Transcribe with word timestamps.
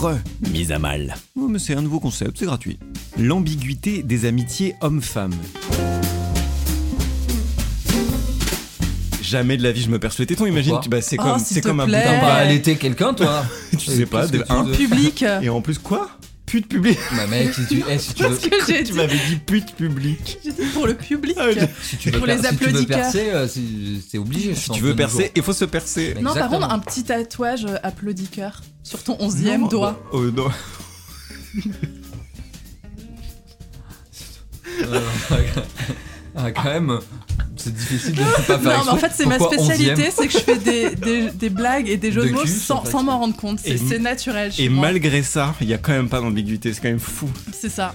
Remise 0.00 0.70
à 0.70 0.78
mal. 0.78 1.16
Oh, 1.36 1.48
mais 1.48 1.58
c'est 1.58 1.74
un 1.74 1.82
nouveau 1.82 1.98
concept, 1.98 2.36
c'est 2.38 2.44
gratuit. 2.46 2.78
L'ambiguïté 3.18 4.04
des 4.04 4.26
amitiés 4.26 4.76
hommes-femmes. 4.80 5.34
Jamais 9.20 9.56
de 9.56 9.62
la 9.64 9.72
vie 9.72 9.82
je 9.82 9.90
me 9.90 9.98
perce 9.98 10.18
le 10.20 10.26
téton, 10.26 10.46
imagine. 10.46 10.72
Pourquoi 10.74 10.88
bah, 10.88 11.00
c'est 11.02 11.16
Oh, 11.18 11.22
comme, 11.24 11.38
s'il 11.40 11.56
c'est 11.56 11.60
te 11.62 11.66
comme 11.68 11.80
un 11.80 11.86
plaît. 11.86 11.98
bout 11.98 12.04
d'un 12.04 12.12
T'as 12.14 12.20
pas 12.20 12.26
bras. 12.26 12.34
allaité 12.36 12.76
quelqu'un, 12.76 13.12
toi 13.12 13.44
Tu 13.76 13.90
sais 13.90 14.06
pas, 14.06 14.20
Qu'est-ce 14.22 14.32
de 14.32 14.38
tu 14.44 14.52
un. 14.52 14.62
veux 14.62 14.72
Public. 14.76 15.24
Et 15.42 15.48
en 15.48 15.60
plus, 15.60 15.78
quoi? 15.78 16.08
Pute 16.48 16.66
public. 16.68 16.98
Bah 17.16 17.26
mec, 17.30 17.52
si 17.54 17.66
tu, 17.66 17.84
eh, 17.88 17.98
si 17.98 18.14
tu 18.14 18.22
veux, 18.22 18.28
Parce 18.30 18.40
que 18.40 18.56
j'ai 18.66 18.78
Tu 18.78 18.84
dit 18.84 18.92
m'avais 18.92 19.16
dit 19.28 19.36
pute 19.36 19.74
public. 19.76 20.38
j'ai 20.42 20.52
dit 20.52 20.64
pour 20.72 20.86
le 20.86 20.94
public. 20.94 21.36
Ah, 21.38 21.52
je- 21.52 21.60
si 21.82 21.96
tu 21.98 22.10
veux, 22.10 22.18
pour 22.18 22.26
les 22.26 22.36
per- 22.36 22.42
si 22.42 22.56
tu 22.56 22.64
veux 22.64 22.68
applaudisseurs. 22.70 22.96
percer, 22.98 23.30
euh, 23.30 23.46
c'est 24.10 24.18
obligé. 24.18 24.54
Si 24.54 24.70
tu 24.70 24.82
veux 24.82 24.96
percer, 24.96 25.30
il 25.36 25.42
faut 25.42 25.52
se 25.52 25.64
percer. 25.66 26.14
Non, 26.20 26.34
par 26.34 26.48
contre, 26.48 26.70
un 26.70 26.78
petit 26.78 27.04
tatouage 27.04 27.64
euh, 27.66 27.76
applaudisseur 27.82 28.62
sur 28.82 29.02
ton 29.02 29.16
onzième 29.20 29.62
Non, 29.62 29.68
doigt. 29.68 29.92
bah, 29.92 30.08
oh, 30.12 30.22
non. 30.30 30.48
Ah, 36.40 36.52
quand 36.52 36.64
même, 36.64 36.98
c'est 37.56 37.74
difficile 37.74 38.14
de 38.14 38.20
ne 38.20 38.26
pas 38.26 38.42
faire 38.42 38.78
Non, 38.78 38.84
mais 38.84 38.90
en 38.92 38.96
fait, 38.96 39.10
c'est 39.12 39.26
ma 39.26 39.38
spécialité, 39.40 40.10
c'est 40.16 40.28
que 40.28 40.32
je 40.32 40.38
fais 40.38 40.56
des, 40.58 40.94
des, 40.94 41.30
des 41.30 41.50
blagues 41.50 41.88
et 41.88 41.96
des 41.96 42.12
jeux 42.12 42.22
de, 42.22 42.28
De 42.28 42.32
mots 42.32 42.42
cul, 42.42 42.48
sans, 42.48 43.02
m'en 43.02 43.18
rendre 43.18 43.34
compte. 43.36 43.58
C'est 43.58 43.70
Et- 43.72 43.76
c'est 43.78 43.98
naturel. 43.98 44.52
Et 44.58 44.68
moi. 44.68 44.82
malgré 44.86 45.22
ça, 45.24 45.54
il 45.60 45.66
y 45.68 45.74
a 45.74 45.78
quand 45.78 45.92
même 45.92 46.08
pas 46.08 46.20
d'ambiguïté, 46.20 46.72
c'est 46.72 46.80
quand 46.80 46.88
même 46.88 47.00
fou. 47.00 47.28
C'est 47.52 47.68
ça. 47.70 47.92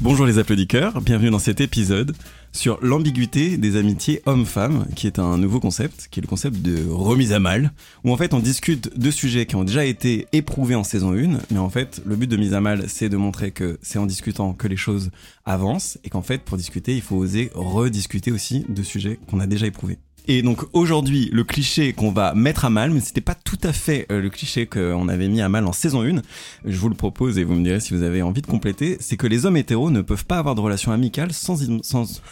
Bonjour 0.00 0.24
les 0.24 0.38
applaudisseurs, 0.38 0.98
bienvenue 1.02 1.28
dans 1.30 1.38
cet 1.38 1.60
épisode 1.60 2.16
sur 2.52 2.78
l'ambiguïté 2.82 3.56
des 3.56 3.76
amitiés 3.76 4.22
hommes-femmes, 4.26 4.86
qui 4.96 5.06
est 5.06 5.18
un 5.18 5.38
nouveau 5.38 5.60
concept, 5.60 6.08
qui 6.10 6.20
est 6.20 6.22
le 6.22 6.28
concept 6.28 6.60
de 6.62 6.88
remise 6.88 7.32
à 7.32 7.38
mal, 7.38 7.72
où 8.04 8.12
en 8.12 8.16
fait 8.16 8.34
on 8.34 8.40
discute 8.40 8.98
de 8.98 9.10
sujets 9.10 9.46
qui 9.46 9.56
ont 9.56 9.64
déjà 9.64 9.84
été 9.84 10.26
éprouvés 10.32 10.74
en 10.74 10.84
saison 10.84 11.12
1, 11.12 11.38
mais 11.50 11.58
en 11.58 11.70
fait 11.70 12.02
le 12.04 12.16
but 12.16 12.26
de 12.26 12.36
mise 12.36 12.54
à 12.54 12.60
mal 12.60 12.84
c'est 12.88 13.08
de 13.08 13.16
montrer 13.16 13.50
que 13.50 13.78
c'est 13.82 13.98
en 13.98 14.06
discutant 14.06 14.52
que 14.52 14.68
les 14.68 14.76
choses 14.76 15.10
avancent, 15.44 15.98
et 16.04 16.10
qu'en 16.10 16.22
fait 16.22 16.42
pour 16.42 16.56
discuter 16.56 16.94
il 16.94 17.02
faut 17.02 17.16
oser 17.16 17.50
rediscuter 17.54 18.32
aussi 18.32 18.64
de 18.68 18.82
sujets 18.82 19.18
qu'on 19.28 19.40
a 19.40 19.46
déjà 19.46 19.66
éprouvés. 19.66 19.98
Et 20.32 20.42
donc 20.42 20.62
aujourd'hui, 20.74 21.28
le 21.32 21.42
cliché 21.42 21.92
qu'on 21.92 22.12
va 22.12 22.34
mettre 22.34 22.64
à 22.64 22.70
mal, 22.70 22.92
mais 22.92 23.00
c'était 23.00 23.20
pas 23.20 23.34
tout 23.34 23.58
à 23.64 23.72
fait 23.72 24.06
euh, 24.12 24.20
le 24.20 24.30
cliché 24.30 24.64
qu'on 24.64 25.08
avait 25.08 25.26
mis 25.26 25.40
à 25.40 25.48
mal 25.48 25.66
en 25.66 25.72
saison 25.72 26.04
1, 26.04 26.22
je 26.64 26.76
vous 26.76 26.88
le 26.88 26.94
propose 26.94 27.36
et 27.36 27.42
vous 27.42 27.54
me 27.54 27.64
direz 27.64 27.80
si 27.80 27.94
vous 27.94 28.04
avez 28.04 28.22
envie 28.22 28.40
de 28.40 28.46
compléter, 28.46 28.96
c'est 29.00 29.16
que 29.16 29.26
les 29.26 29.44
hommes 29.44 29.56
hétéros 29.56 29.90
ne 29.90 30.02
peuvent 30.02 30.26
pas 30.26 30.38
avoir 30.38 30.54
de 30.54 30.60
relation 30.60 30.92
amicale 30.92 31.32
sans... 31.32 31.56
sans... 31.82 32.22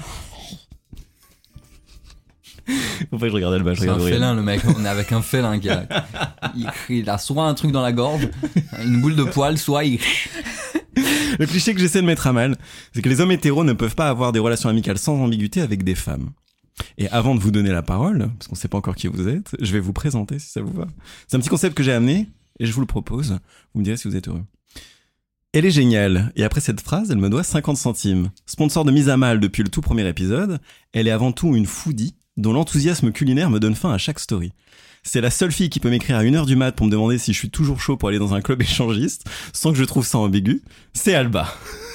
Faut 3.11 3.19
pas 3.19 3.27
que 3.27 3.31
je 3.31 3.35
regarde 3.35 3.55
Alba, 3.55 3.75
je 3.75 3.81
C'est 3.81 3.89
un 3.89 3.99
félin, 3.99 4.33
le 4.33 4.43
mec. 4.43 4.61
On 4.77 4.85
est 4.85 4.89
avec 4.89 5.11
un 5.11 5.21
félin 5.21 5.59
qui 5.59 5.69
a, 5.69 5.89
il, 6.55 6.71
il 6.91 7.11
a 7.11 7.19
soit 7.19 7.47
un 7.47 7.55
truc 7.55 7.73
dans 7.73 7.83
la 7.83 7.91
gorge, 7.91 8.29
une 8.81 9.01
boule 9.01 9.17
de 9.17 9.25
poil, 9.25 9.59
soit 9.59 9.83
il. 9.83 9.99
Le 11.41 11.47
cliché 11.47 11.75
que 11.75 11.81
j'essaie 11.81 12.01
de 12.01 12.07
mettre 12.07 12.29
à 12.29 12.33
mal, 12.33 12.59
c'est 12.95 13.03
que 13.03 13.09
les 13.09 13.21
hommes 13.21 13.33
hétéros 13.33 13.65
ne 13.65 13.73
peuvent 13.73 13.97
pas 13.97 14.09
avoir 14.09 14.31
des 14.31 14.39
relations 14.39 14.69
amicales 14.69 14.99
sans 14.99 15.21
ambiguïté 15.21 15.63
avec 15.63 15.83
des 15.83 15.97
femmes. 15.97 16.31
Et 16.97 17.09
avant 17.09 17.35
de 17.35 17.41
vous 17.41 17.51
donner 17.51 17.71
la 17.71 17.83
parole, 17.83 18.31
parce 18.39 18.49
qu'on 18.49 18.55
sait 18.55 18.69
pas 18.69 18.79
encore 18.79 18.97
qui 18.97 19.07
vous 19.07 19.29
êtes, 19.29 19.57
je 19.61 19.73
vais 19.73 19.81
vous 19.81 19.93
présenter 19.93 20.39
si 20.39 20.51
ça 20.51 20.61
vous 20.61 20.73
va. 20.73 20.87
C'est 21.27 21.37
un 21.37 21.41
petit 21.41 21.49
concept 21.49 21.77
que 21.77 21.83
j'ai 21.83 21.93
amené 21.93 22.29
et 22.59 22.67
je 22.67 22.73
vous 22.73 22.81
le 22.81 22.87
propose. 22.87 23.39
Vous 23.75 23.81
me 23.81 23.85
direz 23.85 23.97
si 23.97 24.09
vous 24.09 24.17
êtes 24.17 24.29
heureux. 24.29 24.45
Elle 25.53 25.65
est 25.65 25.71
géniale. 25.71 26.33
Et 26.37 26.45
après 26.45 26.61
cette 26.61 26.81
phrase, 26.81 27.11
elle 27.11 27.19
me 27.19 27.31
doit 27.31 27.43
50 27.43 27.77
centimes. 27.77 28.31
Sponsor 28.47 28.85
de 28.85 28.93
mise 28.93 29.09
à 29.09 29.17
mal 29.17 29.41
depuis 29.41 29.63
le 29.63 29.71
tout 29.71 29.81
premier 29.81 30.07
épisode, 30.07 30.61
elle 30.93 31.09
est 31.09 31.13
avant 31.13 31.33
tout 31.33 31.57
une 31.57 31.67
foodie 31.67 32.15
dont 32.37 32.53
l'enthousiasme 32.53 33.13
culinaire 33.13 33.51
me 33.51 33.59
donne 33.59 33.75
faim 33.75 33.91
à 33.91 33.99
chaque 33.99 34.21
story. 34.21 34.53
C'est 35.11 35.23
la 35.23 35.31
seule 35.31 35.53
fille 35.53 35.71
qui 35.71 35.81
peut 35.81 35.89
m'écrire 35.89 36.19
à 36.19 36.23
1h 36.23 36.45
du 36.45 36.55
mat 36.55 36.73
pour 36.73 36.85
me 36.85 36.91
demander 36.91 37.17
si 37.17 37.33
je 37.33 37.39
suis 37.39 37.49
toujours 37.49 37.81
chaud 37.81 37.97
pour 37.97 38.11
aller 38.11 38.19
dans 38.19 38.35
un 38.35 38.43
club 38.43 38.61
échangiste, 38.61 39.25
sans 39.55 39.73
que 39.73 39.79
je 39.79 39.85
trouve 39.85 40.05
ça 40.05 40.19
ambigu. 40.19 40.61
C'est 40.93 41.15
Alba. 41.15 41.49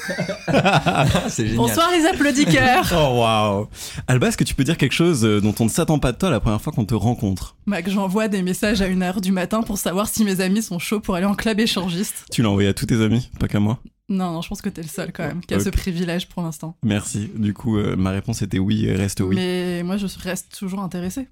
C'est 1.29 1.43
génial. 1.45 1.57
Bonsoir 1.57 1.91
les 1.91 2.07
applaudisseurs. 2.07 2.91
Oh 2.91 3.19
waouh 3.19 3.67
Alba, 4.07 4.29
est-ce 4.29 4.37
que 4.37 4.43
tu 4.43 4.55
peux 4.55 4.63
dire 4.63 4.77
quelque 4.77 4.93
chose 4.93 5.23
euh, 5.25 5.39
dont 5.39 5.53
on 5.59 5.65
ne 5.65 5.69
s'attend 5.69 5.99
pas 5.99 6.11
de 6.11 6.17
toi 6.17 6.31
la 6.31 6.39
première 6.39 6.59
fois 6.59 6.73
qu'on 6.73 6.85
te 6.85 6.95
rencontre? 6.95 7.55
Mac, 7.67 7.87
j'envoie 7.87 8.29
des 8.29 8.41
messages 8.41 8.81
à 8.81 8.89
1h 8.89 9.21
du 9.21 9.31
matin 9.31 9.61
pour 9.61 9.77
savoir 9.77 10.07
si 10.07 10.25
mes 10.25 10.41
amis 10.41 10.63
sont 10.63 10.79
chauds 10.79 10.99
pour 10.99 11.13
aller 11.13 11.27
en 11.27 11.35
club 11.35 11.59
échangiste. 11.59 12.25
Tu 12.31 12.41
l'as 12.41 12.49
envoyé 12.49 12.69
à 12.69 12.73
tous 12.73 12.87
tes 12.87 12.99
amis, 12.99 13.29
pas 13.39 13.47
qu'à 13.47 13.59
moi? 13.59 13.77
Non, 14.09 14.31
non, 14.31 14.41
je 14.41 14.49
pense 14.49 14.63
que 14.63 14.69
t'es 14.69 14.81
le 14.81 14.87
seul 14.87 15.11
quand 15.13 15.27
même 15.27 15.45
qui 15.45 15.53
a 15.53 15.59
ce 15.59 15.69
privilège 15.69 16.27
pour 16.29 16.41
l'instant. 16.41 16.77
Merci. 16.81 17.29
Du 17.35 17.53
coup, 17.53 17.77
euh, 17.77 17.95
ma 17.95 18.09
réponse 18.09 18.41
était 18.41 18.59
oui 18.59 18.85
et 18.87 18.95
reste 18.95 19.21
oui. 19.21 19.35
Mais 19.35 19.83
moi, 19.83 19.97
je 19.97 20.07
reste 20.23 20.57
toujours 20.57 20.79
intéressée. 20.79 21.27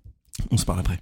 On 0.50 0.58
se 0.58 0.66
parle 0.66 0.80
après. 0.80 1.00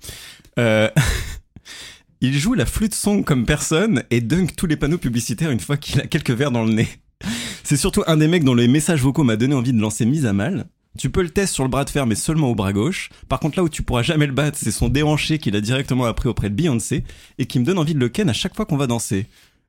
Euh, 0.58 0.90
Il 2.22 2.38
joue 2.38 2.54
la 2.54 2.66
flûte 2.66 2.94
son 2.94 3.24
comme 3.24 3.46
personne 3.46 4.04
et 4.12 4.20
dunk 4.20 4.56
tous 4.58 4.66
les 4.66 4.76
panneaux 4.76 4.98
publicitaires 4.98 5.52
une 5.52 5.62
fois 5.62 5.78
qu'il 5.78 6.02
a 6.02 6.08
quelques 6.08 6.32
verres 6.32 6.52
dans 6.52 6.66
le 6.66 6.74
nez. 6.74 6.90
C'est 7.64 7.78
surtout 7.78 8.04
un 8.08 8.18
des 8.18 8.28
mecs 8.28 8.44
dont 8.44 8.56
les 8.56 8.68
messages 8.68 9.02
vocaux 9.02 9.24
m'a 9.24 9.38
donné 9.38 9.56
envie 9.56 9.72
de 9.72 9.80
lancer 9.80 10.06
mise 10.06 10.26
à 10.26 10.34
mal. 10.34 10.68
Tu 10.98 11.10
peux 11.10 11.22
le 11.22 11.30
tester 11.30 11.54
sur 11.54 11.64
le 11.64 11.70
bras 11.70 11.86
de 11.86 11.90
fer 11.90 12.06
mais 12.06 12.16
seulement 12.16 12.50
au 12.50 12.56
bras 12.56 12.74
gauche. 12.74 13.10
Par 13.30 13.40
contre 13.40 13.58
là 13.58 13.64
où 13.64 13.70
tu 13.70 13.84
pourras 13.84 14.02
jamais 14.02 14.28
le 14.28 14.34
battre, 14.34 14.58
c'est 14.60 14.72
son 14.72 14.90
déhanché 14.90 15.38
qu'il 15.38 15.56
a 15.56 15.62
directement 15.62 16.06
appris 16.06 16.28
auprès 16.28 16.50
de 16.50 16.56
Beyoncé 16.56 17.06
et 17.38 17.46
qui 17.46 17.60
me 17.60 17.66
donne 17.66 17.78
envie 17.78 17.94
de 17.94 18.00
le 18.00 18.10
ken 18.10 18.30
à 18.30 18.34
chaque 18.34 18.56
fois 18.56 18.66
qu'on 18.66 18.76
va 18.76 18.88
danser. 18.88 19.28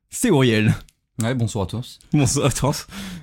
C'est 0.09 0.29
Auriel. 0.29 0.73
Ouais, 1.21 1.35
bonsoir 1.35 1.63
à 1.63 1.67
tous. 1.67 1.99
Bonsoir 2.11 2.47
à 2.47 2.51
toi. 2.51 2.73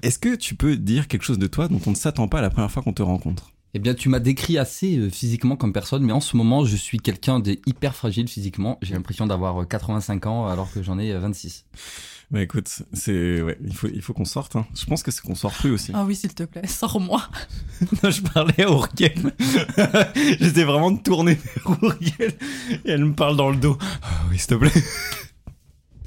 Est-ce 0.03 0.19
que 0.19 0.37
tu 0.37 0.55
peux 0.55 0.77
dire 0.77 1.09
quelque 1.09 1.25
chose 1.25 1.39
de 1.39 1.47
toi 1.49 1.69
dont 1.69 1.81
on 1.87 1.91
ne 1.91 1.97
s'attend 1.97 2.29
pas 2.29 2.41
la 2.41 2.49
première 2.49 2.71
fois 2.71 2.83
qu'on 2.83 2.93
te 2.93 3.03
rencontre? 3.03 3.53
Eh 3.75 3.79
bien, 3.79 3.95
tu 3.95 4.09
m'as 4.09 4.19
décrit 4.21 4.57
assez 4.59 4.97
euh, 4.97 5.11
physiquement 5.11 5.55
comme 5.57 5.73
personne, 5.75 6.03
mais 6.03 6.13
en 6.13 6.21
ce 6.21 6.37
moment, 6.37 6.65
je 6.65 6.75
suis 6.77 6.99
quelqu'un 6.99 7.39
de 7.39 7.59
hyper 7.67 7.95
fragile 7.95 8.27
physiquement. 8.29 8.79
J'ai 8.83 8.95
l'impression 8.95 9.27
d'avoir 9.27 9.61
euh, 9.61 9.65
85 9.67 10.27
ans 10.27 10.47
alors 10.47 10.73
que 10.73 10.83
j'en 10.83 10.99
ai 10.99 11.13
euh, 11.13 11.19
26. 11.21 11.67
Bah 12.31 12.43
écoute, 12.43 12.83
c'est 12.93 13.41
ouais, 13.41 13.57
il 13.65 13.75
faut 13.75 13.89
il 13.89 14.03
faut 14.03 14.13
qu'on 14.13 14.27
sorte. 14.27 14.57
hein. 14.57 14.67
Je 14.75 14.85
pense 14.85 15.03
que 15.03 15.11
c'est 15.11 15.23
qu'on 15.23 15.35
sort 15.35 15.53
plus 15.53 15.71
aussi. 15.71 15.93
Ah 15.95 16.05
oui, 16.07 16.15
s'il 16.15 16.35
te 16.35 16.43
plaît, 16.43 16.67
sors-moi. 16.67 17.23
Non, 18.03 18.11
je 18.11 18.21
parlais 18.23 18.63
à 18.65 18.71
Auriel. 18.71 19.33
J'étais 20.41 20.65
vraiment 20.65 20.95
tourné 20.97 21.35
vers 21.67 21.83
Auriel 21.83 22.33
et 22.85 22.91
elle 22.91 23.05
me 23.05 23.15
parle 23.15 23.37
dans 23.37 23.49
le 23.51 23.57
dos. 23.57 23.79
Ah 24.03 24.09
oui, 24.31 24.39
s'il 24.39 24.49
te 24.49 24.55
plaît. 24.57 24.73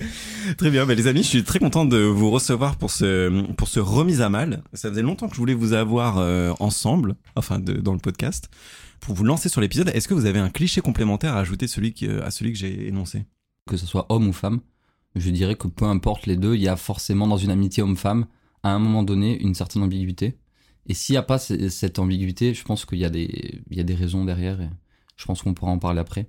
Très 0.58 0.70
bien, 0.72 0.86
bah 0.86 0.94
les 0.96 1.08
amis, 1.08 1.24
je 1.24 1.28
suis 1.28 1.44
très 1.44 1.60
content 1.60 1.86
de 1.86 1.98
vous 1.98 2.30
recevoir 2.32 2.78
pour 2.78 2.92
ce 2.92 3.52
pour 3.54 3.68
ce 3.68 3.80
remise 3.80 4.22
à 4.22 4.30
mal. 4.30 4.64
Ça 4.74 4.90
faisait 4.90 5.02
longtemps 5.02 5.28
que 5.28 5.36
je 5.36 5.40
voulais 5.40 5.54
vous 5.54 5.74
avoir 5.74 6.18
euh, 6.18 6.54
ensemble, 6.60 7.16
enfin 7.36 7.60
de, 7.60 7.74
dans 7.74 7.94
le 7.94 8.00
podcast, 8.00 8.50
pour 9.00 9.16
vous 9.16 9.24
lancer 9.24 9.50
sur 9.50 9.62
l'épisode. 9.62 9.90
Est-ce 9.90 10.08
que 10.08 10.14
vous 10.14 10.26
avez 10.26 10.40
un 10.40 10.50
cliché 10.50 10.82
complémentaire 10.82 11.36
à 11.36 11.40
ajouter 11.40 11.68
celui 11.68 11.94
qui, 11.94 12.08
à 12.08 12.32
celui 12.32 12.52
que 12.54 12.58
j'ai 12.58 12.88
énoncé? 12.88 13.26
Que 13.68 13.78
ce 13.78 13.86
soit 13.86 14.06
homme 14.10 14.28
ou 14.28 14.34
femme, 14.34 14.62
je 15.16 15.30
dirais 15.30 15.56
que 15.56 15.68
peu 15.68 15.86
importe 15.86 16.26
les 16.26 16.38
deux, 16.38 16.56
il 16.56 16.62
y 16.62 16.68
a 16.68 16.76
forcément 16.76 17.28
dans 17.28 17.38
une 17.38 17.52
amitié 17.52 17.84
homme-femme, 17.84 18.26
à 18.64 18.72
un 18.74 18.80
moment 18.80 19.04
donné, 19.04 19.40
une 19.42 19.54
certaine 19.56 19.84
ambiguïté. 19.84 20.38
Et 20.88 20.94
s'il 20.96 21.14
n'y 21.14 21.18
a 21.18 21.24
pas 21.24 21.38
cette 21.38 22.00
ambiguïté, 22.00 22.54
je 22.56 22.64
pense 22.64 22.86
qu'il 22.86 22.98
y, 22.98 23.06
a 23.06 23.10
des- 23.12 23.62
il 23.70 23.78
y 23.78 23.80
a 23.80 23.84
des 23.84 23.94
raisons 23.94 24.26
derrière. 24.26 24.60
Et 24.62 24.70
je 25.16 25.26
pense 25.26 25.44
qu'on 25.44 25.54
pourra 25.54 25.72
en 25.72 25.78
parler 25.78 26.00
après. 26.00 26.28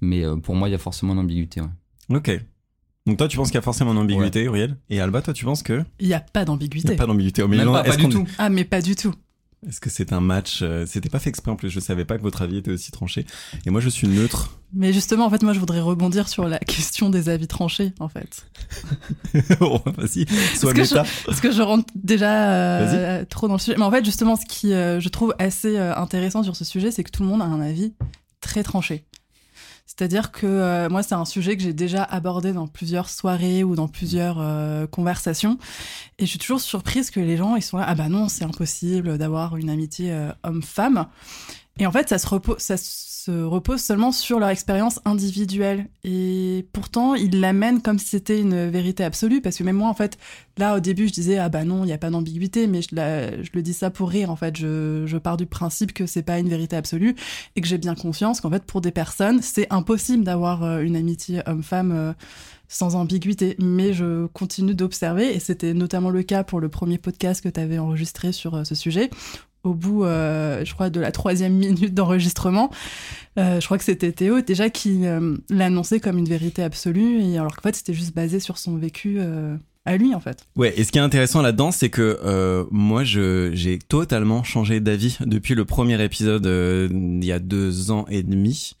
Mais 0.00 0.24
euh, 0.24 0.36
pour 0.36 0.54
moi, 0.54 0.68
il 0.68 0.72
y 0.72 0.74
a 0.76 0.78
forcément 0.78 1.14
une 1.14 1.18
ambiguïté. 1.18 1.60
ouais. 1.60 1.68
Ok. 2.16 2.30
Donc 3.08 3.16
toi, 3.16 3.26
tu 3.26 3.38
penses 3.38 3.48
qu'il 3.48 3.54
y 3.54 3.58
a 3.58 3.62
forcément 3.62 3.92
une 3.92 3.98
ambiguïté, 3.98 4.48
Auriel 4.48 4.76
Et 4.90 5.00
Alba, 5.00 5.22
toi, 5.22 5.32
tu 5.32 5.46
penses 5.46 5.62
que 5.62 5.82
Il 5.98 6.08
n'y 6.08 6.14
a 6.14 6.20
pas 6.20 6.40
il 6.40 6.42
n'y 6.42 6.46
d'ambiguïté. 6.46 6.92
a 6.92 6.96
pas 6.96 7.06
d'ambiguïté 7.06 7.46
Même 7.48 7.64
non, 7.64 7.72
pas, 7.72 7.82
pas 7.82 7.96
du 7.96 8.06
tout. 8.10 8.26
Ah, 8.36 8.50
mais 8.50 8.64
pas 8.64 8.82
du 8.82 8.96
tout. 8.96 9.14
Est-ce 9.66 9.80
que 9.80 9.88
c'est 9.88 10.12
un 10.12 10.20
match 10.20 10.60
euh, 10.60 10.84
C'était 10.86 11.08
pas 11.08 11.18
fait 11.18 11.30
exprès 11.30 11.50
en 11.50 11.56
plus. 11.56 11.70
Je 11.70 11.80
savais 11.80 12.04
pas 12.04 12.18
que 12.18 12.22
votre 12.22 12.42
avis 12.42 12.58
était 12.58 12.70
aussi 12.70 12.92
tranché. 12.92 13.24
Et 13.64 13.70
moi, 13.70 13.80
je 13.80 13.88
suis 13.88 14.06
neutre. 14.06 14.60
Mais 14.74 14.92
justement, 14.92 15.24
en 15.24 15.30
fait, 15.30 15.42
moi, 15.42 15.54
je 15.54 15.58
voudrais 15.58 15.80
rebondir 15.80 16.28
sur 16.28 16.46
la 16.46 16.58
question 16.58 17.08
des 17.08 17.30
avis 17.30 17.48
tranchés, 17.48 17.94
en 17.98 18.10
fait. 18.10 18.46
oh, 19.60 19.80
vas-y, 19.96 20.26
sois 20.54 20.74
que 20.74 20.82
méta. 20.82 21.04
Parce 21.24 21.40
que 21.40 21.50
je 21.50 21.62
rentre 21.62 21.90
déjà 21.94 22.50
euh, 22.52 23.24
trop 23.24 23.48
dans 23.48 23.54
le 23.54 23.58
sujet. 23.58 23.78
Mais 23.78 23.84
en 23.84 23.90
fait, 23.90 24.04
justement, 24.04 24.36
ce 24.36 24.44
qui 24.44 24.74
euh, 24.74 25.00
je 25.00 25.08
trouve 25.08 25.34
assez 25.38 25.78
intéressant 25.78 26.42
sur 26.42 26.56
ce 26.56 26.66
sujet, 26.66 26.90
c'est 26.90 27.04
que 27.04 27.10
tout 27.10 27.22
le 27.22 27.30
monde 27.30 27.40
a 27.40 27.46
un 27.46 27.62
avis 27.62 27.94
très 28.42 28.62
tranché. 28.62 29.06
C'est-à-dire 29.88 30.32
que 30.32 30.46
euh, 30.46 30.90
moi, 30.90 31.02
c'est 31.02 31.14
un 31.14 31.24
sujet 31.24 31.56
que 31.56 31.62
j'ai 31.62 31.72
déjà 31.72 32.02
abordé 32.02 32.52
dans 32.52 32.66
plusieurs 32.66 33.08
soirées 33.08 33.64
ou 33.64 33.74
dans 33.74 33.88
plusieurs 33.88 34.36
euh, 34.38 34.86
conversations. 34.86 35.58
Et 36.18 36.26
je 36.26 36.30
suis 36.30 36.38
toujours 36.38 36.60
surprise 36.60 37.10
que 37.10 37.20
les 37.20 37.38
gens, 37.38 37.56
ils 37.56 37.62
sont 37.62 37.78
là, 37.78 37.86
ah 37.88 37.94
bah 37.94 38.10
non, 38.10 38.28
c'est 38.28 38.44
impossible 38.44 39.16
d'avoir 39.16 39.56
une 39.56 39.70
amitié 39.70 40.12
euh, 40.12 40.30
homme-femme. 40.44 41.06
Et 41.78 41.86
en 41.86 41.90
fait, 41.90 42.06
ça 42.10 42.18
se, 42.18 42.26
repose, 42.28 42.58
ça 42.58 42.76
se 42.76 43.07
repose 43.30 43.80
seulement 43.80 44.12
sur 44.12 44.38
leur 44.38 44.48
expérience 44.48 45.00
individuelle. 45.04 45.88
Et 46.04 46.66
pourtant, 46.72 47.14
ils 47.14 47.40
l'amènent 47.40 47.82
comme 47.82 47.98
si 47.98 48.08
c'était 48.08 48.40
une 48.40 48.68
vérité 48.68 49.04
absolue. 49.04 49.40
Parce 49.40 49.56
que 49.56 49.64
même 49.64 49.76
moi, 49.76 49.88
en 49.88 49.94
fait, 49.94 50.18
là, 50.56 50.76
au 50.76 50.80
début, 50.80 51.08
je 51.08 51.12
disais, 51.12 51.38
ah 51.38 51.48
bah 51.48 51.64
non, 51.64 51.84
il 51.84 51.86
n'y 51.86 51.92
a 51.92 51.98
pas 51.98 52.10
d'ambiguïté, 52.10 52.66
mais 52.66 52.82
je, 52.82 52.88
le 52.94 53.62
dis 53.62 53.74
ça 53.74 53.90
pour 53.90 54.08
rire. 54.08 54.30
En 54.30 54.36
fait, 54.36 54.56
je, 54.56 55.04
je 55.06 55.16
pars 55.18 55.36
du 55.36 55.46
principe 55.46 55.92
que 55.92 56.06
c'est 56.06 56.22
pas 56.22 56.38
une 56.38 56.48
vérité 56.48 56.76
absolue 56.76 57.14
et 57.56 57.60
que 57.60 57.66
j'ai 57.66 57.78
bien 57.78 57.94
conscience 57.94 58.40
qu'en 58.40 58.50
fait, 58.50 58.64
pour 58.64 58.80
des 58.80 58.92
personnes, 58.92 59.40
c'est 59.42 59.66
impossible 59.70 60.24
d'avoir 60.24 60.62
euh, 60.64 60.80
une 60.80 60.96
amitié 60.96 61.42
homme-femme. 61.46 61.92
euh, 61.92 62.12
sans 62.68 62.96
ambiguïté, 62.96 63.56
mais 63.58 63.94
je 63.94 64.26
continue 64.26 64.74
d'observer, 64.74 65.34
et 65.34 65.40
c'était 65.40 65.72
notamment 65.72 66.10
le 66.10 66.22
cas 66.22 66.44
pour 66.44 66.60
le 66.60 66.68
premier 66.68 66.98
podcast 66.98 67.42
que 67.42 67.48
tu 67.48 67.58
avais 67.58 67.78
enregistré 67.78 68.30
sur 68.30 68.54
euh, 68.54 68.64
ce 68.64 68.74
sujet, 68.74 69.10
au 69.68 69.74
bout, 69.74 70.04
euh, 70.04 70.64
je 70.64 70.74
crois, 70.74 70.90
de 70.90 71.00
la 71.00 71.12
troisième 71.12 71.52
minute 71.54 71.94
d'enregistrement, 71.94 72.70
euh, 73.38 73.60
je 73.60 73.64
crois 73.66 73.78
que 73.78 73.84
c'était 73.84 74.12
Théo 74.12 74.40
déjà 74.40 74.70
qui 74.70 75.06
euh, 75.06 75.36
l'annonçait 75.50 76.00
comme 76.00 76.18
une 76.18 76.28
vérité 76.28 76.62
absolue, 76.62 77.20
et 77.20 77.38
alors 77.38 77.54
qu'en 77.54 77.62
fait 77.62 77.76
c'était 77.76 77.94
juste 77.94 78.14
basé 78.14 78.40
sur 78.40 78.58
son 78.58 78.76
vécu 78.76 79.20
à 79.84 79.96
lui 79.96 80.14
en 80.14 80.20
fait. 80.20 80.44
Ouais, 80.56 80.74
et 80.76 80.84
ce 80.84 80.92
qui 80.92 80.98
est 80.98 81.02
intéressant 81.02 81.42
là-dedans, 81.42 81.70
c'est 81.70 81.90
que 81.90 82.66
moi, 82.70 83.04
j'ai 83.04 83.78
totalement 83.88 84.42
changé 84.42 84.80
d'avis 84.80 85.18
depuis 85.20 85.54
le 85.54 85.64
premier 85.64 86.02
épisode 86.02 86.46
il 86.90 87.24
y 87.24 87.32
a 87.32 87.38
deux 87.38 87.90
ans 87.90 88.06
et 88.08 88.22
demi. 88.22 88.74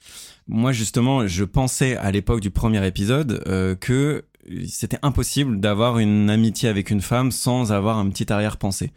Moi, 0.48 0.72
justement, 0.72 1.26
je 1.26 1.44
pensais 1.44 1.96
à 1.96 2.10
l'époque 2.10 2.40
du 2.40 2.50
premier 2.50 2.84
épisode 2.86 3.42
que 3.80 4.24
c'était 4.66 4.98
impossible 5.02 5.60
d'avoir 5.60 5.98
une 5.98 6.30
amitié 6.30 6.68
avec 6.68 6.90
une 6.90 7.02
femme 7.02 7.30
sans 7.30 7.70
avoir 7.72 7.98
un 7.98 8.08
petit 8.08 8.32
arrière-pensée. 8.32 8.92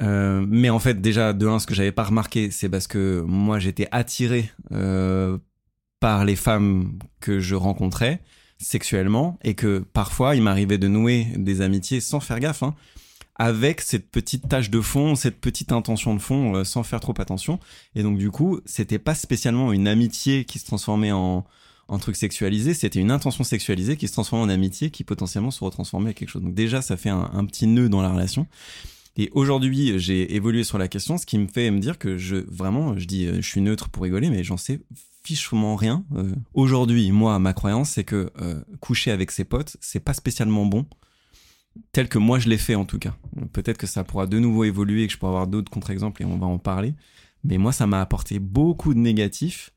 Euh, 0.00 0.44
mais 0.48 0.70
en 0.70 0.78
fait, 0.78 1.00
déjà, 1.00 1.32
de 1.32 1.46
un, 1.46 1.58
ce 1.58 1.66
que 1.66 1.74
j'avais 1.74 1.92
pas 1.92 2.04
remarqué, 2.04 2.50
c'est 2.50 2.68
parce 2.68 2.86
que 2.86 3.22
moi, 3.26 3.58
j'étais 3.58 3.88
attiré 3.92 4.50
euh, 4.72 5.38
par 6.00 6.24
les 6.24 6.36
femmes 6.36 6.98
que 7.20 7.40
je 7.40 7.54
rencontrais 7.54 8.20
sexuellement 8.58 9.38
et 9.42 9.54
que 9.54 9.80
parfois 9.92 10.36
il 10.36 10.42
m'arrivait 10.42 10.78
de 10.78 10.88
nouer 10.88 11.26
des 11.36 11.60
amitiés 11.60 12.00
sans 12.00 12.20
faire 12.20 12.38
gaffe, 12.38 12.62
hein, 12.62 12.74
avec 13.34 13.80
cette 13.80 14.10
petite 14.10 14.48
tâche 14.48 14.70
de 14.70 14.80
fond, 14.80 15.16
cette 15.16 15.40
petite 15.40 15.72
intention 15.72 16.14
de 16.14 16.20
fond, 16.20 16.56
euh, 16.56 16.64
sans 16.64 16.82
faire 16.82 17.00
trop 17.00 17.14
attention. 17.18 17.58
Et 17.94 18.02
donc 18.02 18.18
du 18.18 18.30
coup, 18.30 18.60
c'était 18.64 18.98
pas 18.98 19.14
spécialement 19.14 19.72
une 19.72 19.88
amitié 19.88 20.44
qui 20.44 20.58
se 20.58 20.66
transformait 20.66 21.12
en 21.12 21.44
en 21.88 21.98
truc 21.98 22.16
sexualisé, 22.16 22.72
c'était 22.72 23.00
une 23.00 23.10
intention 23.10 23.44
sexualisée 23.44 23.98
qui 23.98 24.08
se 24.08 24.12
transformait 24.12 24.44
en 24.44 24.48
amitié, 24.48 24.90
qui 24.90 25.04
potentiellement 25.04 25.50
se 25.50 25.62
retransformait 25.62 26.10
en 26.10 26.12
quelque 26.14 26.30
chose. 26.30 26.40
Donc 26.40 26.54
déjà, 26.54 26.80
ça 26.80 26.96
fait 26.96 27.10
un, 27.10 27.30
un 27.34 27.44
petit 27.44 27.66
nœud 27.66 27.90
dans 27.90 28.00
la 28.00 28.10
relation. 28.10 28.46
Et 29.16 29.30
aujourd'hui, 29.32 29.98
j'ai 29.98 30.34
évolué 30.34 30.64
sur 30.64 30.78
la 30.78 30.88
question, 30.88 31.18
ce 31.18 31.26
qui 31.26 31.38
me 31.38 31.46
fait 31.46 31.70
me 31.70 31.80
dire 31.80 31.98
que 31.98 32.16
je 32.16 32.36
vraiment, 32.36 32.96
je 32.96 33.06
dis, 33.06 33.26
euh, 33.26 33.36
je 33.36 33.46
suis 33.46 33.60
neutre 33.60 33.90
pour 33.90 34.04
rigoler, 34.04 34.30
mais 34.30 34.42
j'en 34.42 34.56
sais 34.56 34.80
fichement 35.22 35.76
rien. 35.76 36.04
Euh, 36.16 36.32
aujourd'hui, 36.54 37.10
moi, 37.12 37.38
ma 37.38 37.52
croyance, 37.52 37.90
c'est 37.90 38.04
que 38.04 38.30
euh, 38.40 38.60
coucher 38.80 39.10
avec 39.10 39.30
ses 39.30 39.44
potes, 39.44 39.76
c'est 39.80 40.00
pas 40.00 40.14
spécialement 40.14 40.64
bon, 40.64 40.86
tel 41.92 42.08
que 42.08 42.18
moi 42.18 42.38
je 42.38 42.48
l'ai 42.48 42.58
fait 42.58 42.74
en 42.74 42.84
tout 42.84 42.98
cas. 42.98 43.14
Peut-être 43.52 43.78
que 43.78 43.86
ça 43.86 44.02
pourra 44.02 44.26
de 44.26 44.38
nouveau 44.38 44.64
évoluer 44.64 45.04
et 45.04 45.06
que 45.06 45.12
je 45.12 45.18
pourrai 45.18 45.30
avoir 45.30 45.46
d'autres 45.46 45.70
contre-exemples 45.70 46.22
et 46.22 46.24
on 46.24 46.38
va 46.38 46.46
en 46.46 46.58
parler. 46.58 46.94
Mais 47.44 47.58
moi, 47.58 47.72
ça 47.72 47.86
m'a 47.86 48.00
apporté 48.00 48.38
beaucoup 48.38 48.94
de 48.94 48.98
négatifs. 48.98 49.72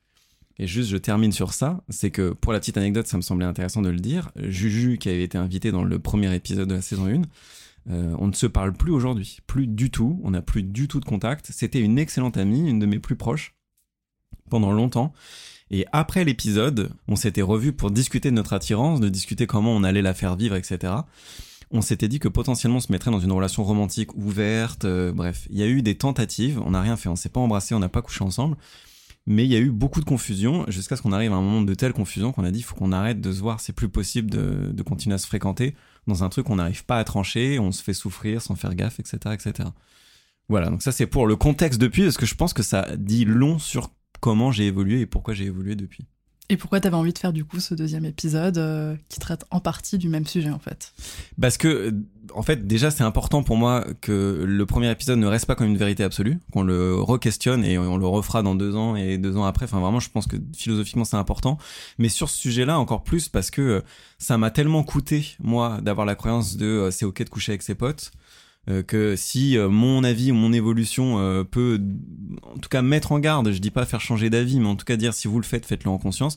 Et 0.58 0.66
juste, 0.66 0.88
je 0.88 0.96
termine 0.96 1.32
sur 1.32 1.52
ça, 1.52 1.82
c'est 1.90 2.10
que 2.10 2.30
pour 2.32 2.52
la 2.52 2.60
petite 2.60 2.78
anecdote, 2.78 3.06
ça 3.06 3.18
me 3.18 3.22
semblait 3.22 3.44
intéressant 3.44 3.82
de 3.82 3.90
le 3.90 3.98
dire. 3.98 4.30
Juju, 4.36 4.96
qui 4.96 5.10
avait 5.10 5.24
été 5.24 5.36
invité 5.36 5.70
dans 5.70 5.84
le 5.84 5.98
premier 5.98 6.34
épisode 6.34 6.68
de 6.68 6.74
la 6.74 6.80
saison 6.80 7.06
1, 7.06 7.22
euh, 7.90 8.14
on 8.18 8.26
ne 8.26 8.32
se 8.32 8.46
parle 8.46 8.72
plus 8.72 8.92
aujourd'hui, 8.92 9.38
plus 9.46 9.66
du 9.66 9.90
tout, 9.90 10.20
on 10.24 10.32
n'a 10.32 10.42
plus 10.42 10.62
du 10.62 10.88
tout 10.88 11.00
de 11.00 11.04
contact. 11.04 11.50
C'était 11.52 11.80
une 11.80 11.98
excellente 11.98 12.36
amie, 12.36 12.68
une 12.68 12.78
de 12.78 12.86
mes 12.86 12.98
plus 12.98 13.16
proches, 13.16 13.54
pendant 14.50 14.72
longtemps. 14.72 15.12
Et 15.70 15.84
après 15.92 16.24
l'épisode, 16.24 16.90
on 17.08 17.16
s'était 17.16 17.42
revus 17.42 17.72
pour 17.72 17.90
discuter 17.90 18.30
de 18.30 18.36
notre 18.36 18.52
attirance, 18.52 19.00
de 19.00 19.08
discuter 19.08 19.46
comment 19.46 19.74
on 19.74 19.82
allait 19.82 20.02
la 20.02 20.14
faire 20.14 20.36
vivre, 20.36 20.56
etc. 20.56 20.92
On 21.72 21.80
s'était 21.80 22.08
dit 22.08 22.20
que 22.20 22.28
potentiellement 22.28 22.78
on 22.78 22.80
se 22.80 22.92
mettrait 22.92 23.10
dans 23.10 23.18
une 23.18 23.32
relation 23.32 23.64
romantique 23.64 24.14
ouverte, 24.14 24.84
euh, 24.84 25.12
bref. 25.12 25.48
Il 25.50 25.58
y 25.58 25.62
a 25.62 25.66
eu 25.66 25.82
des 25.82 25.96
tentatives, 25.96 26.60
on 26.64 26.70
n'a 26.70 26.80
rien 26.80 26.96
fait, 26.96 27.08
on 27.08 27.16
s'est 27.16 27.28
pas 27.28 27.40
embrassé, 27.40 27.74
on 27.74 27.80
n'a 27.80 27.88
pas 27.88 28.02
couché 28.02 28.22
ensemble. 28.22 28.56
Mais 29.26 29.44
il 29.44 29.52
y 29.52 29.56
a 29.56 29.58
eu 29.58 29.70
beaucoup 29.70 30.00
de 30.00 30.04
confusion 30.04 30.64
jusqu'à 30.68 30.96
ce 30.96 31.02
qu'on 31.02 31.12
arrive 31.12 31.32
à 31.32 31.36
un 31.36 31.40
moment 31.40 31.62
de 31.62 31.74
telle 31.74 31.92
confusion 31.92 32.30
qu'on 32.30 32.44
a 32.44 32.52
dit 32.52 32.60
il 32.60 32.62
faut 32.62 32.76
qu'on 32.76 32.92
arrête 32.92 33.20
de 33.20 33.32
se 33.32 33.40
voir, 33.40 33.60
c'est 33.60 33.72
plus 33.72 33.88
possible 33.88 34.30
de, 34.30 34.70
de 34.72 34.82
continuer 34.84 35.16
à 35.16 35.18
se 35.18 35.26
fréquenter 35.26 35.74
dans 36.06 36.22
un 36.22 36.28
truc 36.28 36.46
qu'on 36.46 36.56
n'arrive 36.56 36.84
pas 36.84 36.98
à 36.98 37.04
trancher, 37.04 37.58
on 37.58 37.72
se 37.72 37.82
fait 37.82 37.94
souffrir 37.94 38.40
sans 38.40 38.54
faire 38.54 38.74
gaffe, 38.74 39.00
etc., 39.00 39.18
etc. 39.34 39.68
Voilà, 40.48 40.70
donc 40.70 40.82
ça 40.82 40.92
c'est 40.92 41.06
pour 41.06 41.26
le 41.26 41.34
contexte 41.34 41.80
depuis, 41.80 42.04
parce 42.04 42.16
que 42.16 42.26
je 42.26 42.36
pense 42.36 42.52
que 42.52 42.62
ça 42.62 42.86
dit 42.96 43.24
long 43.24 43.58
sur 43.58 43.90
comment 44.20 44.52
j'ai 44.52 44.66
évolué 44.66 45.00
et 45.00 45.06
pourquoi 45.06 45.34
j'ai 45.34 45.46
évolué 45.46 45.74
depuis. 45.74 46.06
Et 46.48 46.56
pourquoi 46.56 46.80
t'avais 46.80 46.96
envie 46.96 47.12
de 47.12 47.18
faire 47.18 47.32
du 47.32 47.44
coup 47.44 47.58
ce 47.58 47.74
deuxième 47.74 48.04
épisode 48.04 48.58
euh, 48.58 48.94
qui 49.08 49.18
traite 49.18 49.44
en 49.50 49.58
partie 49.58 49.98
du 49.98 50.08
même 50.08 50.26
sujet 50.26 50.50
en 50.50 50.60
fait? 50.60 50.92
Parce 51.40 51.56
que, 51.56 51.92
en 52.34 52.42
fait, 52.42 52.66
déjà, 52.68 52.92
c'est 52.92 53.02
important 53.02 53.42
pour 53.42 53.56
moi 53.56 53.84
que 54.00 54.44
le 54.46 54.66
premier 54.66 54.90
épisode 54.90 55.18
ne 55.18 55.26
reste 55.26 55.46
pas 55.46 55.56
comme 55.56 55.66
une 55.66 55.76
vérité 55.76 56.04
absolue, 56.04 56.38
qu'on 56.52 56.62
le 56.62 56.94
re-questionne 56.94 57.64
et 57.64 57.78
on 57.78 57.96
le 57.96 58.06
refera 58.06 58.42
dans 58.42 58.54
deux 58.54 58.76
ans 58.76 58.94
et 58.94 59.18
deux 59.18 59.36
ans 59.36 59.44
après. 59.44 59.64
Enfin, 59.64 59.80
vraiment, 59.80 59.98
je 59.98 60.08
pense 60.08 60.28
que 60.28 60.36
philosophiquement, 60.54 61.04
c'est 61.04 61.16
important. 61.16 61.58
Mais 61.98 62.08
sur 62.08 62.30
ce 62.30 62.38
sujet-là, 62.38 62.78
encore 62.78 63.02
plus 63.02 63.28
parce 63.28 63.50
que 63.50 63.62
euh, 63.62 63.80
ça 64.18 64.38
m'a 64.38 64.50
tellement 64.52 64.84
coûté, 64.84 65.36
moi, 65.40 65.80
d'avoir 65.82 66.06
la 66.06 66.14
croyance 66.14 66.56
de 66.56 66.66
euh, 66.66 66.90
c'est 66.92 67.04
ok 67.04 67.24
de 67.24 67.28
coucher 67.28 67.52
avec 67.52 67.62
ses 67.62 67.74
potes. 67.74 68.12
Euh, 68.68 68.82
que 68.82 69.16
si 69.16 69.56
euh, 69.56 69.68
mon 69.68 70.04
avis 70.04 70.32
ou 70.32 70.34
mon 70.34 70.52
évolution 70.52 71.18
euh, 71.18 71.44
peut 71.44 71.80
en 72.42 72.58
tout 72.58 72.68
cas 72.68 72.82
mettre 72.82 73.12
en 73.12 73.18
garde, 73.18 73.50
je 73.52 73.58
dis 73.58 73.70
pas 73.70 73.86
faire 73.86 74.00
changer 74.00 74.30
d'avis, 74.30 74.60
mais 74.60 74.68
en 74.68 74.76
tout 74.76 74.84
cas 74.84 74.96
dire 74.96 75.14
si 75.14 75.28
vous 75.28 75.38
le 75.38 75.44
faites, 75.44 75.66
faites-le 75.66 75.90
en 75.90 75.98
conscience, 75.98 76.36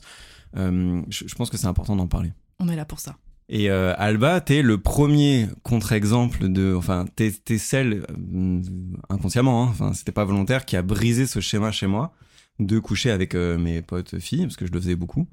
euh, 0.56 1.02
je, 1.08 1.26
je 1.26 1.34
pense 1.34 1.50
que 1.50 1.56
c'est 1.56 1.66
important 1.66 1.96
d'en 1.96 2.06
parler. 2.06 2.32
On 2.58 2.68
est 2.68 2.76
là 2.76 2.84
pour 2.84 3.00
ça. 3.00 3.16
Et 3.52 3.68
euh, 3.68 3.94
Alba, 3.98 4.40
t'es 4.40 4.62
le 4.62 4.78
premier 4.78 5.48
contre-exemple 5.64 6.48
de, 6.48 6.72
enfin, 6.76 7.04
t'es 7.16 7.32
t'es 7.32 7.58
celle 7.58 8.04
euh, 8.08 8.62
inconsciemment, 9.08 9.64
hein, 9.64 9.68
enfin, 9.70 9.92
c'était 9.92 10.12
pas 10.12 10.24
volontaire, 10.24 10.64
qui 10.64 10.76
a 10.76 10.82
brisé 10.82 11.26
ce 11.26 11.40
schéma 11.40 11.72
chez 11.72 11.88
moi 11.88 12.12
de 12.60 12.78
coucher 12.78 13.10
avec 13.10 13.34
euh, 13.34 13.58
mes 13.58 13.82
potes 13.82 14.20
filles 14.20 14.42
parce 14.42 14.56
que 14.56 14.66
je 14.66 14.72
le 14.72 14.80
faisais 14.80 14.94
beaucoup. 14.94 15.26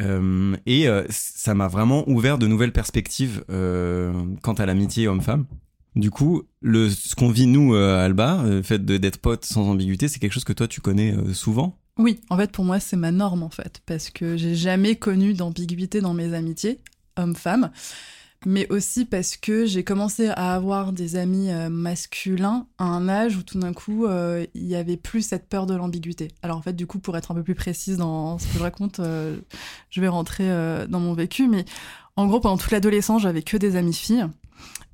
Euh, 0.00 0.56
et 0.66 0.88
euh, 0.88 1.04
ça 1.08 1.54
m'a 1.54 1.68
vraiment 1.68 2.06
ouvert 2.08 2.36
de 2.36 2.48
nouvelles 2.48 2.72
perspectives 2.72 3.44
euh, 3.48 4.12
quant 4.42 4.54
à 4.54 4.66
l'amitié 4.66 5.06
homme-femme. 5.06 5.46
Du 5.96 6.10
coup, 6.10 6.42
le 6.60 6.88
ce 6.90 7.14
qu'on 7.14 7.30
vit 7.30 7.46
nous 7.46 7.74
euh, 7.74 8.04
Alba, 8.04 8.44
le 8.44 8.62
fait 8.62 8.84
d'être 8.84 9.18
potes 9.18 9.44
sans 9.44 9.68
ambiguïté, 9.68 10.08
c'est 10.08 10.18
quelque 10.18 10.32
chose 10.32 10.44
que 10.44 10.52
toi 10.52 10.68
tu 10.68 10.80
connais 10.80 11.12
euh, 11.12 11.32
souvent? 11.32 11.78
Oui, 11.98 12.20
en 12.28 12.36
fait, 12.36 12.52
pour 12.52 12.64
moi, 12.64 12.78
c'est 12.78 12.96
ma 12.96 13.10
norme, 13.10 13.42
en 13.42 13.48
fait, 13.48 13.80
parce 13.86 14.10
que 14.10 14.36
j'ai 14.36 14.54
jamais 14.54 14.96
connu 14.96 15.32
d'ambiguïté 15.32 16.02
dans 16.02 16.12
mes 16.12 16.34
amitiés, 16.34 16.80
hommes-femmes, 17.16 17.70
mais 18.44 18.70
aussi 18.70 19.06
parce 19.06 19.38
que 19.38 19.64
j'ai 19.64 19.82
commencé 19.82 20.28
à 20.28 20.54
avoir 20.54 20.92
des 20.92 21.16
amis 21.16 21.50
euh, 21.50 21.70
masculins 21.70 22.66
à 22.76 22.84
un 22.84 23.08
âge 23.08 23.38
où 23.38 23.42
tout 23.42 23.58
d'un 23.58 23.72
coup, 23.72 24.04
euh, 24.04 24.44
il 24.54 24.66
y 24.66 24.76
avait 24.76 24.98
plus 24.98 25.22
cette 25.22 25.48
peur 25.48 25.64
de 25.64 25.74
l'ambiguïté. 25.74 26.28
Alors, 26.42 26.58
en 26.58 26.62
fait, 26.62 26.74
du 26.74 26.86
coup, 26.86 26.98
pour 26.98 27.16
être 27.16 27.30
un 27.30 27.34
peu 27.34 27.42
plus 27.42 27.54
précise 27.54 27.96
dans 27.96 28.38
ce 28.38 28.46
que 28.46 28.58
je 28.58 28.62
raconte, 28.62 29.00
euh, 29.00 29.38
je 29.88 30.02
vais 30.02 30.08
rentrer 30.08 30.50
euh, 30.50 30.86
dans 30.86 31.00
mon 31.00 31.14
vécu, 31.14 31.48
mais 31.48 31.64
en 32.16 32.26
gros, 32.26 32.40
pendant 32.40 32.58
toute 32.58 32.72
l'adolescence, 32.72 33.22
j'avais 33.22 33.42
que 33.42 33.56
des 33.56 33.74
amis 33.76 33.94
filles. 33.94 34.26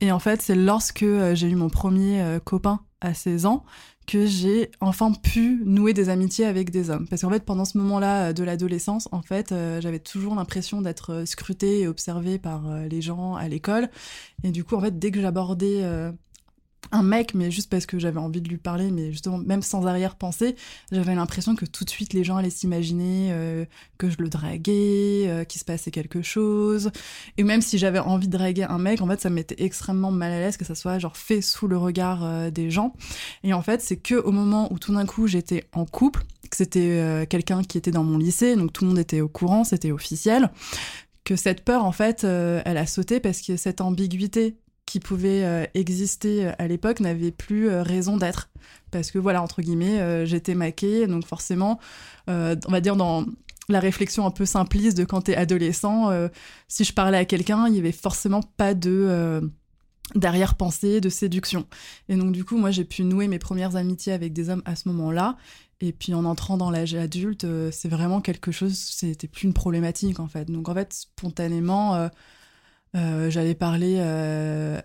Et 0.00 0.10
en 0.10 0.18
fait, 0.18 0.42
c'est 0.42 0.56
lorsque 0.56 1.04
euh, 1.04 1.34
j'ai 1.34 1.48
eu 1.48 1.54
mon 1.54 1.70
premier 1.70 2.20
euh, 2.20 2.40
copain 2.40 2.80
à 3.00 3.14
16 3.14 3.46
ans 3.46 3.64
que 4.06 4.26
j'ai 4.26 4.72
enfin 4.80 5.12
pu 5.12 5.62
nouer 5.64 5.92
des 5.92 6.08
amitiés 6.08 6.44
avec 6.44 6.70
des 6.70 6.90
hommes. 6.90 7.06
Parce 7.08 7.22
qu'en 7.22 7.30
fait, 7.30 7.44
pendant 7.44 7.64
ce 7.64 7.78
moment-là 7.78 8.30
euh, 8.30 8.32
de 8.32 8.42
l'adolescence, 8.42 9.08
en 9.12 9.22
fait, 9.22 9.54
j'avais 9.80 10.00
toujours 10.00 10.34
l'impression 10.34 10.82
d'être 10.82 11.22
scrutée 11.24 11.80
et 11.80 11.88
observée 11.88 12.38
par 12.38 12.62
les 12.90 13.00
gens 13.00 13.36
à 13.36 13.46
l'école. 13.48 13.88
Et 14.42 14.50
du 14.50 14.64
coup, 14.64 14.74
en 14.74 14.80
fait, 14.80 14.98
dès 14.98 15.12
que 15.12 15.20
j'abordais 15.20 15.82
un 16.92 17.02
mec, 17.02 17.34
mais 17.34 17.50
juste 17.50 17.70
parce 17.70 17.86
que 17.86 17.98
j'avais 17.98 18.20
envie 18.20 18.40
de 18.40 18.48
lui 18.48 18.58
parler, 18.58 18.90
mais 18.90 19.10
justement, 19.10 19.38
même 19.38 19.62
sans 19.62 19.86
arrière-pensée, 19.86 20.56
j'avais 20.90 21.14
l'impression 21.14 21.56
que 21.56 21.64
tout 21.64 21.84
de 21.84 21.90
suite, 21.90 22.12
les 22.12 22.24
gens 22.24 22.36
allaient 22.36 22.50
s'imaginer 22.50 23.28
euh, 23.32 23.64
que 23.98 24.10
je 24.10 24.18
le 24.18 24.28
draguais, 24.28 25.24
euh, 25.26 25.44
qu'il 25.44 25.58
se 25.58 25.64
passait 25.64 25.90
quelque 25.90 26.22
chose. 26.22 26.90
Et 27.36 27.44
même 27.44 27.62
si 27.62 27.78
j'avais 27.78 27.98
envie 27.98 28.28
de 28.28 28.36
draguer 28.36 28.64
un 28.64 28.78
mec, 28.78 29.00
en 29.00 29.06
fait, 29.08 29.20
ça 29.20 29.30
m'était 29.30 29.62
extrêmement 29.64 30.10
mal 30.10 30.32
à 30.32 30.38
l'aise 30.38 30.56
que 30.56 30.64
ça 30.64 30.74
soit 30.74 30.98
genre 30.98 31.16
fait 31.16 31.40
sous 31.40 31.66
le 31.66 31.76
regard 31.76 32.24
euh, 32.24 32.50
des 32.50 32.70
gens. 32.70 32.94
Et 33.42 33.52
en 33.52 33.62
fait, 33.62 33.80
c'est 33.80 33.96
que 33.96 34.14
au 34.14 34.32
moment 34.32 34.72
où 34.72 34.78
tout 34.78 34.94
d'un 34.94 35.06
coup 35.06 35.26
j'étais 35.26 35.64
en 35.72 35.84
couple, 35.84 36.22
que 36.50 36.56
c'était 36.56 37.00
euh, 37.00 37.26
quelqu'un 37.26 37.62
qui 37.62 37.78
était 37.78 37.90
dans 37.90 38.04
mon 38.04 38.18
lycée, 38.18 38.56
donc 38.56 38.72
tout 38.72 38.84
le 38.84 38.88
monde 38.90 38.98
était 38.98 39.20
au 39.20 39.28
courant, 39.28 39.64
c'était 39.64 39.90
officiel, 39.90 40.50
que 41.24 41.36
cette 41.36 41.64
peur, 41.64 41.84
en 41.84 41.92
fait, 41.92 42.24
euh, 42.24 42.60
elle 42.64 42.76
a 42.76 42.86
sauté 42.86 43.20
parce 43.20 43.40
que 43.40 43.56
cette 43.56 43.80
ambiguïté 43.80 44.56
qui 44.92 45.00
pouvait 45.00 45.42
euh, 45.42 45.64
exister 45.72 46.44
euh, 46.44 46.52
à 46.58 46.68
l'époque 46.68 47.00
n'avait 47.00 47.30
plus 47.30 47.70
euh, 47.70 47.82
raison 47.82 48.18
d'être. 48.18 48.50
Parce 48.90 49.10
que 49.10 49.18
voilà, 49.18 49.40
entre 49.40 49.62
guillemets, 49.62 50.26
j'étais 50.26 50.54
maquée, 50.54 51.06
donc 51.06 51.24
forcément, 51.26 51.80
on 52.28 52.56
va 52.68 52.80
dire 52.82 52.94
dans 52.94 53.24
la 53.70 53.80
réflexion 53.80 54.26
un 54.26 54.30
peu 54.30 54.44
simpliste 54.44 54.98
de 54.98 55.04
quand 55.04 55.22
t'es 55.22 55.34
adolescent, 55.34 56.10
si 56.68 56.84
je 56.84 56.92
parlais 56.92 57.16
à 57.16 57.24
quelqu'un, 57.24 57.68
il 57.68 57.74
y 57.74 57.78
avait 57.78 57.90
forcément 57.90 58.42
pas 58.42 58.74
de 58.74 58.90
euh, 58.90 59.40
d'arrière-pensée, 60.14 61.00
de 61.00 61.08
séduction. 61.08 61.66
Et 62.10 62.16
donc 62.16 62.32
du 62.32 62.44
coup, 62.44 62.58
moi 62.58 62.70
j'ai 62.70 62.84
pu 62.84 63.02
nouer 63.02 63.28
mes 63.28 63.38
premières 63.38 63.76
amitiés 63.76 64.12
avec 64.12 64.34
des 64.34 64.50
hommes 64.50 64.62
à 64.66 64.76
ce 64.76 64.86
moment-là. 64.90 65.38
Et 65.80 65.92
puis 65.94 66.12
en 66.12 66.26
entrant 66.26 66.58
dans 66.58 66.70
l'âge 66.70 66.94
adulte, 66.94 67.46
c'est 67.70 67.88
vraiment 67.88 68.20
quelque 68.20 68.52
chose, 68.52 68.74
c'était 68.74 69.26
plus 69.26 69.44
une 69.44 69.54
problématique 69.54 70.20
en 70.20 70.28
fait. 70.28 70.50
Donc 70.50 70.68
en 70.68 70.74
fait, 70.74 70.92
spontanément, 70.92 72.10
euh, 72.94 73.30
j'allais 73.30 73.54
parler 73.54 73.96
euh, 73.98 74.80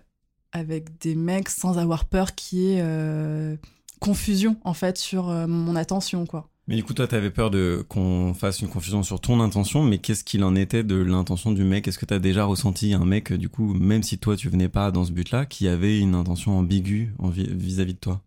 avec 0.52 0.98
des 0.98 1.14
mecs 1.14 1.48
sans 1.48 1.78
avoir 1.78 2.06
peur 2.06 2.34
qu'il 2.34 2.58
y 2.58 2.72
ait 2.72 2.80
euh, 2.80 3.56
confusion 4.00 4.56
en 4.64 4.74
fait 4.74 4.96
sur 4.98 5.24
mon 5.26 5.76
attention 5.76 6.26
quoi. 6.26 6.48
Mais 6.68 6.76
du 6.76 6.84
coup, 6.84 6.92
toi, 6.92 7.08
t'avais 7.08 7.30
peur 7.30 7.50
de 7.50 7.82
qu'on 7.88 8.34
fasse 8.34 8.60
une 8.60 8.68
confusion 8.68 9.02
sur 9.02 9.22
ton 9.22 9.40
intention, 9.40 9.82
mais 9.82 9.96
qu'est-ce 9.96 10.22
qu'il 10.22 10.44
en 10.44 10.54
était 10.54 10.84
de 10.84 10.96
l'intention 10.96 11.50
du 11.50 11.64
mec? 11.64 11.88
Est-ce 11.88 11.98
que 11.98 12.04
t'as 12.04 12.18
déjà 12.18 12.44
ressenti 12.44 12.92
un 12.92 13.06
mec, 13.06 13.32
du 13.32 13.48
coup, 13.48 13.72
même 13.72 14.02
si 14.02 14.18
toi 14.18 14.36
tu 14.36 14.50
venais 14.50 14.68
pas 14.68 14.90
dans 14.90 15.06
ce 15.06 15.12
but-là, 15.12 15.46
qui 15.46 15.66
avait 15.66 15.98
une 15.98 16.14
intention 16.14 16.58
ambiguë 16.58 17.14
vis-à-vis 17.22 17.94
de 17.94 17.98
toi? 17.98 18.20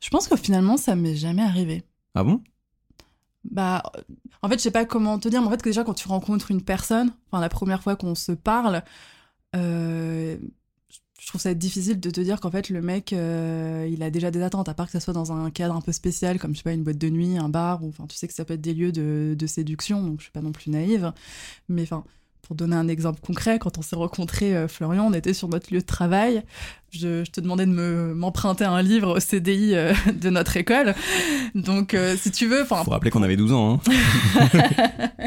Je 0.00 0.10
pense 0.10 0.26
que 0.26 0.36
finalement, 0.36 0.76
ça 0.76 0.96
m'est 0.96 1.14
jamais 1.14 1.42
arrivé. 1.42 1.84
Ah 2.16 2.24
bon? 2.24 2.42
Bah, 3.48 3.84
en 4.42 4.48
fait, 4.48 4.58
je 4.58 4.62
sais 4.62 4.72
pas 4.72 4.84
comment 4.84 5.20
te 5.20 5.28
dire, 5.28 5.40
mais 5.40 5.46
en 5.46 5.50
fait, 5.50 5.62
que 5.62 5.68
déjà, 5.68 5.84
quand 5.84 5.94
tu 5.94 6.08
rencontres 6.08 6.50
une 6.50 6.62
personne, 6.62 7.12
enfin, 7.30 7.40
la 7.40 7.48
première 7.48 7.84
fois 7.84 7.94
qu'on 7.94 8.16
se 8.16 8.32
parle, 8.32 8.82
euh, 9.56 10.36
je 11.18 11.26
trouve 11.26 11.40
ça 11.40 11.54
difficile 11.54 11.98
de 11.98 12.10
te 12.10 12.20
dire 12.20 12.40
qu'en 12.40 12.50
fait, 12.50 12.70
le 12.70 12.80
mec, 12.82 13.12
euh, 13.12 13.88
il 13.90 14.02
a 14.02 14.10
déjà 14.10 14.30
des 14.30 14.42
attentes, 14.42 14.68
à 14.68 14.74
part 14.74 14.86
que 14.86 14.92
ça 14.92 15.00
soit 15.00 15.12
dans 15.12 15.32
un 15.32 15.50
cadre 15.50 15.74
un 15.74 15.80
peu 15.80 15.92
spécial, 15.92 16.38
comme, 16.38 16.52
je 16.52 16.58
sais 16.58 16.62
pas, 16.62 16.72
une 16.72 16.84
boîte 16.84 16.98
de 16.98 17.08
nuit, 17.08 17.36
un 17.36 17.48
bar, 17.48 17.82
ou, 17.82 17.88
enfin, 17.88 18.06
tu 18.06 18.16
sais 18.16 18.28
que 18.28 18.34
ça 18.34 18.44
peut 18.44 18.54
être 18.54 18.60
des 18.60 18.74
lieux 18.74 18.92
de, 18.92 19.34
de 19.36 19.46
séduction, 19.46 20.02
donc 20.02 20.20
je 20.20 20.24
suis 20.24 20.32
pas 20.32 20.42
non 20.42 20.52
plus 20.52 20.70
naïve. 20.70 21.12
Mais, 21.68 21.82
enfin, 21.82 22.04
pour 22.46 22.54
donner 22.54 22.76
un 22.76 22.86
exemple 22.86 23.20
concret, 23.20 23.58
quand 23.58 23.76
on 23.76 23.82
s'est 23.82 23.96
rencontrés, 23.96 24.56
euh, 24.56 24.68
Florian, 24.68 25.04
on 25.08 25.12
était 25.12 25.34
sur 25.34 25.48
notre 25.48 25.72
lieu 25.74 25.80
de 25.80 25.84
travail. 25.86 26.44
Je, 26.92 27.24
je 27.24 27.30
te 27.32 27.40
demandais 27.40 27.66
de 27.66 27.72
me 27.72 28.14
m'emprunter 28.14 28.64
un 28.64 28.82
livre 28.82 29.16
au 29.16 29.20
CDI 29.20 29.74
euh, 29.74 29.92
de 30.14 30.30
notre 30.30 30.56
école. 30.56 30.94
Donc, 31.56 31.92
euh, 31.94 32.16
si 32.16 32.30
tu 32.30 32.46
veux, 32.46 32.62
enfin, 32.62 32.84
Faut 32.84 32.92
rappeler 32.92 33.10
qu'on 33.10 33.24
avait 33.24 33.36
12 33.36 33.52
ans, 33.52 33.80
hein. 33.84 34.50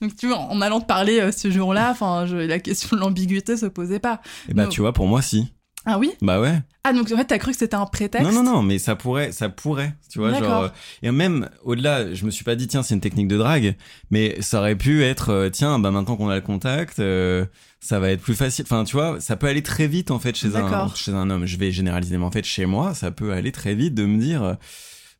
Donc 0.00 0.16
tu 0.16 0.28
vois, 0.28 0.38
en 0.38 0.60
allant 0.60 0.80
te 0.80 0.86
parler 0.86 1.30
ce 1.32 1.50
jour-là, 1.50 1.90
enfin, 1.90 2.24
la 2.26 2.58
question 2.58 2.96
de 2.96 3.00
l'ambiguïté 3.02 3.56
se 3.56 3.66
posait 3.66 3.98
pas. 4.00 4.20
Et 4.48 4.54
bah, 4.54 4.64
Non. 4.64 4.68
tu 4.68 4.80
vois, 4.80 4.92
pour 4.92 5.06
moi, 5.06 5.22
si. 5.22 5.52
Ah 5.84 5.98
oui? 5.98 6.12
Bah 6.20 6.40
ouais. 6.40 6.60
Ah 6.84 6.92
donc 6.92 7.10
en 7.12 7.16
fait 7.16 7.24
t'as 7.24 7.38
cru 7.38 7.52
que 7.52 7.56
c'était 7.58 7.74
un 7.76 7.86
prétexte? 7.86 8.24
Non, 8.28 8.42
non, 8.42 8.42
non, 8.42 8.62
mais 8.62 8.78
ça 8.78 8.96
pourrait, 8.96 9.32
ça 9.32 9.48
pourrait, 9.48 9.94
tu 10.10 10.18
vois, 10.18 10.32
genre, 10.32 10.62
euh, 10.64 10.68
et 11.02 11.10
même 11.10 11.48
au-delà, 11.64 12.12
je 12.12 12.24
me 12.24 12.30
suis 12.30 12.44
pas 12.44 12.54
dit, 12.56 12.66
tiens, 12.66 12.82
c'est 12.82 12.94
une 12.94 13.00
technique 13.00 13.28
de 13.28 13.36
drague, 13.36 13.76
mais 14.10 14.40
ça 14.42 14.58
aurait 14.60 14.76
pu 14.76 15.02
être, 15.04 15.30
euh, 15.30 15.50
tiens, 15.50 15.78
bah 15.78 15.90
maintenant 15.90 16.16
qu'on 16.16 16.28
a 16.28 16.34
le 16.36 16.40
contact, 16.40 16.98
euh, 16.98 17.44
ça 17.80 17.98
va 17.98 18.10
être 18.10 18.20
plus 18.20 18.34
facile. 18.34 18.64
Enfin, 18.66 18.84
tu 18.84 18.96
vois, 18.96 19.20
ça 19.20 19.36
peut 19.36 19.46
aller 19.46 19.62
très 19.62 19.86
vite 19.86 20.10
en 20.10 20.18
fait 20.18 20.36
chez 20.36 20.54
un, 20.56 20.88
chez 20.94 21.12
un 21.12 21.30
homme. 21.30 21.46
Je 21.46 21.56
vais 21.56 21.70
généraliser, 21.72 22.16
mais 22.16 22.24
en 22.24 22.30
fait, 22.30 22.44
chez 22.44 22.66
moi, 22.66 22.94
ça 22.94 23.10
peut 23.10 23.32
aller 23.32 23.52
très 23.52 23.74
vite 23.74 23.94
de 23.94 24.04
me 24.04 24.20
dire. 24.20 24.56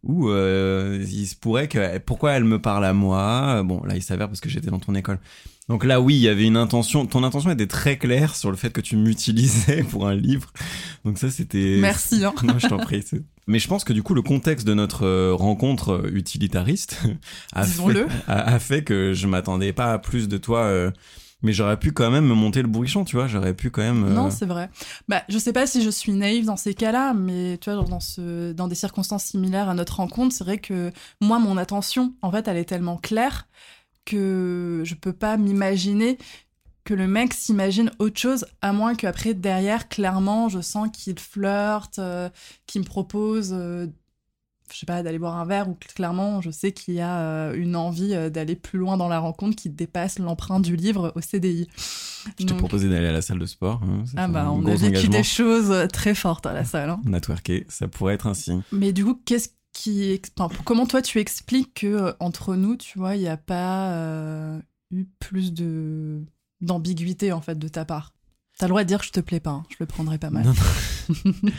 Ou 0.04 0.28
euh, 0.28 0.99
il 1.09 1.26
se 1.26 1.37
pourrait 1.37 1.68
que 1.68 1.99
pourquoi 1.99 2.32
elle 2.32 2.44
me 2.44 2.61
parle 2.61 2.85
à 2.85 2.92
moi? 2.92 3.62
Bon 3.62 3.82
là 3.85 3.94
il 3.97 4.02
s'avère 4.02 4.28
parce 4.28 4.40
que 4.40 4.49
j'étais 4.49 4.71
dans 4.71 4.80
ton 4.80 4.94
école 4.94 5.18
donc 5.68 5.85
là 5.85 6.00
oui 6.00 6.16
il 6.16 6.21
y 6.21 6.28
avait 6.28 6.44
une 6.44 6.56
intention 6.56 7.06
ton 7.06 7.23
intention 7.23 7.49
était 7.52 7.68
très 7.68 7.97
claire 7.97 8.35
sur 8.35 8.50
le 8.50 8.56
fait 8.56 8.71
que 8.71 8.80
tu 8.80 8.97
m'utilisais 8.97 9.82
pour 9.90 10.09
un 10.09 10.14
livre 10.14 10.49
donc 11.04 11.18
ça 11.18 11.30
c'était 11.30 11.78
Merci. 11.80 12.25
Hein. 12.25 12.35
non, 12.42 12.59
je 12.59 12.66
t'en 12.66 12.78
prie. 12.78 13.04
Mais 13.47 13.59
je 13.59 13.68
pense 13.68 13.85
que 13.85 13.92
du 13.92 14.02
coup, 14.02 14.14
le 14.14 14.23
contexte 14.23 14.66
de 14.66 14.75
notre 14.75 15.04
euh, 15.04 15.35
rencontre 15.35 15.92
euh, 15.92 16.11
utilitariste 16.12 17.00
a 17.52 17.64
fait, 17.64 18.06
a 18.28 18.59
fait 18.59 18.85
que 18.85 19.12
je 19.14 19.26
m'attendais 19.26 19.73
pas 19.73 19.92
à 19.92 19.99
plus 19.99 20.28
de 20.28 20.37
toi. 20.37 20.61
euh, 20.61 20.90
mais 21.42 21.52
j'aurais 21.52 21.78
pu 21.78 21.92
quand 21.92 22.11
même 22.11 22.26
me 22.26 22.34
monter 22.34 22.62
le 22.62 22.68
bourrichon, 22.68 23.04
tu 23.04 23.16
vois. 23.16 23.26
J'aurais 23.26 23.54
pu 23.54 23.70
quand 23.70 23.82
même. 23.82 24.04
euh, 24.04 24.11
Non, 24.11 24.30
c'est 24.30 24.46
vrai. 24.46 24.70
Bah, 25.08 25.22
je 25.28 25.38
sais 25.38 25.52
pas 25.52 25.66
si 25.66 25.82
je 25.82 25.90
suis 25.90 26.12
naïve 26.12 26.44
dans 26.46 26.56
ces 26.56 26.75
cas-là, 26.75 27.14
mais 27.14 27.58
tu 27.58 27.70
vois, 27.70 27.82
dans, 27.84 28.00
ce, 28.00 28.52
dans 28.52 28.68
des 28.68 28.75
circonstances 28.75 29.25
similaires 29.25 29.68
à 29.68 29.75
notre 29.75 29.96
rencontre, 29.96 30.34
c'est 30.34 30.44
vrai 30.44 30.58
que 30.58 30.90
moi, 31.20 31.38
mon 31.38 31.56
attention, 31.56 32.14
en 32.22 32.30
fait, 32.30 32.49
elle 32.49 32.56
est 32.56 32.64
tellement 32.64 32.96
claire 32.96 33.46
que 34.04 34.82
je 34.84 34.94
peux 34.94 35.12
pas 35.12 35.37
m'imaginer 35.37 36.18
que 36.84 36.94
le 36.94 37.06
mec 37.06 37.32
s'imagine 37.32 37.92
autre 38.00 38.18
chose, 38.18 38.44
à 38.61 38.72
moins 38.72 38.96
qu'après, 38.96 39.34
derrière, 39.34 39.88
clairement, 39.88 40.49
je 40.49 40.61
sens 40.61 40.88
qu'il 40.92 41.16
flirte, 41.20 42.00
euh, 42.00 42.28
qu'il 42.66 42.80
me 42.80 42.87
propose, 42.87 43.52
euh, 43.56 43.87
je 44.73 44.79
sais 44.79 44.87
pas, 44.87 45.02
d'aller 45.02 45.19
boire 45.19 45.37
un 45.37 45.45
verre, 45.45 45.69
ou 45.69 45.76
clairement, 45.95 46.41
je 46.41 46.50
sais 46.50 46.73
qu'il 46.73 46.95
y 46.95 47.00
a 47.00 47.21
euh, 47.21 47.55
une 47.55 47.76
envie 47.76 48.14
euh, 48.14 48.31
d'aller 48.31 48.57
plus 48.57 48.79
loin 48.79 48.97
dans 48.97 49.09
la 49.09 49.19
rencontre 49.19 49.57
qui 49.57 49.69
dépasse 49.71 50.19
l'empreinte 50.19 50.62
du 50.62 50.76
livre 50.76 51.12
au 51.17 51.21
CDI. 51.21 51.69
je 52.26 52.31
t'ai 52.33 52.45
Donc- 52.45 52.59
proposé 52.59 52.88
d'aller 52.88 53.07
à 53.09 53.12
la 53.12 53.23
salle 53.23 53.38
de 53.38 53.47
sport. 53.47 53.81
hein, 53.85 54.05
ah 54.17 54.29
bah, 54.29 54.50
on 54.50 54.64
a 54.67 54.71
vécu 54.75 54.87
engagement. 54.87 55.11
des 55.19 55.23
choses 55.25 55.71
euh, 55.71 55.87
très 55.87 56.14
fortes 56.14 56.47
à 56.47 56.52
la 56.52 56.64
salle. 56.64 56.91
hein. 56.91 57.00
On 57.07 57.12
a 57.12 57.21
twerké, 57.21 57.67
ça 57.69 57.88
pourrait 57.88 58.14
être 58.14 58.26
un 58.26 58.35
signe. 58.35 58.62
Mais 58.73 58.93
du 58.93 59.05
coup, 59.05 59.21
qu'est-ce 59.25 59.50
qui, 59.73 60.21
enfin, 60.38 60.55
comment 60.64 60.87
toi 60.87 61.00
tu 61.02 61.19
expliques 61.19 61.75
que 61.75 62.14
entre 62.21 62.57
nous, 62.57 62.76
tu 62.76 62.99
vois, 62.99 63.17
il 63.17 63.21
n'y 63.23 63.29
a 63.29 63.37
pas 63.38 63.93
euh, 63.93 64.59
eu 64.91 65.07
plus 65.19 65.52
de 65.52 66.25
d'ambiguïté 66.61 67.33
en 67.33 67.41
fait 67.41 67.59
de 67.59 67.69
ta 67.69 67.85
part? 67.85 68.12
T'as 68.59 68.67
le 68.67 68.71
droit 68.71 68.83
de 68.85 68.88
dire 68.88 68.99
que 69.00 69.07
je 69.07 69.12
te 69.12 69.21
plais 69.21 69.41
pas, 69.41 69.50
hein, 69.50 69.62
je 69.71 69.76
le 69.81 69.87
prendrai 69.87 70.19
pas 70.19 70.29
mal. 70.31 70.45
Non, 70.45 70.52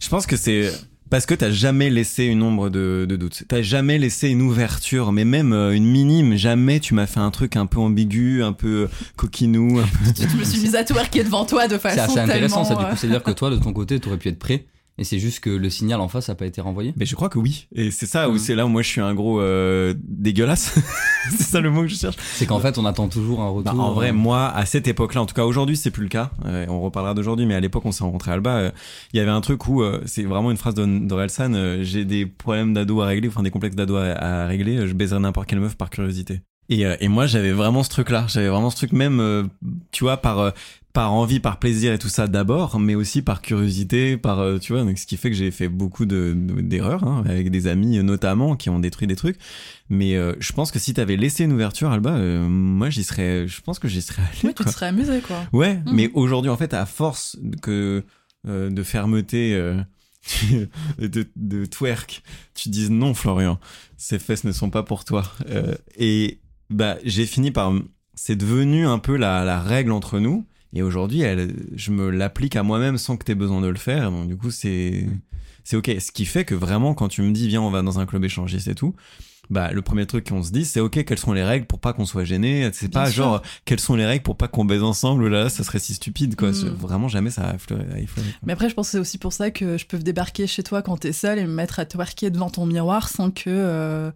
Je 0.00 0.08
pense 0.08 0.26
que 0.26 0.36
c'est 0.36 0.72
parce 1.10 1.26
que 1.26 1.34
t'as 1.34 1.50
jamais 1.50 1.90
laissé 1.90 2.24
une 2.24 2.42
ombre 2.42 2.70
de, 2.70 3.04
de 3.08 3.16
doute. 3.16 3.42
T'as 3.48 3.62
jamais 3.62 3.98
laissé 3.98 4.28
une 4.28 4.42
ouverture, 4.42 5.12
mais 5.12 5.24
même 5.24 5.52
euh, 5.52 5.74
une 5.74 5.84
minime. 5.86 6.36
Jamais 6.36 6.80
tu 6.80 6.94
m'as 6.94 7.06
fait 7.06 7.20
un 7.20 7.30
truc 7.30 7.56
un 7.56 7.66
peu 7.66 7.78
ambigu, 7.80 8.42
un 8.42 8.52
peu 8.52 8.84
euh, 8.84 8.88
coquinou. 9.16 9.78
un 9.80 9.82
peu- 9.82 10.28
je 10.30 10.36
me 10.36 10.44
suis 10.44 10.60
mise 10.60 10.74
à 10.76 10.84
twerker 10.84 11.24
devant 11.24 11.44
toi 11.44 11.68
de 11.68 11.76
façon 11.78 11.96
C'est 11.96 12.00
assez 12.02 12.18
intéressant 12.20 12.62
ça, 12.64 12.70
tellement, 12.70 12.84
du 12.88 12.94
coup. 12.94 12.96
C'est-à-dire 13.00 13.22
que 13.22 13.32
toi, 13.32 13.50
de 13.50 13.56
ton 13.56 13.72
côté, 13.72 13.98
t'aurais 14.00 14.18
pu 14.18 14.28
être 14.28 14.38
prêt, 14.38 14.64
et 15.00 15.04
c'est 15.04 15.18
juste 15.18 15.40
que 15.40 15.50
le 15.50 15.68
signal 15.70 16.00
en 16.00 16.06
face 16.08 16.28
n'a 16.28 16.36
pas 16.36 16.46
été 16.46 16.60
renvoyé. 16.60 16.92
Mais 16.96 17.06
je 17.06 17.16
crois 17.16 17.28
que 17.28 17.38
oui. 17.38 17.66
Et 17.74 17.90
c'est 17.90 18.06
ça 18.06 18.28
où 18.30 18.38
c'est 18.38 18.54
là 18.54 18.66
où 18.66 18.68
moi 18.68 18.82
je 18.82 18.88
suis 18.88 19.00
un 19.00 19.14
gros 19.14 19.40
euh, 19.40 19.94
dégueulasse. 19.98 20.74
c'est 21.30 21.42
ça 21.42 21.60
le 21.60 21.70
mot 21.70 21.82
que 21.82 21.88
je 21.88 21.96
cherche. 21.96 22.16
C'est 22.34 22.46
qu'en 22.46 22.60
fait, 22.60 22.78
on 22.78 22.84
attend 22.86 23.08
toujours 23.08 23.40
un 23.40 23.46
Bah, 23.62 23.70
retour. 23.72 23.80
en 23.84 23.92
vrai, 23.92 24.10
euh, 24.10 24.12
moi, 24.12 24.48
à 24.48 24.64
cette 24.66 24.86
époque-là, 24.86 25.22
en 25.22 25.26
tout 25.26 25.34
cas 25.34 25.44
aujourd'hui, 25.44 25.76
c'est 25.76 25.90
plus 25.90 26.02
le 26.04 26.08
cas. 26.08 26.30
Euh, 26.44 26.66
on 26.68 26.80
reparlera 26.80 27.14
d'aujourd'hui, 27.14 27.46
mais 27.46 27.54
à 27.54 27.60
l'époque, 27.60 27.84
on 27.86 27.92
s'est 27.92 28.04
rencontrés 28.04 28.30
à 28.30 28.34
Alba. 28.34 28.56
euh, 28.56 28.70
Il 29.12 29.16
y 29.16 29.20
avait 29.20 29.30
un 29.30 29.40
truc 29.40 29.66
où 29.68 29.82
c'est 30.06 30.22
vraiment 30.24 30.50
une 30.50 30.56
phrase 30.56 30.74
de- 30.74 31.06
d'Orelsan. 31.06 31.80
J'ai 31.82 32.04
des 32.04 32.26
problèmes 32.26 32.74
d'ado 32.74 33.00
à 33.00 33.06
régler, 33.06 33.28
enfin 33.28 33.42
des 33.42 33.50
complexes 33.50 33.76
d'ado 33.76 33.96
à, 33.96 34.04
à 34.12 34.46
régler. 34.46 34.86
Je 34.86 34.92
baiserai 34.92 35.18
n'importe 35.20 35.48
quelle 35.48 35.60
meuf 35.60 35.76
par 35.76 35.88
curiosité. 35.90 36.40
Et, 36.70 36.86
euh, 36.86 36.96
et 37.00 37.08
moi, 37.08 37.26
j'avais 37.26 37.52
vraiment 37.52 37.82
ce 37.82 37.90
truc-là. 37.90 38.26
J'avais 38.28 38.48
vraiment 38.48 38.70
ce 38.70 38.76
truc 38.76 38.92
même, 38.92 39.20
euh, 39.20 39.44
tu 39.92 40.04
vois, 40.04 40.16
par 40.18 40.38
euh, 40.38 40.50
par 40.92 41.12
envie, 41.12 41.38
par 41.38 41.60
plaisir 41.60 41.92
et 41.92 41.98
tout 41.98 42.08
ça 42.08 42.26
d'abord, 42.26 42.80
mais 42.80 42.96
aussi 42.96 43.22
par 43.22 43.42
curiosité, 43.42 44.16
par 44.16 44.40
euh, 44.40 44.58
tu 44.58 44.72
vois, 44.72 44.82
donc 44.82 44.98
ce 44.98 45.06
qui 45.06 45.16
fait 45.16 45.30
que 45.30 45.36
j'ai 45.36 45.52
fait 45.52 45.68
beaucoup 45.68 46.04
de 46.04 46.34
de- 46.36 46.60
d'erreurs 46.62 47.04
hein, 47.04 47.22
avec 47.26 47.50
des 47.52 47.68
amis 47.68 48.02
notamment 48.02 48.56
qui 48.56 48.70
ont 48.70 48.80
détruit 48.80 49.06
des 49.06 49.14
trucs. 49.14 49.36
Mais 49.88 50.16
euh, 50.16 50.34
je 50.40 50.52
pense 50.52 50.72
que 50.72 50.80
si 50.80 50.92
t'avais 50.92 51.14
laissé 51.16 51.44
une 51.44 51.52
ouverture, 51.52 51.90
Alba, 51.92 52.10
euh, 52.16 52.44
moi 52.48 52.90
j'y 52.90 53.04
serais, 53.04 53.46
je 53.46 53.60
pense 53.60 53.78
que 53.78 53.86
j'y 53.86 54.02
serais 54.02 54.22
allé. 54.22 54.48
Ouais, 54.48 54.52
tu 54.54 54.64
te 54.64 54.68
serais 54.70 54.86
amusé 54.86 55.20
quoi. 55.20 55.46
Ouais, 55.52 55.76
Mhm. 55.86 55.94
mais 55.94 56.10
aujourd'hui, 56.14 56.50
en 56.50 56.56
fait, 56.56 56.74
à 56.74 56.86
force 56.86 57.36
que 57.62 58.02
euh, 58.48 58.68
de 58.70 58.82
fermeté, 58.82 59.54
euh, 59.54 59.80
de, 60.98 61.28
de 61.36 61.66
twerk, 61.66 62.22
tu 62.54 62.68
dises 62.68 62.90
non, 62.90 63.14
Florian, 63.14 63.60
ces 63.96 64.18
fesses 64.18 64.42
ne 64.44 64.50
sont 64.52 64.70
pas 64.70 64.82
pour 64.82 65.04
toi. 65.04 65.24
Euh, 65.50 65.74
et 65.96 66.40
bah, 66.70 66.96
j'ai 67.04 67.26
fini 67.26 67.50
par. 67.50 67.72
C'est 68.14 68.36
devenu 68.36 68.86
un 68.86 68.98
peu 68.98 69.16
la, 69.16 69.44
la 69.44 69.60
règle 69.60 69.92
entre 69.92 70.18
nous. 70.18 70.44
Et 70.72 70.82
aujourd'hui, 70.82 71.22
elle, 71.22 71.52
je 71.74 71.90
me 71.90 72.10
l'applique 72.10 72.54
à 72.54 72.62
moi-même 72.62 72.96
sans 72.96 73.16
que 73.16 73.24
tu 73.24 73.32
aies 73.32 73.36
besoin 73.36 73.60
de 73.60 73.66
le 73.66 73.78
faire. 73.78 74.10
Donc, 74.10 74.28
du 74.28 74.36
coup, 74.36 74.50
c'est. 74.50 75.06
C'est 75.64 75.76
ok. 75.76 75.90
Ce 76.00 76.10
qui 76.10 76.24
fait 76.24 76.44
que 76.44 76.54
vraiment, 76.54 76.94
quand 76.94 77.08
tu 77.08 77.22
me 77.22 77.32
dis, 77.32 77.46
viens, 77.48 77.60
on 77.62 77.70
va 77.70 77.82
dans 77.82 77.98
un 77.98 78.06
club 78.06 78.24
échangiste 78.24 78.66
et 78.68 78.74
tout, 78.74 78.94
bah, 79.50 79.72
le 79.72 79.82
premier 79.82 80.06
truc 80.06 80.28
qu'on 80.28 80.42
se 80.42 80.52
dit, 80.52 80.64
c'est 80.64 80.80
ok, 80.80 81.04
quelles 81.04 81.18
sont 81.18 81.32
les 81.32 81.42
règles 81.42 81.66
pour 81.66 81.80
pas 81.80 81.92
qu'on 81.92 82.06
soit 82.06 82.24
gêné? 82.24 82.70
C'est 82.72 82.90
pas 82.90 83.10
sûr. 83.10 83.24
genre, 83.24 83.42
quelles 83.64 83.80
sont 83.80 83.94
les 83.96 84.06
règles 84.06 84.22
pour 84.22 84.36
pas 84.36 84.48
qu'on 84.48 84.64
baise 84.64 84.82
ensemble? 84.82 85.28
Là, 85.28 85.48
ça 85.48 85.64
serait 85.64 85.78
si 85.80 85.94
stupide 85.94 86.36
quoi 86.36 86.50
Mm. 86.50 86.68
Vraiment 86.78 87.08
jamais 87.08 87.30
ça 87.30 87.48
a 87.50 87.54
effleuré, 87.54 87.84
a 87.92 87.98
effleuré, 87.98 88.28
quoi. 88.30 88.40
Mais 88.44 88.52
après, 88.52 88.68
je 88.70 88.74
pense 88.74 88.86
que 88.88 88.92
c'est 88.92 88.98
aussi 88.98 89.18
pour 89.18 89.32
ça 89.32 89.50
que 89.50 89.76
je 89.76 89.86
peux 89.86 89.98
débarquer 89.98 90.46
chez 90.46 90.62
toi 90.62 90.82
quand 90.82 90.96
t'es 90.96 91.12
seule 91.12 91.38
et 91.38 91.44
me 91.44 91.52
mettre 91.52 91.78
à 91.78 91.84
twerker 91.84 92.30
devant 92.30 92.48
ton 92.50 92.64
miroir 92.64 93.08
sans 93.08 93.30
que 93.30 93.42
euh, 93.48 94.10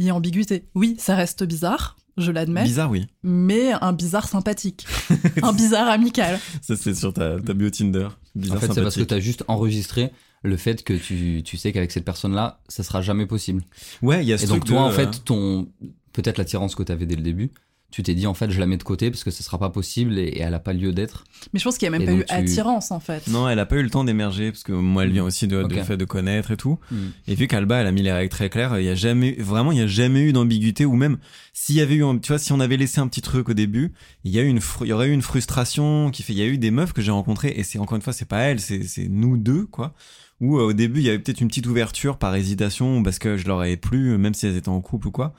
il 0.00 0.06
y 0.06 0.08
ait 0.08 0.12
ambiguïté. 0.12 0.64
Oui, 0.74 0.96
ça 0.98 1.14
reste 1.14 1.44
bizarre, 1.44 1.96
je 2.16 2.32
l'admets, 2.32 2.64
bizarre 2.64 2.90
oui 2.90 3.06
mais 3.22 3.72
un 3.72 3.92
bizarre 3.92 4.28
sympathique, 4.28 4.86
un 5.42 5.52
bizarre 5.52 5.88
amical. 5.88 6.40
ça 6.62 6.74
c'est 6.74 6.94
sur 6.94 7.12
ta, 7.12 7.38
ta 7.38 7.52
bio 7.52 7.68
Tinder 7.68 8.08
bizarre 8.34 8.56
En 8.56 8.60
fait, 8.60 8.72
c'est 8.72 8.82
parce 8.82 8.96
que 8.96 9.02
tu 9.02 9.14
as 9.14 9.20
juste 9.20 9.44
enregistré 9.46 10.10
le 10.42 10.56
fait 10.56 10.82
que 10.82 10.94
tu, 10.94 11.42
tu 11.44 11.58
sais 11.58 11.70
qu'avec 11.72 11.92
cette 11.92 12.06
personne-là, 12.06 12.60
ça 12.66 12.82
sera 12.82 13.02
jamais 13.02 13.26
possible. 13.26 13.62
ouais 14.00 14.24
il 14.24 14.28
y 14.28 14.32
a 14.32 14.38
ce 14.38 14.44
Et 14.44 14.46
donc 14.48 14.64
toi, 14.64 14.78
de, 14.78 14.82
en 14.84 14.88
euh, 14.88 14.92
fait, 14.92 15.22
ton 15.22 15.68
peut-être 16.14 16.38
l'attirance 16.38 16.74
que 16.74 16.82
tu 16.82 16.92
avais 16.92 17.04
dès 17.04 17.16
le 17.16 17.22
début, 17.22 17.52
tu 17.90 18.02
t'es 18.02 18.14
dit 18.14 18.26
en 18.26 18.34
fait 18.34 18.50
je 18.50 18.60
la 18.60 18.66
mets 18.66 18.76
de 18.76 18.82
côté 18.82 19.10
parce 19.10 19.24
que 19.24 19.30
ce 19.30 19.42
sera 19.42 19.58
pas 19.58 19.70
possible 19.70 20.18
et, 20.18 20.22
et 20.24 20.40
elle 20.40 20.54
a 20.54 20.58
pas 20.60 20.72
lieu 20.72 20.92
d'être. 20.92 21.24
Mais 21.52 21.58
je 21.58 21.64
pense 21.64 21.76
qu'il 21.78 21.88
n'y 21.90 21.94
a 21.96 21.98
même 21.98 22.08
Et 22.08 22.24
pas 22.24 22.40
eu 22.40 22.44
tu- 22.44 22.50
attirance 22.52 22.90
en 22.90 23.00
fait. 23.00 23.26
Non, 23.28 23.48
elle 23.48 23.58
a 23.58 23.66
pas 23.66 23.76
eu 23.76 23.82
le 23.82 23.90
temps 23.90 24.04
d'émerger 24.04 24.50
parce 24.52 24.62
que 24.62 24.72
moi, 24.72 25.04
elle 25.04 25.12
vient 25.12 25.24
aussi 25.24 25.46
de, 25.48 25.62
du 25.64 25.80
fait 25.82 25.96
de 25.96 26.04
connaître 26.04 26.50
et 26.50 26.56
tout. 26.56 26.78
Hmm. 26.90 27.08
Et 27.28 27.34
vu 27.34 27.46
qu'Alba, 27.48 27.78
elle 27.80 27.86
a 27.86 27.92
mis 27.92 28.02
les 28.02 28.12
règles 28.12 28.30
très 28.30 28.48
claires, 28.50 28.78
il 28.78 28.84
y 28.84 28.88
a 28.88 28.94
jamais, 28.94 29.32
vraiment, 29.38 29.72
il 29.72 29.78
y 29.78 29.82
a 29.82 29.86
jamais 29.86 30.20
eu 30.20 30.32
d'ambiguïté 30.32 30.84
ou 30.84 30.94
même 30.96 31.18
s'il 31.52 31.74
y 31.76 31.80
avait 31.80 31.94
eu, 31.96 32.04
un- 32.04 32.18
tu 32.18 32.28
vois, 32.28 32.38
si 32.38 32.52
on 32.52 32.60
avait 32.60 32.76
laissé 32.76 33.00
un 33.00 33.08
petit 33.08 33.22
truc 33.22 33.48
au 33.48 33.54
début, 33.54 33.92
il 34.24 34.32
y 34.32 34.38
a 34.38 34.42
eu 34.42 34.48
une, 34.48 34.60
il 34.82 34.86
y 34.86 34.92
aurait 34.92 35.08
eu 35.08 35.12
une 35.12 35.22
frustration 35.22 36.10
qui 36.10 36.22
fait, 36.22 36.32
il 36.32 36.38
y 36.38 36.42
a 36.42 36.46
eu 36.46 36.58
des 36.58 36.70
meufs 36.70 36.92
que 36.92 37.02
j'ai 37.02 37.10
rencontrées 37.10 37.52
et 37.56 37.62
c'est 37.64 37.78
encore 37.78 37.96
une 37.96 38.02
fois, 38.02 38.12
c'est 38.12 38.24
pas 38.28 38.40
elle, 38.42 38.60
c'est, 38.60 38.82
c'est 38.84 39.08
nous 39.08 39.36
deux, 39.36 39.66
quoi. 39.66 39.94
Où 40.40 40.58
euh, 40.58 40.62
au 40.68 40.72
début, 40.72 41.00
il 41.00 41.06
y 41.06 41.08
avait 41.10 41.18
peut-être 41.18 41.40
une 41.42 41.48
petite 41.48 41.66
ouverture 41.66 42.16
par 42.16 42.34
hésitation 42.34 42.98
ou 42.98 43.02
parce 43.02 43.18
que 43.18 43.36
je 43.36 43.46
leur 43.46 43.60
avais 43.60 43.76
plu, 43.76 44.16
même 44.16 44.32
si 44.32 44.46
elles 44.46 44.56
étaient 44.56 44.70
en 44.70 44.80
couple 44.80 45.08
ou 45.08 45.10
quoi. 45.10 45.34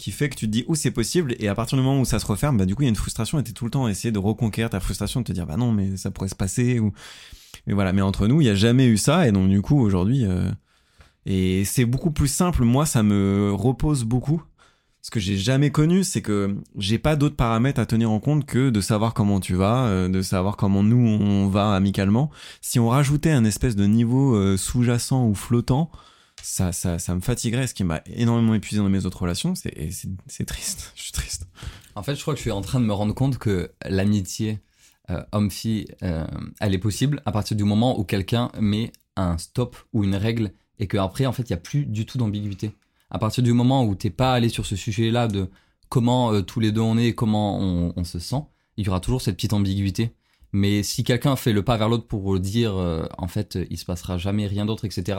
Qui 0.00 0.12
fait 0.12 0.30
que 0.30 0.34
tu 0.34 0.46
te 0.46 0.50
dis, 0.50 0.64
oh, 0.66 0.74
c'est 0.74 0.90
possible. 0.90 1.34
Et 1.40 1.48
à 1.48 1.54
partir 1.54 1.76
du 1.76 1.84
moment 1.84 2.00
où 2.00 2.06
ça 2.06 2.18
se 2.18 2.24
referme, 2.24 2.56
bah, 2.56 2.64
du 2.64 2.74
coup, 2.74 2.80
il 2.80 2.86
y 2.86 2.88
a 2.88 2.88
une 2.88 2.96
frustration 2.96 3.38
et 3.38 3.44
t'es 3.44 3.52
tout 3.52 3.66
le 3.66 3.70
temps 3.70 3.84
à 3.84 3.90
essayer 3.90 4.10
de 4.10 4.18
reconquérir 4.18 4.70
ta 4.70 4.80
frustration, 4.80 5.20
de 5.20 5.26
te 5.26 5.32
dire, 5.32 5.46
bah 5.46 5.58
non, 5.58 5.72
mais 5.72 5.98
ça 5.98 6.10
pourrait 6.10 6.30
se 6.30 6.34
passer 6.34 6.78
ou, 6.78 6.94
mais 7.66 7.74
voilà, 7.74 7.92
mais 7.92 8.00
entre 8.00 8.26
nous, 8.26 8.40
il 8.40 8.44
n'y 8.44 8.50
a 8.50 8.54
jamais 8.54 8.86
eu 8.86 8.96
ça, 8.96 9.28
et 9.28 9.32
donc 9.32 9.50
du 9.50 9.60
coup, 9.60 9.78
aujourd'hui, 9.78 10.24
euh, 10.24 10.50
et 11.26 11.66
c'est 11.66 11.84
beaucoup 11.84 12.12
plus 12.12 12.28
simple. 12.28 12.64
Moi, 12.64 12.86
ça 12.86 13.02
me 13.02 13.52
repose 13.52 14.04
beaucoup. 14.04 14.42
Ce 15.02 15.10
que 15.10 15.20
j'ai 15.20 15.36
jamais 15.36 15.70
connu, 15.70 16.02
c'est 16.02 16.22
que 16.22 16.56
j'ai 16.76 16.98
pas 16.98 17.16
d'autres 17.16 17.36
paramètres 17.36 17.80
à 17.80 17.86
tenir 17.86 18.10
en 18.10 18.20
compte 18.20 18.46
que 18.46 18.70
de 18.70 18.80
savoir 18.80 19.12
comment 19.12 19.38
tu 19.38 19.54
vas, 19.54 19.86
euh, 19.86 20.08
de 20.08 20.22
savoir 20.22 20.56
comment 20.56 20.82
nous 20.82 20.96
on 20.96 21.48
va 21.48 21.74
amicalement. 21.74 22.30
Si 22.60 22.78
on 22.78 22.88
rajoutait 22.88 23.32
un 23.32 23.44
espèce 23.44 23.76
de 23.76 23.84
niveau 23.84 24.34
euh, 24.34 24.56
sous-jacent 24.56 25.26
ou 25.26 25.34
flottant, 25.34 25.90
ça, 26.42 26.72
ça, 26.72 26.98
ça 26.98 27.14
me 27.14 27.20
fatiguerait, 27.20 27.66
ce 27.66 27.74
qui 27.74 27.84
m'a 27.84 28.02
énormément 28.06 28.54
épuisé 28.54 28.82
dans 28.82 28.88
mes 28.88 29.06
autres 29.06 29.22
relations. 29.22 29.54
C'est, 29.54 29.90
c'est, 30.26 30.44
triste. 30.44 30.92
Je 30.96 31.02
suis 31.02 31.12
triste. 31.12 31.46
En 31.94 32.02
fait, 32.02 32.14
je 32.14 32.22
crois 32.22 32.34
que 32.34 32.38
je 32.38 32.42
suis 32.42 32.50
en 32.50 32.60
train 32.60 32.80
de 32.80 32.84
me 32.84 32.92
rendre 32.92 33.14
compte 33.14 33.38
que 33.38 33.72
l'amitié 33.84 34.60
euh, 35.10 35.22
homme-fille, 35.32 35.86
euh, 36.02 36.26
elle 36.60 36.74
est 36.74 36.78
possible 36.78 37.20
à 37.26 37.32
partir 37.32 37.56
du 37.56 37.64
moment 37.64 37.98
où 37.98 38.04
quelqu'un 38.04 38.50
met 38.60 38.92
un 39.16 39.38
stop 39.38 39.76
ou 39.92 40.04
une 40.04 40.14
règle 40.14 40.52
et 40.78 40.86
qu'après, 40.86 41.26
en 41.26 41.32
fait, 41.32 41.42
il 41.42 41.52
n'y 41.52 41.58
a 41.58 41.60
plus 41.60 41.84
du 41.84 42.06
tout 42.06 42.16
d'ambiguïté. 42.16 42.72
À 43.10 43.18
partir 43.18 43.42
du 43.42 43.52
moment 43.52 43.84
où 43.84 43.94
t'es 43.94 44.10
pas 44.10 44.32
allé 44.32 44.48
sur 44.48 44.66
ce 44.66 44.76
sujet-là 44.76 45.26
de 45.26 45.50
comment 45.88 46.32
euh, 46.32 46.42
tous 46.42 46.60
les 46.60 46.70
deux 46.70 46.80
on 46.80 46.96
est, 46.96 47.14
comment 47.14 47.58
on, 47.58 48.04
se 48.04 48.18
sent, 48.18 48.42
il 48.76 48.86
y 48.86 48.88
aura 48.88 49.00
toujours 49.00 49.20
cette 49.20 49.34
petite 49.34 49.52
ambiguïté. 49.52 50.14
Mais 50.52 50.82
si 50.82 51.02
quelqu'un 51.02 51.36
fait 51.36 51.52
le 51.52 51.64
pas 51.64 51.76
vers 51.76 51.88
l'autre 51.88 52.06
pour 52.06 52.38
dire, 52.40 52.74
en 53.18 53.28
fait, 53.28 53.56
il 53.70 53.78
se 53.78 53.84
passera 53.84 54.18
jamais 54.18 54.48
rien 54.48 54.64
d'autre, 54.66 54.84
etc., 54.84 55.18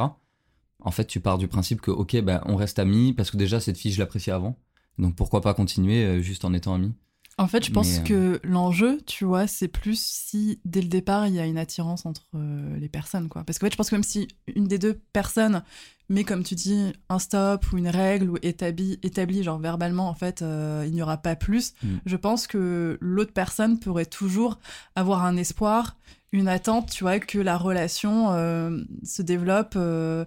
en 0.82 0.92
fait, 0.92 1.06
tu 1.06 1.20
pars 1.20 1.38
du 1.38 1.48
principe 1.48 1.82
que, 1.82 1.92
ok, 1.92 2.22
ben, 2.22 2.42
on 2.46 2.56
reste 2.56 2.80
amis 2.80 3.14
parce 3.14 3.32
que 3.32 3.38
déjà, 3.38 3.60
cette 3.60 3.78
fille, 3.78 3.92
je 3.92 4.00
l'appréciais 4.00 4.34
avant. 4.34 4.58
Donc 4.98 5.16
pourquoi 5.16 5.42
pas 5.42 5.54
continuer 5.54 6.04
euh, 6.04 6.22
juste 6.22 6.46
en 6.46 6.54
étant 6.54 6.74
amis? 6.74 6.94
En 7.38 7.48
fait, 7.48 7.66
je 7.66 7.72
pense 7.72 8.00
Mais, 8.00 8.04
que 8.04 8.40
l'enjeu, 8.44 9.00
tu 9.06 9.26
vois, 9.26 9.48
c'est 9.48 9.70
plus 9.70 10.00
si 10.00 10.60
dès 10.66 10.82
le 10.82 10.90
départ 10.90 11.28
il 11.28 11.34
y 11.34 11.40
a 11.40 11.46
une 11.46 11.58
attirance 11.58 12.06
entre 12.06 12.28
euh, 12.36 12.78
les 12.78 12.90
personnes, 12.90 13.30
quoi. 13.30 13.44
Parce 13.46 13.58
qu'en 13.58 13.68
fait, 13.68 13.72
je 13.72 13.78
pense 13.78 13.90
que 13.90 13.96
même 13.96 14.04
si 14.04 14.28
une 14.54 14.68
des 14.68 14.78
deux 14.78 15.00
personnes 15.14 15.64
met, 16.10 16.24
comme 16.26 16.44
tu 16.44 16.56
dis, 16.56 16.92
un 17.10 17.20
stop 17.20 17.72
ou 17.72 17.78
une 17.78 17.88
règle 17.88 18.30
ou 18.30 18.38
établit, 18.44 19.00
établit 19.02 19.44
genre 19.44 19.60
verbalement, 19.60 20.10
en 20.10 20.14
fait, 20.14 20.42
euh, 20.42 20.84
il 20.86 20.94
n'y 20.94 21.02
aura 21.02 21.18
pas 21.18 21.36
plus, 21.38 21.74
Mm. 21.82 21.88
je 22.06 22.16
pense 22.18 22.48
que 22.48 22.98
l'autre 23.00 23.34
personne 23.34 23.80
pourrait 23.80 24.06
toujours 24.06 24.60
avoir 24.96 25.24
un 25.26 25.38
espoir, 25.38 25.98
une 26.34 26.50
attente, 26.50 26.92
tu 26.92 27.06
vois, 27.06 27.20
que 27.20 27.40
la 27.40 27.58
relation 27.58 28.32
euh, 28.34 28.78
se 29.04 29.22
développe 29.22 29.74
euh, 29.78 30.26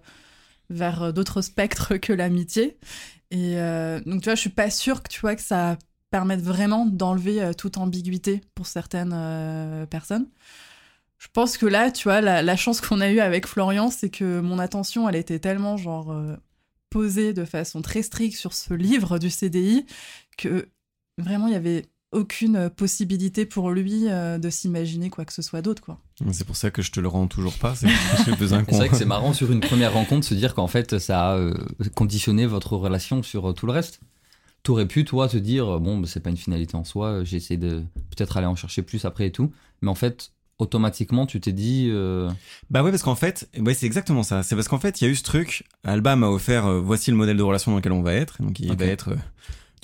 vers 0.71 1.13
d'autres 1.13 1.43
spectres 1.43 1.97
que 1.97 2.13
l'amitié. 2.13 2.79
Et 3.31 3.59
euh, 3.59 4.01
donc, 4.07 4.23
tu 4.23 4.27
vois, 4.27 4.35
je 4.35 4.41
suis 4.41 4.51
pas 4.51 4.71
sûre 4.71 5.03
que 5.03 5.09
tu 5.09 5.21
vois 5.21 5.35
que 5.35 5.43
ça 5.43 5.77
permette 6.15 6.43
vraiment 6.43 6.87
d'enlever 6.87 7.43
euh, 7.43 7.53
toute 7.53 7.77
ambiguïté 7.77 8.41
pour 8.55 8.69
certaines 8.69 9.13
euh, 9.13 9.85
personnes. 9.87 10.29
Je 11.19 11.27
pense 11.33 11.59
que 11.59 11.67
là, 11.67 11.91
tu 11.91 12.05
vois, 12.05 12.21
la, 12.21 12.43
la 12.43 12.57
chance 12.57 12.81
qu'on 12.81 13.01
a 13.01 13.11
eue 13.11 13.19
avec 13.19 13.49
Florian, 13.49 13.91
c'est 13.91 14.11
que 14.11 14.39
mon 14.39 14.61
attention, 14.61 15.09
elle 15.09 15.17
était 15.17 15.41
tellement 15.41 15.77
genre 15.77 16.13
euh, 16.13 16.37
posée 16.91 17.33
de 17.33 17.45
façon 17.45 17.83
très 17.83 18.03
stricte 18.03 18.37
sur 18.37 18.53
ce 18.53 18.75
livre 18.75 19.19
du 19.19 19.29
CDI 19.29 19.87
que 20.39 20.69
vraiment 21.19 21.49
il 21.49 21.55
y 21.55 21.57
avait 21.57 21.87
aucune 22.15 22.71
possibilité 22.71 23.45
pour 23.45 23.71
lui 23.71 24.09
euh, 24.09 24.39
de 24.39 24.49
s'imaginer 24.49 25.11
quoi 25.11 25.25
que 25.25 25.33
ce 25.33 25.43
soit 25.43 25.63
d'autre, 25.63 25.83
quoi. 25.83 25.99
C'est 26.33 26.47
pour 26.47 26.57
ça 26.57 26.71
que 26.71 26.81
je 26.81 26.91
te 26.91 27.01
le 27.01 27.09
rends 27.09 27.27
toujours 27.27 27.55
pas. 27.59 27.75
C'est 27.75 27.89
vrai 27.89 28.89
que 28.89 28.97
c'est 28.97 29.05
marrant 29.05 29.33
sur 29.33 29.51
une 29.53 29.61
première 29.61 29.93
rencontre 29.93 30.21
de 30.21 30.25
se 30.25 30.35
dire 30.35 30.55
qu'en 30.55 30.69
fait 30.69 30.99
ça 30.99 31.33
a 31.33 31.37
euh, 31.37 31.55
conditionné 31.95 32.47
votre 32.47 32.77
relation 32.77 33.23
sur 33.23 33.51
euh, 33.51 33.53
tout 33.53 33.67
le 33.67 33.73
reste. 33.73 34.01
T'aurais 34.63 34.87
pu 34.87 35.05
toi 35.05 35.29
te 35.29 35.37
dire 35.37 35.77
euh, 35.77 35.79
bon 35.79 35.99
bah, 35.99 36.09
c'est 36.11 36.21
pas 36.21 36.31
une 36.31 36.37
finalité 36.37 36.77
en 36.77 36.85
soi, 36.85 37.09
euh, 37.09 37.25
j'ai 37.25 37.37
essayé 37.37 37.59
de 37.59 37.83
peut-être 38.11 38.37
aller 38.37 38.47
en 38.47 38.57
chercher 38.57 38.83
plus 38.83 39.05
après 39.05 39.27
et 39.27 39.33
tout, 39.33 39.53
mais 39.83 39.91
en 39.91 39.95
fait 39.95 40.31
automatiquement 40.59 41.27
tu 41.27 41.41
t'es 41.41 41.53
dit 41.53 41.89
euh, 41.91 42.31
Bah 42.71 42.83
ouais, 42.83 42.91
parce 42.91 43.03
qu'en 43.03 43.15
fait, 43.15 43.49
ouais, 43.59 43.75
c'est 43.75 43.87
exactement 43.87 44.23
ça. 44.23 44.43
C'est 44.43 44.55
parce 44.55 44.69
qu'en 44.69 44.79
fait, 44.79 45.01
il 45.01 45.05
y 45.05 45.07
a 45.07 45.11
eu 45.11 45.17
ce 45.17 45.23
truc. 45.23 45.65
Alba 45.85 46.17
m'a 46.17 46.29
offert, 46.29 46.67
euh, 46.67 46.81
voici 46.81 47.11
le 47.11 47.17
modèle 47.17 47.37
de 47.37 47.43
relation 47.43 47.73
dans 47.73 47.79
lequel 47.79 47.93
on 47.93 48.03
va 48.03 48.15
être. 48.15 48.41
Donc 48.43 48.61
il 48.61 48.75
va 48.75 48.87
être, 48.87 49.11
euh, 49.11 49.17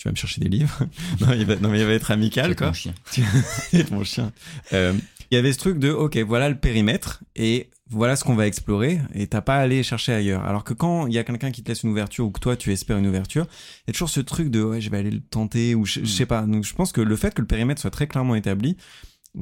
tu 0.01 0.09
vas 0.09 0.13
me 0.13 0.17
chercher 0.17 0.41
des 0.41 0.49
livres. 0.49 0.79
non, 1.21 1.33
il 1.33 1.45
va, 1.45 1.57
non, 1.57 1.69
mais 1.69 1.81
il 1.81 1.87
va 1.87 1.93
être 1.93 2.11
amical, 2.11 2.57
quoi. 2.57 2.69
mon 2.69 2.73
chien. 2.73 2.95
Mon 3.91 4.03
chien. 4.05 4.33
Euh, 4.73 4.95
Il 5.31 5.35
y 5.35 5.39
avait 5.39 5.53
ce 5.53 5.59
truc 5.59 5.79
de, 5.79 5.91
ok, 5.91 6.17
voilà 6.19 6.49
le 6.49 6.57
périmètre 6.57 7.23
et 7.37 7.69
voilà 7.91 8.17
ce 8.17 8.25
qu'on 8.25 8.35
va 8.35 8.47
explorer 8.47 9.01
et 9.15 9.27
t'as 9.27 9.41
pas 9.43 9.57
à 9.57 9.61
aller 9.61 9.83
chercher 9.83 10.13
ailleurs. 10.15 10.45
Alors 10.47 10.65
que 10.65 10.73
quand 10.73 11.07
il 11.07 11.13
y 11.13 11.19
a 11.19 11.25
quelqu'un 11.25 11.51
qui 11.51 11.63
te 11.63 11.69
laisse 11.69 11.83
une 11.83 11.91
ouverture 11.91 12.25
ou 12.25 12.31
que 12.31 12.41
toi 12.41 12.57
tu 12.57 12.73
espères 12.73 12.97
une 12.99 13.07
ouverture, 13.07 13.47
il 13.51 13.83
y 13.89 13.91
a 13.91 13.93
toujours 13.93 14.09
ce 14.11 14.21
truc 14.21 14.49
de, 14.51 14.63
ouais, 14.63 14.81
je 14.81 14.89
vais 14.91 14.99
aller 14.99 15.11
le 15.11 15.21
tenter 15.21 15.75
ou 15.75 15.85
je, 15.85 16.01
je 16.01 16.07
sais 16.07 16.25
pas. 16.27 16.43
Donc 16.43 16.65
je 16.65 16.73
pense 16.75 16.93
que 16.93 17.01
le 17.03 17.17
fait 17.17 17.35
que 17.35 17.43
le 17.43 17.47
périmètre 17.47 17.81
soit 17.81 17.91
très 17.91 18.07
clairement 18.07 18.35
établi, 18.37 18.77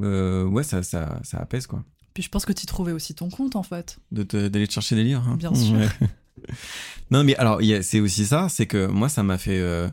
euh, 0.01 0.43
ouais, 0.45 0.63
ça, 0.63 0.83
ça, 0.83 1.19
ça 1.23 1.37
apaise 1.37 1.67
quoi. 1.67 1.83
Puis 2.13 2.23
je 2.23 2.29
pense 2.29 2.43
que 2.45 2.53
tu 2.53 2.65
trouvais 2.65 2.91
aussi 2.91 3.13
ton 3.15 3.29
compte, 3.29 3.55
en 3.55 3.63
fait. 3.63 3.99
De 4.11 4.23
te- 4.23 4.47
d'aller 4.49 4.67
te 4.67 4.73
chercher 4.73 4.95
des 4.95 5.03
livres. 5.03 5.23
hein. 5.27 5.37
Bien 5.37 5.53
sûr. 5.55 5.77
non 7.11 7.23
mais 7.23 7.35
alors 7.37 7.59
c'est 7.81 7.99
aussi 7.99 8.25
ça, 8.25 8.47
c'est 8.49 8.65
que 8.65 8.87
moi 8.87 9.09
ça 9.09 9.23
m'a 9.23 9.37
fait 9.37 9.59
euh, 9.59 9.87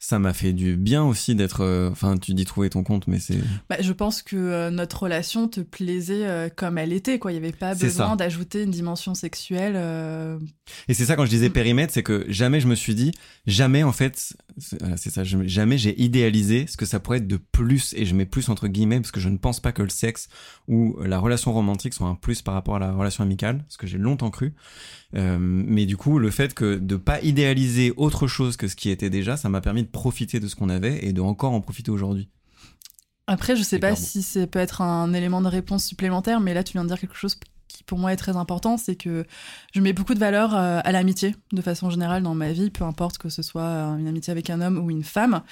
ça 0.00 0.18
m'a 0.20 0.32
fait 0.32 0.52
du 0.52 0.76
bien 0.76 1.04
aussi 1.04 1.34
d'être 1.34 1.62
euh, 1.64 1.90
enfin 1.90 2.16
tu 2.16 2.32
dis 2.34 2.44
trouver 2.44 2.70
ton 2.70 2.84
compte 2.84 3.08
mais 3.08 3.18
c'est 3.18 3.38
Bah, 3.68 3.76
je 3.80 3.92
pense 3.92 4.22
que 4.22 4.36
euh, 4.36 4.70
notre 4.70 5.02
relation 5.02 5.48
te 5.48 5.60
plaisait 5.60 6.26
euh, 6.26 6.48
comme 6.54 6.78
elle 6.78 6.92
était, 6.92 7.18
quoi. 7.18 7.32
Il 7.32 7.40
n'y 7.40 7.44
avait 7.44 7.56
pas 7.56 7.74
besoin 7.74 8.14
d'ajouter 8.16 8.62
une 8.62 8.70
dimension 8.70 9.14
sexuelle. 9.14 9.74
euh, 9.76 10.38
et 10.86 10.94
c'est 10.94 11.04
ça 11.04 11.16
quand 11.16 11.24
je 11.24 11.30
disais 11.30 11.50
périmètre 11.50 11.92
c'est 11.92 12.02
que 12.02 12.24
jamais 12.28 12.60
je 12.60 12.68
me 12.68 12.74
suis 12.74 12.94
dit 12.94 13.12
jamais 13.46 13.82
en 13.82 13.92
fait 13.92 14.34
voilà, 14.80 14.96
c'est 14.96 15.10
ça. 15.10 15.22
Jamais 15.24 15.78
j'ai 15.78 16.00
idéalisé 16.00 16.66
ce 16.66 16.76
que 16.76 16.86
ça 16.86 17.00
pourrait 17.00 17.18
être 17.18 17.26
de 17.26 17.36
plus 17.36 17.94
et 17.94 18.04
je 18.04 18.14
mets 18.14 18.26
plus 18.26 18.48
entre 18.48 18.68
guillemets 18.68 19.00
parce 19.00 19.10
que 19.10 19.20
je 19.20 19.28
ne 19.28 19.36
pense 19.36 19.60
pas 19.60 19.72
que 19.72 19.82
le 19.82 19.88
sexe 19.88 20.28
ou 20.66 20.96
la 21.02 21.18
relation 21.18 21.52
romantique 21.52 21.94
soit 21.94 22.06
un 22.06 22.14
plus 22.14 22.42
par 22.42 22.54
rapport 22.54 22.76
à 22.76 22.78
la 22.78 22.92
relation 22.92 23.22
amicale 23.22 23.64
ce 23.68 23.78
que 23.78 23.86
j'ai 23.86 23.98
longtemps 23.98 24.30
cru. 24.30 24.54
Euh, 25.14 25.38
mais 25.40 25.86
du 25.86 25.96
coup 25.96 26.18
le 26.18 26.30
fait 26.30 26.54
que 26.54 26.76
de 26.76 26.96
pas 26.96 27.20
idéaliser 27.22 27.92
autre 27.96 28.26
chose 28.26 28.56
que 28.56 28.68
ce 28.68 28.76
qui 28.76 28.90
était 28.90 29.10
déjà 29.10 29.36
ça 29.36 29.48
m'a 29.48 29.60
permis 29.60 29.82
de 29.82 29.88
profiter 29.88 30.40
de 30.40 30.48
ce 30.48 30.56
qu'on 30.56 30.68
avait 30.68 31.04
et 31.04 31.12
de 31.12 31.20
encore 31.20 31.52
en 31.52 31.60
profiter 31.60 31.90
aujourd'hui. 31.90 32.28
Après, 33.30 33.56
je 33.56 33.62
sais 33.62 33.78
pas 33.78 33.90
bon. 33.90 33.96
si 33.96 34.22
ça 34.22 34.46
peut 34.46 34.58
être 34.58 34.80
un 34.80 35.12
élément 35.12 35.42
de 35.42 35.48
réponse 35.48 35.84
supplémentaire, 35.84 36.40
mais 36.40 36.54
là, 36.54 36.64
tu 36.64 36.72
viens 36.72 36.82
de 36.82 36.88
dire 36.88 36.98
quelque 36.98 37.14
chose 37.14 37.38
pour 37.88 37.98
moi 37.98 38.12
est 38.12 38.16
très 38.16 38.36
important, 38.36 38.76
c'est 38.76 38.94
que 38.94 39.24
je 39.74 39.80
mets 39.80 39.92
beaucoup 39.92 40.14
de 40.14 40.20
valeur 40.20 40.54
euh, 40.54 40.80
à 40.84 40.92
l'amitié, 40.92 41.34
de 41.52 41.62
façon 41.62 41.90
générale 41.90 42.22
dans 42.22 42.34
ma 42.34 42.52
vie, 42.52 42.70
peu 42.70 42.84
importe 42.84 43.18
que 43.18 43.28
ce 43.28 43.42
soit 43.42 43.62
euh, 43.62 43.96
une 43.96 44.06
amitié 44.06 44.30
avec 44.30 44.50
un 44.50 44.60
homme 44.60 44.78
ou 44.78 44.90
une 44.90 45.02
femme. 45.02 45.42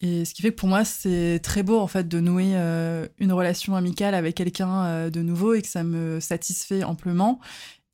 Et 0.00 0.24
ce 0.24 0.34
qui 0.34 0.42
fait 0.42 0.50
que 0.50 0.56
pour 0.56 0.68
moi, 0.68 0.84
c'est 0.84 1.40
très 1.42 1.62
beau 1.62 1.78
en 1.78 1.86
fait 1.86 2.08
de 2.08 2.20
nouer 2.20 2.52
euh, 2.56 3.06
une 3.18 3.32
relation 3.32 3.74
amicale 3.76 4.14
avec 4.14 4.34
quelqu'un 4.34 4.84
euh, 4.84 5.10
de 5.10 5.22
nouveau 5.22 5.54
et 5.54 5.62
que 5.62 5.68
ça 5.68 5.84
me 5.84 6.20
satisfait 6.20 6.84
amplement. 6.84 7.40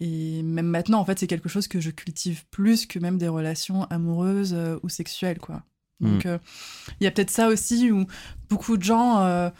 Et 0.00 0.42
même 0.42 0.66
maintenant, 0.66 0.98
en 0.98 1.05
fait, 1.05 1.18
c'est 1.18 1.26
quelque 1.26 1.48
chose 1.48 1.68
que 1.68 1.79
je 1.79 1.90
cultive 1.90 2.44
plus 2.50 2.87
que 2.87 2.98
même 2.98 3.18
des 3.18 3.29
relations 3.29 3.85
amoureuses 3.90 4.55
euh, 4.55 4.79
ou 4.83 4.88
sexuelles, 4.88 5.38
quoi. 5.38 5.62
Donc, 6.00 6.24
euh, 6.24 6.38
il 6.98 7.05
y 7.05 7.07
a 7.07 7.11
peut-être 7.11 7.31
ça 7.31 7.48
aussi 7.48 7.92
où 7.92 8.07
beaucoup 8.48 8.79
de 8.79 8.83
gens 8.83 9.50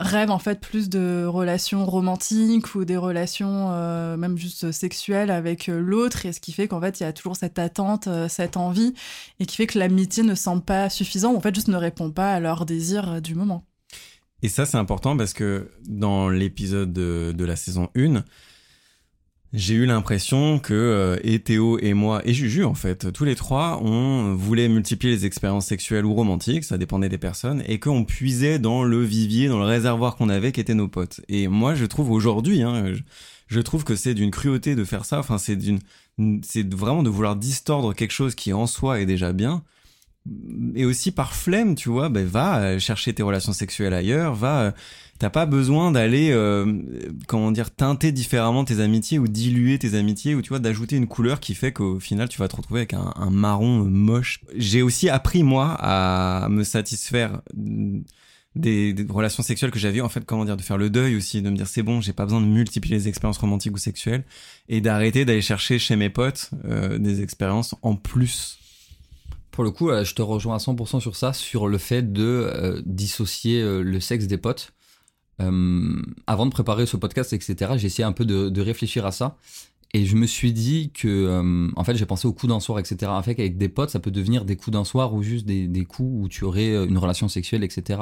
rêvent 0.00 0.30
en 0.30 0.38
fait 0.38 0.60
plus 0.60 0.88
de 0.88 1.24
relations 1.26 1.84
romantiques 1.84 2.74
ou 2.74 2.84
des 2.84 2.96
relations 2.96 3.72
euh, 3.72 4.16
même 4.16 4.38
juste 4.38 4.70
sexuelles 4.70 5.30
avec 5.30 5.68
euh, 5.68 5.80
l'autre 5.80 6.24
et 6.24 6.32
ce 6.32 6.40
qui 6.40 6.52
fait 6.52 6.68
qu'en 6.68 6.80
fait 6.80 7.00
il 7.00 7.02
y 7.02 7.06
a 7.06 7.12
toujours 7.12 7.34
cette 7.34 7.58
attente, 7.58 8.06
euh, 8.06 8.28
cette 8.28 8.56
envie 8.56 8.94
et 9.40 9.46
qui 9.46 9.56
fait 9.56 9.66
que 9.66 9.78
l'amitié 9.78 10.22
ne 10.22 10.36
semble 10.36 10.62
pas 10.62 10.88
suffisante 10.88 11.34
ou 11.34 11.38
en 11.38 11.40
fait 11.40 11.54
juste 11.54 11.68
ne 11.68 11.76
répond 11.76 12.12
pas 12.12 12.32
à 12.32 12.40
leurs 12.40 12.64
désirs 12.64 13.14
euh, 13.14 13.20
du 13.20 13.34
moment. 13.34 13.64
Et 14.40 14.48
ça, 14.48 14.66
c'est 14.66 14.76
important 14.76 15.16
parce 15.16 15.32
que 15.32 15.68
dans 15.88 16.28
l'épisode 16.28 16.92
de, 16.92 17.34
de 17.36 17.44
la 17.44 17.56
saison 17.56 17.88
1, 17.96 18.22
j'ai 19.52 19.74
eu 19.74 19.86
l'impression 19.86 20.58
que 20.58 20.74
euh, 20.74 21.18
et 21.22 21.38
Théo 21.38 21.78
et 21.78 21.94
moi, 21.94 22.20
et 22.24 22.34
Juju 22.34 22.64
en 22.64 22.74
fait, 22.74 23.12
tous 23.12 23.24
les 23.24 23.34
trois, 23.34 23.80
on 23.82 24.34
voulait 24.34 24.68
multiplier 24.68 25.14
les 25.14 25.26
expériences 25.26 25.66
sexuelles 25.66 26.04
ou 26.04 26.14
romantiques, 26.14 26.64
ça 26.64 26.78
dépendait 26.78 27.08
des 27.08 27.18
personnes, 27.18 27.62
et 27.66 27.78
qu'on 27.78 28.04
puisait 28.04 28.58
dans 28.58 28.84
le 28.84 29.02
vivier, 29.02 29.48
dans 29.48 29.58
le 29.58 29.64
réservoir 29.64 30.16
qu'on 30.16 30.28
avait, 30.28 30.52
qui 30.52 30.60
étaient 30.60 30.74
nos 30.74 30.88
potes. 30.88 31.20
Et 31.28 31.48
moi, 31.48 31.74
je 31.74 31.86
trouve 31.86 32.10
aujourd'hui, 32.10 32.62
hein, 32.62 32.92
je, 32.92 33.00
je 33.46 33.60
trouve 33.60 33.84
que 33.84 33.96
c'est 33.96 34.14
d'une 34.14 34.30
cruauté 34.30 34.74
de 34.74 34.84
faire 34.84 35.04
ça, 35.04 35.18
enfin 35.18 35.38
c'est 35.38 35.56
d'une... 35.56 35.80
C'est 36.42 36.74
vraiment 36.74 37.04
de 37.04 37.10
vouloir 37.10 37.36
distordre 37.36 37.94
quelque 37.94 38.10
chose 38.10 38.34
qui 38.34 38.52
en 38.52 38.66
soi 38.66 39.00
est 39.00 39.06
déjà 39.06 39.32
bien 39.32 39.62
et 40.74 40.84
aussi 40.84 41.10
par 41.10 41.34
flemme, 41.34 41.74
tu 41.74 41.88
vois, 41.88 42.08
ben 42.08 42.26
va 42.26 42.60
euh, 42.60 42.78
chercher 42.78 43.12
tes 43.14 43.22
relations 43.22 43.52
sexuelles 43.52 43.94
ailleurs, 43.94 44.34
va 44.34 44.60
euh, 44.60 44.70
t'as 45.18 45.30
pas 45.30 45.46
besoin 45.46 45.90
d'aller 45.90 46.30
euh, 46.30 46.80
comment 47.26 47.50
dire 47.50 47.70
teinter 47.70 48.12
différemment 48.12 48.64
tes 48.64 48.80
amitiés 48.80 49.18
ou 49.18 49.26
diluer 49.26 49.78
tes 49.78 49.94
amitiés 49.94 50.34
ou 50.34 50.42
tu 50.42 50.50
vois 50.50 50.60
d'ajouter 50.60 50.96
une 50.96 51.08
couleur 51.08 51.40
qui 51.40 51.54
fait 51.54 51.72
qu'au 51.72 51.98
final 51.98 52.28
tu 52.28 52.38
vas 52.38 52.48
te 52.48 52.56
retrouver 52.56 52.80
avec 52.80 52.94
un, 52.94 53.30
marron 53.30 53.84
moche. 53.84 54.40
J'ai 54.54 54.82
aussi 54.82 55.08
appris 55.08 55.42
moi 55.42 55.76
à 55.78 56.48
me 56.48 56.62
satisfaire 56.62 57.42
des, 58.54 58.94
relations 59.08 59.42
sexuelles 59.42 59.70
que 59.70 59.78
j'avais 59.78 60.00
en 60.00 60.08
fait 60.08 60.24
comment 60.24 60.44
dire 60.44 60.56
de 60.56 60.62
faire 60.62 60.78
le 60.78 60.88
deuil 60.88 61.16
aussi 61.16 61.42
de 61.42 61.50
me 61.50 61.56
dire 61.56 61.66
c'est 61.66 61.82
bon 61.82 62.00
j'ai 62.00 62.12
pas 62.12 62.24
besoin 62.24 62.40
de 62.40 62.46
multiplier 62.46 62.96
les 62.96 63.08
expériences 63.08 63.38
romantiques 63.38 63.74
ou 63.74 63.78
sexuelles 63.78 64.24
et 64.68 64.80
d'arrêter 64.80 65.24
d'aller 65.24 65.42
chercher 65.42 65.78
chez 65.78 65.96
mes 65.96 66.10
potes 66.10 66.50
euh, 66.64 66.98
des 66.98 67.22
expériences 67.22 67.74
en 67.82 67.96
plus 67.96 68.58
Pour 69.50 69.64
le 69.64 69.72
coup, 69.72 69.90
euh, 69.90 70.04
je 70.04 70.14
te 70.14 70.22
rejoins 70.22 70.54
à 70.54 70.58
100% 70.58 71.00
sur 71.00 71.16
ça, 71.16 71.32
sur 71.32 71.66
le 71.66 71.78
fait 71.78 72.12
de 72.12 72.22
euh, 72.22 72.80
dissocier 72.86 73.60
le 73.62 74.00
sexe 74.00 74.26
des 74.26 74.38
potes. 74.38 74.72
Euh, 75.40 76.02
avant 76.26 76.46
de 76.46 76.50
préparer 76.50 76.86
ce 76.86 76.96
podcast, 76.96 77.32
etc., 77.32 77.72
j'ai 77.76 77.86
essayé 77.86 78.04
un 78.04 78.12
peu 78.12 78.24
de, 78.24 78.48
de 78.48 78.60
réfléchir 78.60 79.06
à 79.06 79.12
ça. 79.12 79.36
Et 79.94 80.04
je 80.04 80.16
me 80.16 80.26
suis 80.26 80.52
dit 80.52 80.90
que, 80.92 81.08
euh, 81.08 81.70
en 81.74 81.82
fait, 81.84 81.94
j'ai 81.96 82.04
pensé 82.04 82.28
aux 82.28 82.32
coups 82.34 82.50
d'un 82.52 82.60
soir, 82.60 82.78
etc. 82.78 83.10
En 83.10 83.22
fait, 83.22 83.38
avec 83.38 83.56
des 83.56 83.70
potes, 83.70 83.88
ça 83.90 84.00
peut 84.00 84.10
devenir 84.10 84.44
des 84.44 84.56
coups 84.56 84.72
d'un 84.72 84.84
soir 84.84 85.14
ou 85.14 85.22
juste 85.22 85.46
des, 85.46 85.66
des 85.66 85.84
coups 85.86 86.10
où 86.24 86.28
tu 86.28 86.44
aurais 86.44 86.70
euh, 86.74 86.86
une 86.86 86.98
relation 86.98 87.28
sexuelle, 87.28 87.64
etc. 87.64 87.98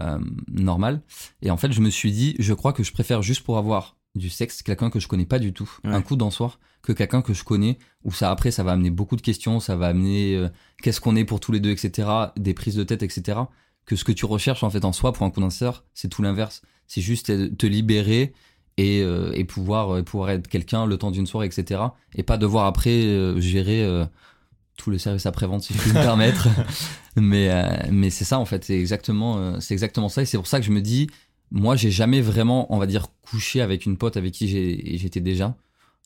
Euh, 0.00 0.18
normale. 0.48 1.02
Et 1.42 1.50
en 1.50 1.56
fait, 1.56 1.72
je 1.72 1.80
me 1.80 1.90
suis 1.90 2.12
dit, 2.12 2.34
je 2.38 2.54
crois 2.54 2.72
que 2.72 2.82
je 2.82 2.92
préfère 2.92 3.22
juste 3.22 3.42
pour 3.42 3.58
avoir 3.58 3.96
du 4.14 4.30
sexe 4.30 4.62
quelqu'un 4.62 4.88
que 4.88 5.00
je 5.00 5.08
connais 5.08 5.26
pas 5.26 5.38
du 5.38 5.52
tout, 5.52 5.70
Ouais. 5.84 5.92
un 5.92 6.00
coup 6.00 6.16
d'un 6.16 6.30
soir, 6.30 6.58
que 6.82 6.92
quelqu'un 6.92 7.20
que 7.20 7.34
je 7.34 7.44
connais, 7.44 7.78
où 8.04 8.12
ça 8.12 8.30
après, 8.30 8.50
ça 8.50 8.62
va 8.62 8.72
amener 8.72 8.90
beaucoup 8.90 9.16
de 9.16 9.20
questions, 9.22 9.60
ça 9.60 9.76
va 9.76 9.88
amener 9.88 10.46
qu'est-ce 10.82 11.00
qu'on 11.02 11.16
est 11.16 11.24
pour 11.26 11.40
tous 11.40 11.52
les 11.52 11.60
deux, 11.60 11.70
etc. 11.70 12.08
Des 12.36 12.54
prises 12.54 12.76
de 12.76 12.84
tête, 12.84 13.02
etc. 13.02 13.40
Que 13.86 13.96
ce 13.96 14.04
que 14.04 14.12
tu 14.12 14.26
recherches 14.26 14.62
en 14.64 14.70
fait 14.70 14.84
en 14.84 14.92
soi 14.92 15.12
pour 15.12 15.24
un 15.24 15.30
coup 15.30 15.40
d'un 15.40 15.50
soir, 15.50 15.84
c'est 15.94 16.08
tout 16.08 16.22
l'inverse. 16.22 16.62
C'est 16.88 17.00
juste 17.00 17.56
te 17.56 17.66
libérer 17.66 18.32
et, 18.76 19.00
euh, 19.00 19.32
et 19.34 19.44
pouvoir 19.44 19.90
euh, 19.96 20.02
pouvoir 20.02 20.30
être 20.30 20.48
quelqu'un 20.48 20.86
le 20.86 20.98
temps 20.98 21.10
d'une 21.10 21.26
soirée, 21.26 21.46
etc. 21.46 21.80
Et 22.14 22.22
pas 22.22 22.36
devoir 22.36 22.66
après 22.66 22.90
euh, 22.90 23.40
gérer 23.40 23.82
euh, 23.84 24.04
tout 24.76 24.90
le 24.90 24.98
service 24.98 25.24
après-vente, 25.26 25.62
si 25.62 25.72
je 25.72 25.78
puis 25.78 25.90
me 25.90 25.94
permettre. 26.02 26.48
mais 27.16 27.48
euh, 27.50 27.64
mais 27.90 28.10
c'est 28.10 28.24
ça 28.24 28.38
en 28.38 28.44
fait, 28.44 28.64
c'est 28.64 28.78
exactement 28.78 29.38
euh, 29.38 29.56
c'est 29.60 29.72
exactement 29.74 30.08
ça 30.08 30.22
et 30.22 30.26
c'est 30.26 30.36
pour 30.36 30.46
ça 30.46 30.60
que 30.60 30.66
je 30.66 30.72
me 30.72 30.80
dis 30.82 31.08
moi 31.50 31.76
j'ai 31.76 31.90
jamais 31.92 32.20
vraiment 32.20 32.72
on 32.74 32.78
va 32.78 32.86
dire 32.86 33.06
couché 33.22 33.60
avec 33.60 33.86
une 33.86 33.96
pote 33.96 34.16
avec 34.16 34.32
qui 34.32 34.48
j'ai 34.48 34.98
j'étais 34.98 35.20
déjà. 35.20 35.56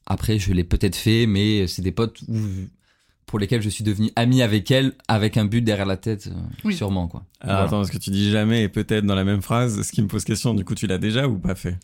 Après 0.07 0.39
je 0.39 0.53
l'ai 0.53 0.65
peut-être 0.65 0.97
fait 0.97 1.27
mais 1.27 1.67
c'est 1.67 1.83
des 1.83 1.93
potes 1.93 2.21
où 2.29 2.39
pour 3.31 3.39
lesquels 3.39 3.63
je 3.63 3.69
suis 3.69 3.85
devenu 3.85 4.11
ami 4.17 4.43
avec 4.43 4.69
elle 4.73 4.93
avec 5.07 5.37
un 5.37 5.45
but 5.45 5.63
derrière 5.63 5.87
la 5.87 5.97
tête 5.97 6.27
euh, 6.27 6.35
Oui. 6.65 6.75
sûrement 6.75 7.07
quoi. 7.07 7.23
alors 7.41 7.55
Voilà. 7.55 7.67
attends 7.69 7.77
parce 7.77 7.91
que 7.91 7.99
tu 7.99 8.11
dis 8.11 8.29
jamais 8.33 8.65
et 8.65 8.69
peut-être 8.69 9.07
dans 9.07 9.15
la 9.15 9.23
même 9.23 9.41
phrase 9.41 9.83
ce 9.83 9.93
qui 9.93 10.03
me 10.03 10.09
pose 10.09 10.25
question 10.25 10.53
du 10.53 10.65
coup 10.65 10.75
tu 10.75 10.89
l'as 10.89 10.99
déjà 10.99 11.29
ou 11.29 11.39
pas 11.39 11.55
fait? 11.55 11.79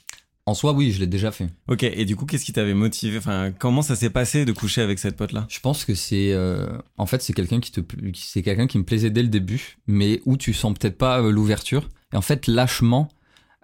En 0.48 0.54
soi 0.54 0.72
oui, 0.72 0.90
je 0.90 0.98
l'ai 0.98 1.06
déjà 1.06 1.30
fait. 1.30 1.48
ok 1.68 1.84
et 1.84 2.04
du 2.04 2.16
coup 2.16 2.26
qu'est-ce 2.26 2.44
qui 2.44 2.52
t'avait 2.52 2.74
motivé 2.74 3.18
enfin 3.18 3.52
comment 3.56 3.82
ça 3.82 3.94
s'est 3.94 4.10
passé 4.10 4.44
de 4.44 4.50
coucher 4.50 4.80
avec 4.82 4.98
cette 4.98 5.16
pote 5.16 5.30
là 5.32 5.46
Je 5.48 5.60
pense 5.60 5.84
que 5.84 5.94
c'est 5.94 6.32
euh, 6.32 6.66
en 6.98 7.06
fait 7.06 7.22
c'est 7.22 7.32
quelqu'un 7.32 7.60
qui 7.60 7.70
te 7.70 7.80
c'est 8.14 8.42
quelqu'un 8.42 8.66
qui 8.66 8.78
me 8.78 8.84
plaisait 8.84 9.10
dès 9.10 9.22
le 9.22 9.28
début, 9.28 9.76
mais 9.86 10.22
où 10.26 10.36
tu 10.36 10.52
sens 10.52 10.74
peut-être 10.74 10.98
pas 10.98 11.20
euh, 11.20 11.30
l'ouverture. 11.30 11.88
Et 12.12 12.16
en 12.16 12.20
fait 12.22 12.46
lâchement, 12.48 13.08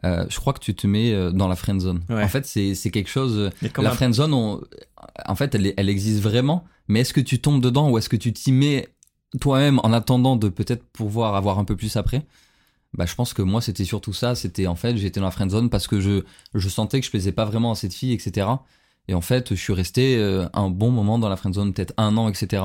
euh, 0.05 0.25
je 0.29 0.37
crois 0.38 0.53
que 0.53 0.59
tu 0.59 0.75
te 0.75 0.87
mets 0.88 1.12
dans 1.33 1.47
la 1.47 1.55
friend 1.57 1.81
zone. 1.81 2.01
Ouais. 2.09 2.23
En 2.25 2.29
fait 2.29 2.47
c'est 2.47 2.75
c'est 2.75 2.90
quelque 2.90 3.11
chose. 3.11 3.51
la 3.79 3.90
friend 3.92 4.12
zone, 4.14 4.35
on- 4.35 4.61
en 5.26 5.35
fait 5.35 5.54
elle 5.54 5.88
existe 5.88 6.22
vraiment, 6.22 6.64
mais 6.88 7.00
est-ce 7.00 7.12
que 7.12 7.20
tu 7.20 7.40
tombes 7.40 7.62
dedans 7.62 7.90
ou 7.90 7.98
est-ce 7.98 8.08
que 8.08 8.16
tu 8.16 8.32
t'y 8.32 8.52
mets 8.52 8.88
toi-même 9.40 9.80
en 9.82 9.92
attendant 9.92 10.37
de 10.37 10.48
peut-être 10.48 10.85
pouvoir 10.85 11.35
avoir 11.35 11.58
un 11.58 11.64
peu 11.64 11.76
plus 11.76 11.96
après? 11.96 12.26
Bah, 12.94 13.06
je 13.06 13.14
pense 13.14 13.32
que 13.32 13.42
moi, 13.42 13.61
c'était 13.62 13.85
surtout 13.85 14.12
ça. 14.12 14.35
C'était, 14.35 14.66
en 14.66 14.74
fait, 14.74 14.96
j'étais 14.96 15.20
dans 15.20 15.26
la 15.26 15.32
friend 15.32 15.50
zone 15.50 15.70
parce 15.70 15.87
que 15.87 16.00
je, 16.00 16.24
je 16.54 16.68
sentais 16.68 17.00
que 17.00 17.06
je 17.06 17.11
plaisais 17.11 17.32
pas 17.32 17.44
vraiment 17.44 17.72
à 17.72 17.74
cette 17.74 17.94
fille, 17.94 18.12
etc. 18.12 18.48
Et 19.08 19.14
en 19.14 19.20
fait, 19.20 19.54
je 19.54 19.61
suis 19.61 19.72
resté 19.72 20.16
euh, 20.16 20.46
un 20.52 20.68
bon 20.68 20.90
moment 20.90 21.18
dans 21.18 21.28
la 21.28 21.37
friend 21.37 21.54
zone, 21.54 21.72
peut-être 21.72 21.94
un 21.96 22.16
an, 22.16 22.28
etc. 22.28 22.62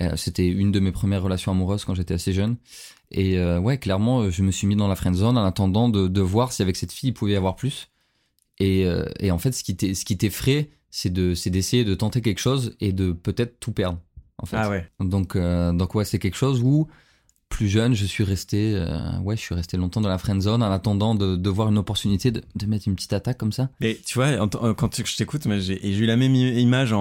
Euh, 0.00 0.16
c'était 0.16 0.46
une 0.46 0.70
de 0.70 0.80
mes 0.80 0.92
premières 0.92 1.22
relations 1.22 1.52
amoureuses 1.52 1.84
quand 1.84 1.94
j'étais 1.94 2.14
assez 2.14 2.32
jeune. 2.32 2.56
Et 3.10 3.38
euh, 3.38 3.58
ouais, 3.58 3.78
clairement, 3.78 4.30
je 4.30 4.42
me 4.42 4.52
suis 4.52 4.66
mis 4.66 4.76
dans 4.76 4.88
la 4.88 4.96
friend 4.96 5.16
zone 5.16 5.36
en 5.36 5.44
attendant 5.44 5.88
de, 5.88 6.20
voir 6.20 6.52
si 6.52 6.62
avec 6.62 6.76
cette 6.76 6.92
fille, 6.92 7.10
il 7.10 7.12
pouvait 7.12 7.32
y 7.32 7.36
avoir 7.36 7.56
plus. 7.56 7.88
Et, 8.58 8.86
et 9.18 9.32
en 9.32 9.38
fait, 9.38 9.52
ce 9.52 9.64
qui 9.64 10.18
t'effraie, 10.18 10.70
c'est 10.92 11.10
de, 11.10 11.34
c'est 11.34 11.50
d'essayer 11.50 11.84
de 11.84 11.94
tenter 11.94 12.20
quelque 12.20 12.38
chose 12.38 12.76
et 12.78 12.92
de 12.92 13.10
peut-être 13.12 13.58
tout 13.58 13.72
perdre. 13.72 13.98
En 14.38 14.46
fait. 14.46 14.56
ah 14.56 14.68
ouais 14.68 14.88
Donc, 15.00 15.34
euh, 15.34 15.72
donc 15.72 15.94
ouais, 15.94 16.04
c'est 16.04 16.18
quelque 16.18 16.36
chose 16.36 16.62
où 16.62 16.86
plus 17.52 17.68
jeune, 17.68 17.94
je 17.94 18.04
suis 18.06 18.24
resté, 18.24 18.72
euh, 18.74 19.18
ouais, 19.20 19.36
je 19.36 19.42
suis 19.42 19.54
resté 19.54 19.76
longtemps 19.76 20.00
dans 20.00 20.08
la 20.08 20.16
friend 20.18 20.40
zone 20.40 20.62
en 20.62 20.70
attendant 20.72 21.14
de, 21.14 21.36
de 21.36 21.50
voir 21.50 21.68
une 21.68 21.76
opportunité 21.78 22.30
de, 22.30 22.42
de 22.56 22.66
mettre 22.66 22.88
une 22.88 22.94
petite 22.94 23.12
attaque 23.12 23.36
comme 23.38 23.52
ça. 23.52 23.68
Mais 23.80 23.98
tu 24.04 24.14
vois, 24.14 24.28
en- 24.40 24.44
en- 24.44 24.74
quand 24.74 24.88
tu- 24.88 25.04
je 25.04 25.16
t'écoute, 25.16 25.42
j'ai 25.60 25.96
eu 25.98 26.06
la 26.06 26.16
même 26.16 26.34
image 26.34 26.92
en, 26.92 27.00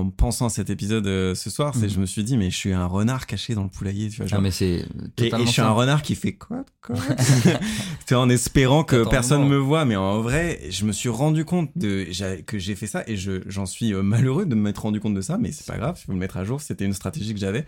en 0.00 0.10
pensant 0.10 0.46
à 0.46 0.50
cet 0.50 0.70
épisode 0.70 1.06
euh, 1.06 1.34
ce 1.34 1.50
soir. 1.50 1.74
C'est 1.74 1.82
Mhm. 1.86 1.90
je 1.90 2.00
me 2.00 2.06
suis 2.06 2.24
dit, 2.24 2.36
mais 2.38 2.50
je 2.50 2.56
suis 2.56 2.72
un 2.72 2.86
renard 2.86 3.26
caché 3.26 3.54
dans 3.54 3.62
le 3.64 3.68
poulailler, 3.68 4.08
tu 4.08 4.16
vois. 4.18 4.26
genre. 4.26 4.38
Ah, 4.38 4.42
mais 4.42 4.50
c'est 4.50 4.84
et, 5.18 5.30
je 5.30 5.44
suis 5.44 5.52
ça. 5.56 5.66
un 5.68 5.72
renard 5.72 6.02
qui 6.02 6.14
fait 6.14 6.32
quoi, 6.32 6.64
quoi 6.80 6.96
Tu 8.06 8.14
vois, 8.14 8.22
en 8.22 8.28
espérant 8.30 8.84
que 8.84 9.08
personne 9.08 9.46
me 9.46 9.56
voit, 9.58 9.84
mais 9.84 9.96
en 9.96 10.20
vrai, 10.22 10.60
je 10.70 10.84
me 10.84 10.92
suis 10.92 11.08
rendu 11.10 11.44
compte 11.44 11.70
de 11.76 12.06
que 12.46 12.58
j'ai 12.58 12.74
fait 12.74 12.86
ça 12.86 13.04
et 13.06 13.16
je 13.16 13.42
j'en 13.46 13.66
suis 13.66 13.92
euh, 13.92 14.02
malheureux 14.02 14.46
de 14.46 14.54
m'être 14.54 14.82
rendu 14.82 15.00
compte 15.00 15.14
de 15.14 15.20
ça, 15.20 15.38
mais 15.38 15.52
c'est 15.52 15.66
pas 15.66 15.76
grave, 15.76 15.98
je 16.00 16.06
peux 16.06 16.12
me 16.12 16.18
mettre 16.18 16.36
à 16.38 16.44
jour. 16.44 16.60
C'était 16.60 16.84
une 16.84 16.94
stratégie 16.94 17.34
que 17.34 17.40
j'avais 17.40 17.66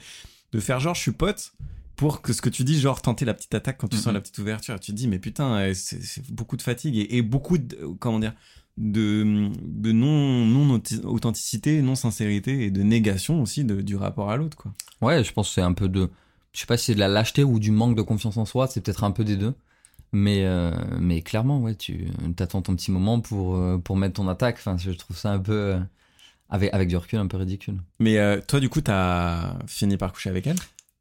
de 0.52 0.60
faire 0.60 0.78
genre 0.80 0.94
je 0.94 1.00
suis 1.00 1.12
pote 1.12 1.52
pour 1.96 2.22
que 2.22 2.32
ce 2.32 2.42
que 2.42 2.48
tu 2.50 2.64
dis, 2.64 2.78
genre 2.80 3.00
tenter 3.02 3.24
la 3.24 3.34
petite 3.34 3.54
attaque 3.54 3.78
quand 3.78 3.88
tu 3.88 3.96
Mhm. 3.96 4.02
sens 4.02 4.12
la 4.14 4.20
petite 4.20 4.38
ouverture. 4.38 4.78
Tu 4.80 4.92
te 4.92 4.96
dis, 4.96 5.08
mais 5.08 5.18
putain, 5.18 5.54
euh, 5.56 5.72
c'est 5.74 6.30
beaucoup 6.32 6.56
de 6.56 6.62
fatigue 6.62 6.96
et, 6.96 7.16
et 7.16 7.22
beaucoup 7.22 7.58
de, 7.58 7.76
euh, 7.76 7.94
comment 7.98 8.18
dire, 8.18 8.34
de, 8.76 9.50
de 9.62 9.92
non, 9.92 10.44
non 10.46 10.80
authenticité, 11.04 11.80
non 11.82 11.94
sincérité 11.94 12.64
et 12.64 12.70
de 12.70 12.82
négation 12.82 13.40
aussi 13.40 13.64
de, 13.64 13.80
du 13.80 13.94
rapport 13.96 14.30
à 14.30 14.36
l'autre, 14.36 14.56
quoi. 14.56 14.72
Ouais, 15.00 15.22
je 15.22 15.32
pense 15.32 15.48
que 15.48 15.54
c'est 15.54 15.60
un 15.62 15.72
peu 15.74 15.88
de, 15.88 16.10
je 16.52 16.60
sais 16.60 16.66
pas 16.66 16.76
si 16.76 16.86
c'est 16.86 16.94
de 16.94 17.00
la 17.00 17.08
lâcheté 17.08 17.44
ou 17.44 17.58
du 17.60 17.70
manque 17.70 17.96
de 17.96 18.02
confiance 18.02 18.36
en 18.36 18.44
soi, 18.44 18.66
c'est 18.66 18.80
peut-être 18.80 19.04
un 19.04 19.10
peu 19.12 19.22
des 19.24 19.36
deux. 19.36 19.54
Mais, 20.12 20.44
euh, 20.44 20.72
mais 21.00 21.22
clairement, 21.22 21.60
ouais, 21.60 21.74
tu 21.74 22.06
t'attends 22.36 22.62
ton 22.62 22.76
petit 22.76 22.90
moment 22.92 23.20
pour, 23.20 23.56
euh, 23.56 23.78
pour 23.78 23.96
mettre 23.96 24.14
ton 24.14 24.28
attaque. 24.28 24.56
Enfin, 24.58 24.76
je 24.76 24.92
trouve 24.92 25.16
ça 25.16 25.32
un 25.32 25.40
peu, 25.40 25.76
avec, 26.48 26.72
avec 26.72 26.88
du 26.88 26.96
recul, 26.96 27.18
un 27.18 27.26
peu 27.26 27.36
ridicule. 27.36 27.80
Mais 27.98 28.18
euh, 28.18 28.40
toi, 28.46 28.60
du 28.60 28.68
coup, 28.68 28.80
t'as 28.80 29.56
fini 29.66 29.96
par 29.96 30.12
coucher 30.12 30.30
avec 30.30 30.46
elle? 30.46 30.56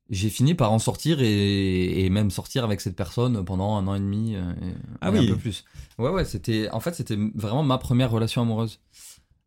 J'ai 0.10 0.30
fini 0.30 0.54
par 0.54 0.72
en 0.72 0.80
sortir 0.80 1.22
et, 1.22 2.06
et 2.06 2.10
même 2.10 2.30
sortir 2.30 2.64
avec 2.64 2.82
cette 2.82 2.96
personne 2.96 3.44
pendant 3.46 3.76
un 3.78 3.88
an 3.88 3.96
et 3.96 4.00
demi, 4.00 4.36
euh, 4.36 4.52
et- 4.62 4.74
Ah 5.02 5.12
oui. 5.12 5.20
un 5.20 5.26
peu 5.34 5.38
plus. 5.38 5.64
Ouais, 5.98 6.10
ouais, 6.10 6.26
c'était, 6.26 6.70
en 6.72 6.80
fait, 6.80 6.94
c'était 6.94 7.18
vraiment 7.36 7.64
ma 7.64 7.78
première 7.78 8.12
relation 8.12 8.42
amoureuse. 8.42 8.80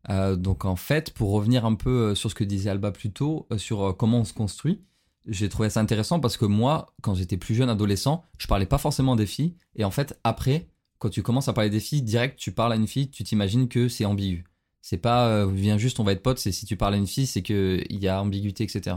Euh, 0.09 0.35
donc 0.35 0.65
en 0.65 0.75
fait, 0.75 1.11
pour 1.13 1.31
revenir 1.31 1.65
un 1.65 1.75
peu 1.75 1.89
euh, 2.11 2.15
sur 2.15 2.29
ce 2.29 2.35
que 2.35 2.43
disait 2.43 2.69
Alba 2.69 2.91
plus 2.91 3.11
tôt, 3.11 3.47
sur 3.57 3.95
comment 3.97 4.19
on 4.19 4.23
se 4.25 4.33
construit, 4.33 4.81
j'ai 5.27 5.49
trouvé 5.49 5.69
ça 5.69 5.81
intéressant 5.81 6.19
parce 6.21 6.37
que 6.37 6.45
moi, 6.45 6.93
quand 7.01 7.13
j'étais 7.13 7.37
plus 7.37 7.53
jeune, 7.53 7.69
adolescent, 7.69 8.23
je 8.37 8.47
parlais 8.47 8.65
pas 8.65 8.77
forcément 8.77 9.15
des 9.17 9.25
filles. 9.25 9.55
Et 9.75 9.83
en 9.83 9.91
fait, 9.91 10.17
après, 10.23 10.69
quand 10.99 11.09
tu 11.09 11.21
commences 11.21 11.49
à 11.49 11.53
parler 11.53 11.69
des 11.69 11.81
filles, 11.81 12.01
direct, 12.01 12.39
tu 12.39 12.51
parles 12.53 12.73
à 12.73 12.77
une 12.77 12.87
fille, 12.87 13.09
tu 13.11 13.23
t'imagines 13.23 13.67
que 13.67 13.89
c'est 13.89 14.05
ambigu. 14.05 14.45
C'est 14.81 14.97
pas, 14.97 15.27
euh, 15.27 15.51
viens 15.51 15.77
juste, 15.77 15.99
on 15.99 16.03
va 16.05 16.13
être 16.13 16.23
potes, 16.23 16.39
c'est 16.39 16.53
si 16.53 16.65
tu 16.65 16.77
parles 16.77 16.93
à 16.93 16.97
une 16.97 17.07
fille, 17.07 17.27
c'est 17.27 17.41
qu'il 17.41 17.85
y 17.89 18.07
a 18.07 18.21
ambiguïté, 18.21 18.63
etc. 18.63 18.95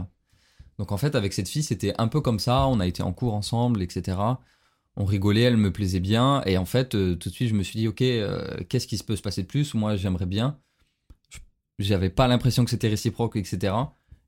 Donc 0.81 0.91
en 0.91 0.97
fait, 0.97 1.13
avec 1.13 1.31
cette 1.31 1.47
fille, 1.47 1.61
c'était 1.61 1.93
un 1.99 2.07
peu 2.07 2.21
comme 2.21 2.39
ça. 2.39 2.65
On 2.65 2.79
a 2.79 2.87
été 2.87 3.03
en 3.03 3.13
cours 3.13 3.35
ensemble, 3.35 3.83
etc. 3.83 4.17
On 4.97 5.05
rigolait, 5.05 5.41
elle 5.41 5.55
me 5.57 5.71
plaisait 5.71 5.99
bien. 5.99 6.41
Et 6.47 6.57
en 6.57 6.65
fait, 6.65 6.95
euh, 6.95 7.13
tout 7.13 7.29
de 7.29 7.35
suite, 7.35 7.49
je 7.49 7.53
me 7.53 7.61
suis 7.61 7.77
dit, 7.77 7.87
ok, 7.87 8.01
euh, 8.01 8.57
qu'est-ce 8.67 8.87
qui 8.87 8.97
se 8.97 9.03
peut 9.03 9.15
se 9.15 9.21
passer 9.21 9.43
de 9.43 9.47
plus? 9.47 9.75
Moi, 9.75 9.95
j'aimerais 9.95 10.25
bien. 10.25 10.57
J'avais 11.77 12.09
pas 12.09 12.27
l'impression 12.27 12.63
que 12.63 12.71
c'était 12.71 12.87
réciproque, 12.87 13.35
etc. 13.35 13.75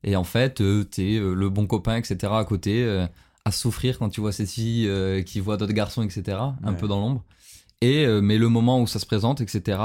Et 0.04 0.14
en 0.14 0.22
fait, 0.22 0.60
euh, 0.60 0.84
t'es 0.84 1.16
euh, 1.16 1.34
le 1.34 1.50
bon 1.50 1.66
copain, 1.66 1.96
etc. 1.96 2.32
à 2.36 2.44
côté, 2.44 3.04
à 3.44 3.50
souffrir 3.50 3.98
quand 3.98 4.08
tu 4.10 4.20
vois 4.20 4.30
cette 4.30 4.48
fille 4.50 4.88
qui 5.24 5.40
voit 5.40 5.56
d'autres 5.56 5.72
garçons, 5.72 6.04
etc. 6.04 6.38
Un 6.62 6.70
Ouais. 6.70 6.76
peu 6.76 6.86
dans 6.86 7.00
l'ombre. 7.00 7.24
Et 7.80 8.06
mais 8.22 8.38
le 8.38 8.48
moment 8.48 8.80
où 8.80 8.86
ça 8.86 9.00
se 9.00 9.06
présente, 9.06 9.40
etc. 9.40 9.76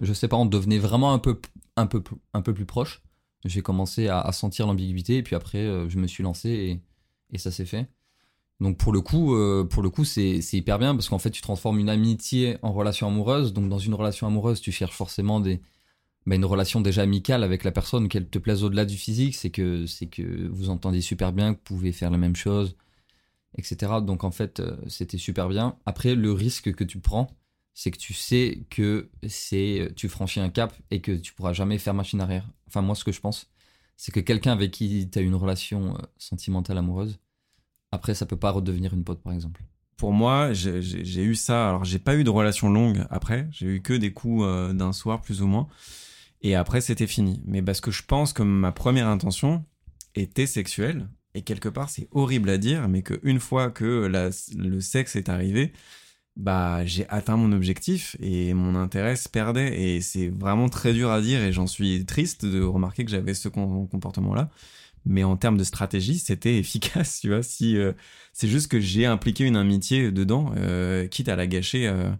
je 0.00 0.12
sais 0.14 0.28
pas, 0.28 0.38
on 0.38 0.46
devenait 0.46 0.78
vraiment 0.78 1.12
un 1.12 1.18
peu, 1.18 1.38
un 1.76 1.86
peu, 1.86 2.02
un 2.32 2.40
peu 2.40 2.54
plus 2.54 2.64
proche. 2.64 3.02
J'ai 3.44 3.62
commencé 3.62 4.08
à, 4.08 4.30
sentir 4.32 4.66
l'ambiguïté 4.66 5.16
et 5.16 5.22
puis 5.22 5.34
après, 5.34 5.58
euh, 5.58 5.88
je 5.88 5.98
me 5.98 6.06
suis 6.06 6.22
lancé 6.22 6.80
et, 7.32 7.38
ça 7.38 7.50
s'est 7.50 7.64
fait. 7.64 7.88
Donc 8.60 8.78
pour 8.78 8.92
le 8.92 9.00
coup, 9.00 9.34
euh, 9.34 9.64
pour 9.64 9.82
le 9.82 9.90
coup, 9.90 10.04
c'est 10.04 10.42
c'est 10.42 10.56
hyper 10.58 10.78
bien 10.78 10.94
parce 10.94 11.08
qu'en 11.08 11.18
fait, 11.18 11.30
tu 11.30 11.42
transformes 11.42 11.78
une 11.78 11.88
amitié 11.88 12.58
en 12.62 12.72
relation 12.72 13.08
amoureuse. 13.08 13.52
Donc 13.52 13.68
dans 13.68 13.78
une 13.78 13.94
relation 13.94 14.26
amoureuse, 14.26 14.60
tu 14.60 14.70
cherches 14.70 14.94
forcément 14.94 15.40
des 15.40 15.60
bah, 16.26 16.36
une 16.36 16.44
relation 16.44 16.80
déjà 16.80 17.02
amicale 17.02 17.42
avec 17.42 17.64
la 17.64 17.72
personne, 17.72 18.08
qu'elle 18.08 18.28
te 18.28 18.38
plaise 18.38 18.62
au-delà 18.62 18.84
du 18.84 18.96
physique, 18.96 19.34
c'est 19.34 19.50
que 19.50 19.86
c'est 19.86 20.06
que 20.06 20.48
vous 20.48 20.70
entendez 20.70 21.00
super 21.00 21.32
bien, 21.32 21.54
que 21.54 21.58
vous 21.58 21.64
pouvez 21.64 21.92
faire 21.92 22.10
la 22.10 22.18
même 22.18 22.36
chose, 22.36 22.76
etc. 23.58 23.94
Donc 24.02 24.24
en 24.24 24.30
fait, 24.30 24.60
euh, 24.60 24.76
c'était 24.88 25.18
super 25.18 25.48
bien. 25.48 25.76
Après, 25.86 26.14
le 26.14 26.32
risque 26.32 26.72
que 26.74 26.84
tu 26.84 27.00
prends, 27.00 27.28
c'est 27.74 27.90
que 27.90 27.98
tu 27.98 28.12
sais 28.14 28.64
que 28.70 29.10
c'est 29.28 29.92
tu 29.96 30.08
franchis 30.08 30.40
un 30.40 30.50
cap 30.50 30.74
et 30.90 31.00
que 31.00 31.12
tu 31.12 31.32
pourras 31.32 31.52
jamais 31.52 31.78
faire 31.78 31.94
machine 31.94 32.20
arrière. 32.20 32.48
Enfin 32.66 32.82
moi, 32.82 32.94
ce 32.94 33.04
que 33.04 33.12
je 33.12 33.20
pense, 33.20 33.50
c'est 33.96 34.12
que 34.12 34.20
quelqu'un 34.20 34.52
avec 34.52 34.70
qui 34.70 35.08
tu 35.10 35.18
as 35.18 35.22
une 35.22 35.34
relation 35.34 35.94
euh, 35.94 35.98
sentimentale 36.18 36.78
amoureuse, 36.78 37.18
après 37.92 38.14
ça 38.14 38.26
peut 38.26 38.36
pas 38.36 38.50
redevenir 38.50 38.92
une 38.94 39.04
pote 39.04 39.22
par 39.22 39.32
exemple. 39.32 39.62
Pour 39.96 40.12
moi, 40.12 40.52
j'ai- 40.52 40.80
eu 41.22 41.34
ça. 41.36 41.68
Alors, 41.68 41.84
j'ai 41.84 42.00
pas 42.00 42.16
eu 42.16 42.24
de 42.24 42.30
relation 42.30 42.68
longue 42.68 43.06
après. 43.08 43.46
J'ai 43.52 43.66
eu 43.66 43.82
que 43.82 43.92
des 43.92 44.12
coups 44.12 44.42
euh, 44.44 44.72
d'un 44.72 44.92
soir, 44.92 45.20
plus 45.20 45.42
ou 45.42 45.46
moins. 45.46 45.68
Et 46.40 46.56
après, 46.56 46.80
c'était 46.80 47.06
fini. 47.06 47.40
Mais 47.44 47.62
parce 47.62 47.80
que 47.80 47.92
je 47.92 48.02
pense 48.02 48.32
que 48.32 48.42
ma 48.42 48.72
première 48.72 49.06
intention 49.06 49.64
était 50.16 50.46
sexuelle. 50.46 51.08
Et 51.34 51.42
quelque 51.42 51.68
part, 51.68 51.88
c'est 51.88 52.08
horrible 52.10 52.50
à 52.50 52.58
dire, 52.58 52.88
mais 52.88 53.02
qu'une 53.02 53.38
fois 53.38 53.70
que 53.70 54.10
le 54.56 54.80
sexe 54.80 55.14
est 55.14 55.28
arrivé, 55.28 55.72
bah, 56.36 56.84
j'ai 56.86 57.08
atteint 57.08 57.36
mon 57.36 57.52
objectif 57.52 58.16
et 58.20 58.54
mon 58.54 58.74
intérêt 58.74 59.16
se 59.16 59.28
perdait. 59.28 59.80
Et 59.80 60.00
c'est 60.00 60.28
vraiment 60.28 60.68
très 60.68 60.92
dur 60.94 61.10
à 61.10 61.20
dire 61.20 61.42
et 61.42 61.52
j'en 61.52 61.66
suis 61.66 62.04
triste 62.06 62.44
de 62.46 62.62
remarquer 62.62 63.04
que 63.04 63.10
j'avais 63.10 63.34
ce 63.34 63.48
com- 63.48 63.88
comportement-là. 63.90 64.50
Mais 65.04 65.24
en 65.24 65.36
termes 65.36 65.56
de 65.58 65.64
stratégie, 65.64 66.18
c'était 66.18 66.58
efficace, 66.58 67.20
tu 67.20 67.28
vois. 67.28 67.42
Si 67.42 67.76
euh, 67.76 67.92
c'est 68.32 68.48
juste 68.48 68.68
que 68.68 68.80
j'ai 68.80 69.04
impliqué 69.06 69.44
une 69.44 69.56
amitié 69.56 70.10
dedans, 70.12 70.52
euh, 70.56 71.06
quitte 71.08 71.28
à 71.28 71.36
la 71.36 71.46
gâcher 71.46 71.86
euh, 71.88 72.10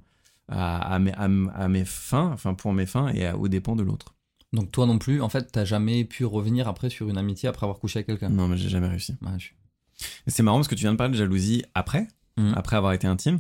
à, 0.48 0.94
à 0.94 0.98
mes, 0.98 1.12
à 1.14 1.27
m- 1.27 1.51
à 1.55 1.68
mes 1.68 1.85
fins, 1.85 2.31
enfin 2.33 2.55
pour 2.55 2.72
mes 2.72 2.87
fins 2.87 3.09
et 3.14 3.31
aux 3.33 3.48
dépens 3.48 3.77
de 3.77 3.83
l'autre. 3.83 4.14
Donc 4.53 4.70
toi 4.70 4.85
non 4.87 4.98
plus, 4.98 5.22
en 5.22 5.31
fait, 5.31 5.51
t'as 5.51 5.64
jamais 5.64 6.05
pu 6.05 6.27
revenir 6.27 6.68
après 6.68 6.90
sur 6.90 7.09
une 7.09 7.16
amitié 7.16 7.48
après 7.48 7.64
avoir 7.64 7.79
couché 7.79 7.98
avec 8.01 8.09
quelqu'un? 8.09 8.29
Non, 8.29 8.48
mais 8.48 8.59
j'ai 8.59 8.68
jamais 8.68 8.88
réussi. 8.88 9.14
Ouais, 9.22 9.38
je- 9.38 9.53
Et 10.27 10.31
C'est 10.31 10.42
marrant 10.42 10.59
parce 10.59 10.68
que 10.68 10.75
tu 10.75 10.83
viens 10.83 10.92
de 10.92 10.98
parler 10.98 11.12
de 11.12 11.16
jalousie 11.18 11.64
après, 11.75 12.07
Mhm. 12.37 12.53
après 12.57 12.77
avoir 12.77 12.92
été 12.92 13.07
intime. 13.07 13.38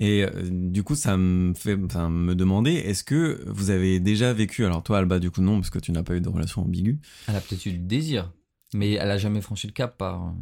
Et 0.00 0.24
euh, 0.24 0.30
du 0.50 0.82
coup, 0.82 0.94
ça 0.94 1.16
me 1.18 1.52
fait 1.54 1.78
enfin, 1.84 2.08
me 2.08 2.34
demander, 2.34 2.72
est-ce 2.72 3.04
que 3.04 3.44
vous 3.46 3.70
avez 3.70 4.00
déjà 4.00 4.32
vécu, 4.32 4.64
alors 4.64 4.82
toi 4.82 4.98
Alba, 4.98 5.18
du 5.18 5.30
coup 5.30 5.42
non, 5.42 5.56
parce 5.56 5.68
que 5.70 5.78
tu 5.78 5.92
n'as 5.92 6.02
pas 6.02 6.14
eu 6.16 6.22
de 6.22 6.28
relation 6.28 6.62
ambiguë. 6.62 6.98
Elle 7.28 7.36
a 7.36 7.40
peut-être 7.40 7.66
eu 7.66 7.72
du 7.72 7.78
désir, 7.78 8.32
mais 8.74 8.92
elle 8.92 9.10
a 9.10 9.18
jamais 9.18 9.42
franchi 9.42 9.66
le 9.66 9.74
cap 9.74 9.98
par. 9.98 10.34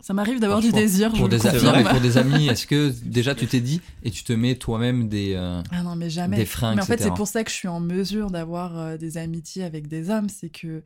Ça 0.00 0.12
m'arrive 0.14 0.38
d'avoir 0.38 0.60
du 0.60 0.70
désir, 0.70 1.10
je 1.12 1.16
pour 1.16 1.28
le 1.28 1.36
des, 1.36 1.46
amis, 1.46 1.84
pour 1.88 2.00
des 2.00 2.18
amis. 2.18 2.46
Est-ce 2.50 2.66
que 2.66 2.92
déjà 3.04 3.34
tu 3.34 3.46
t'es 3.46 3.60
dit 3.60 3.80
et 4.04 4.10
tu 4.10 4.22
te 4.22 4.32
mets 4.32 4.54
toi-même 4.54 5.08
des. 5.08 5.32
euh, 5.34 5.62
Ah 5.72 5.82
non, 5.82 5.96
mais 5.96 6.10
jamais. 6.10 6.36
Des 6.36 6.44
freins, 6.44 6.76
mais 6.76 6.82
en 6.82 6.84
fait, 6.84 7.02
c'est 7.02 7.14
pour 7.14 7.26
ça 7.26 7.42
que 7.42 7.50
je 7.50 7.56
suis 7.56 7.68
en 7.68 7.80
mesure 7.80 8.30
d'avoir 8.30 8.78
euh, 8.78 8.96
des 8.98 9.16
amitiés 9.16 9.64
avec 9.64 9.88
des 9.88 10.10
hommes. 10.10 10.28
C'est 10.28 10.50
que 10.50 10.84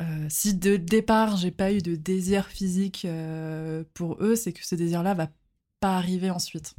euh, 0.00 0.26
si 0.28 0.54
de 0.54 0.76
départ, 0.76 1.36
j'ai 1.36 1.50
pas 1.50 1.72
eu 1.72 1.78
de 1.78 1.96
désir 1.96 2.46
physique 2.46 3.04
euh, 3.04 3.82
pour 3.94 4.16
eux, 4.20 4.36
c'est 4.36 4.52
que 4.52 4.64
ce 4.64 4.76
désir-là 4.76 5.14
va 5.14 5.28
pas 5.80 5.96
arriver 5.96 6.30
ensuite. 6.30 6.74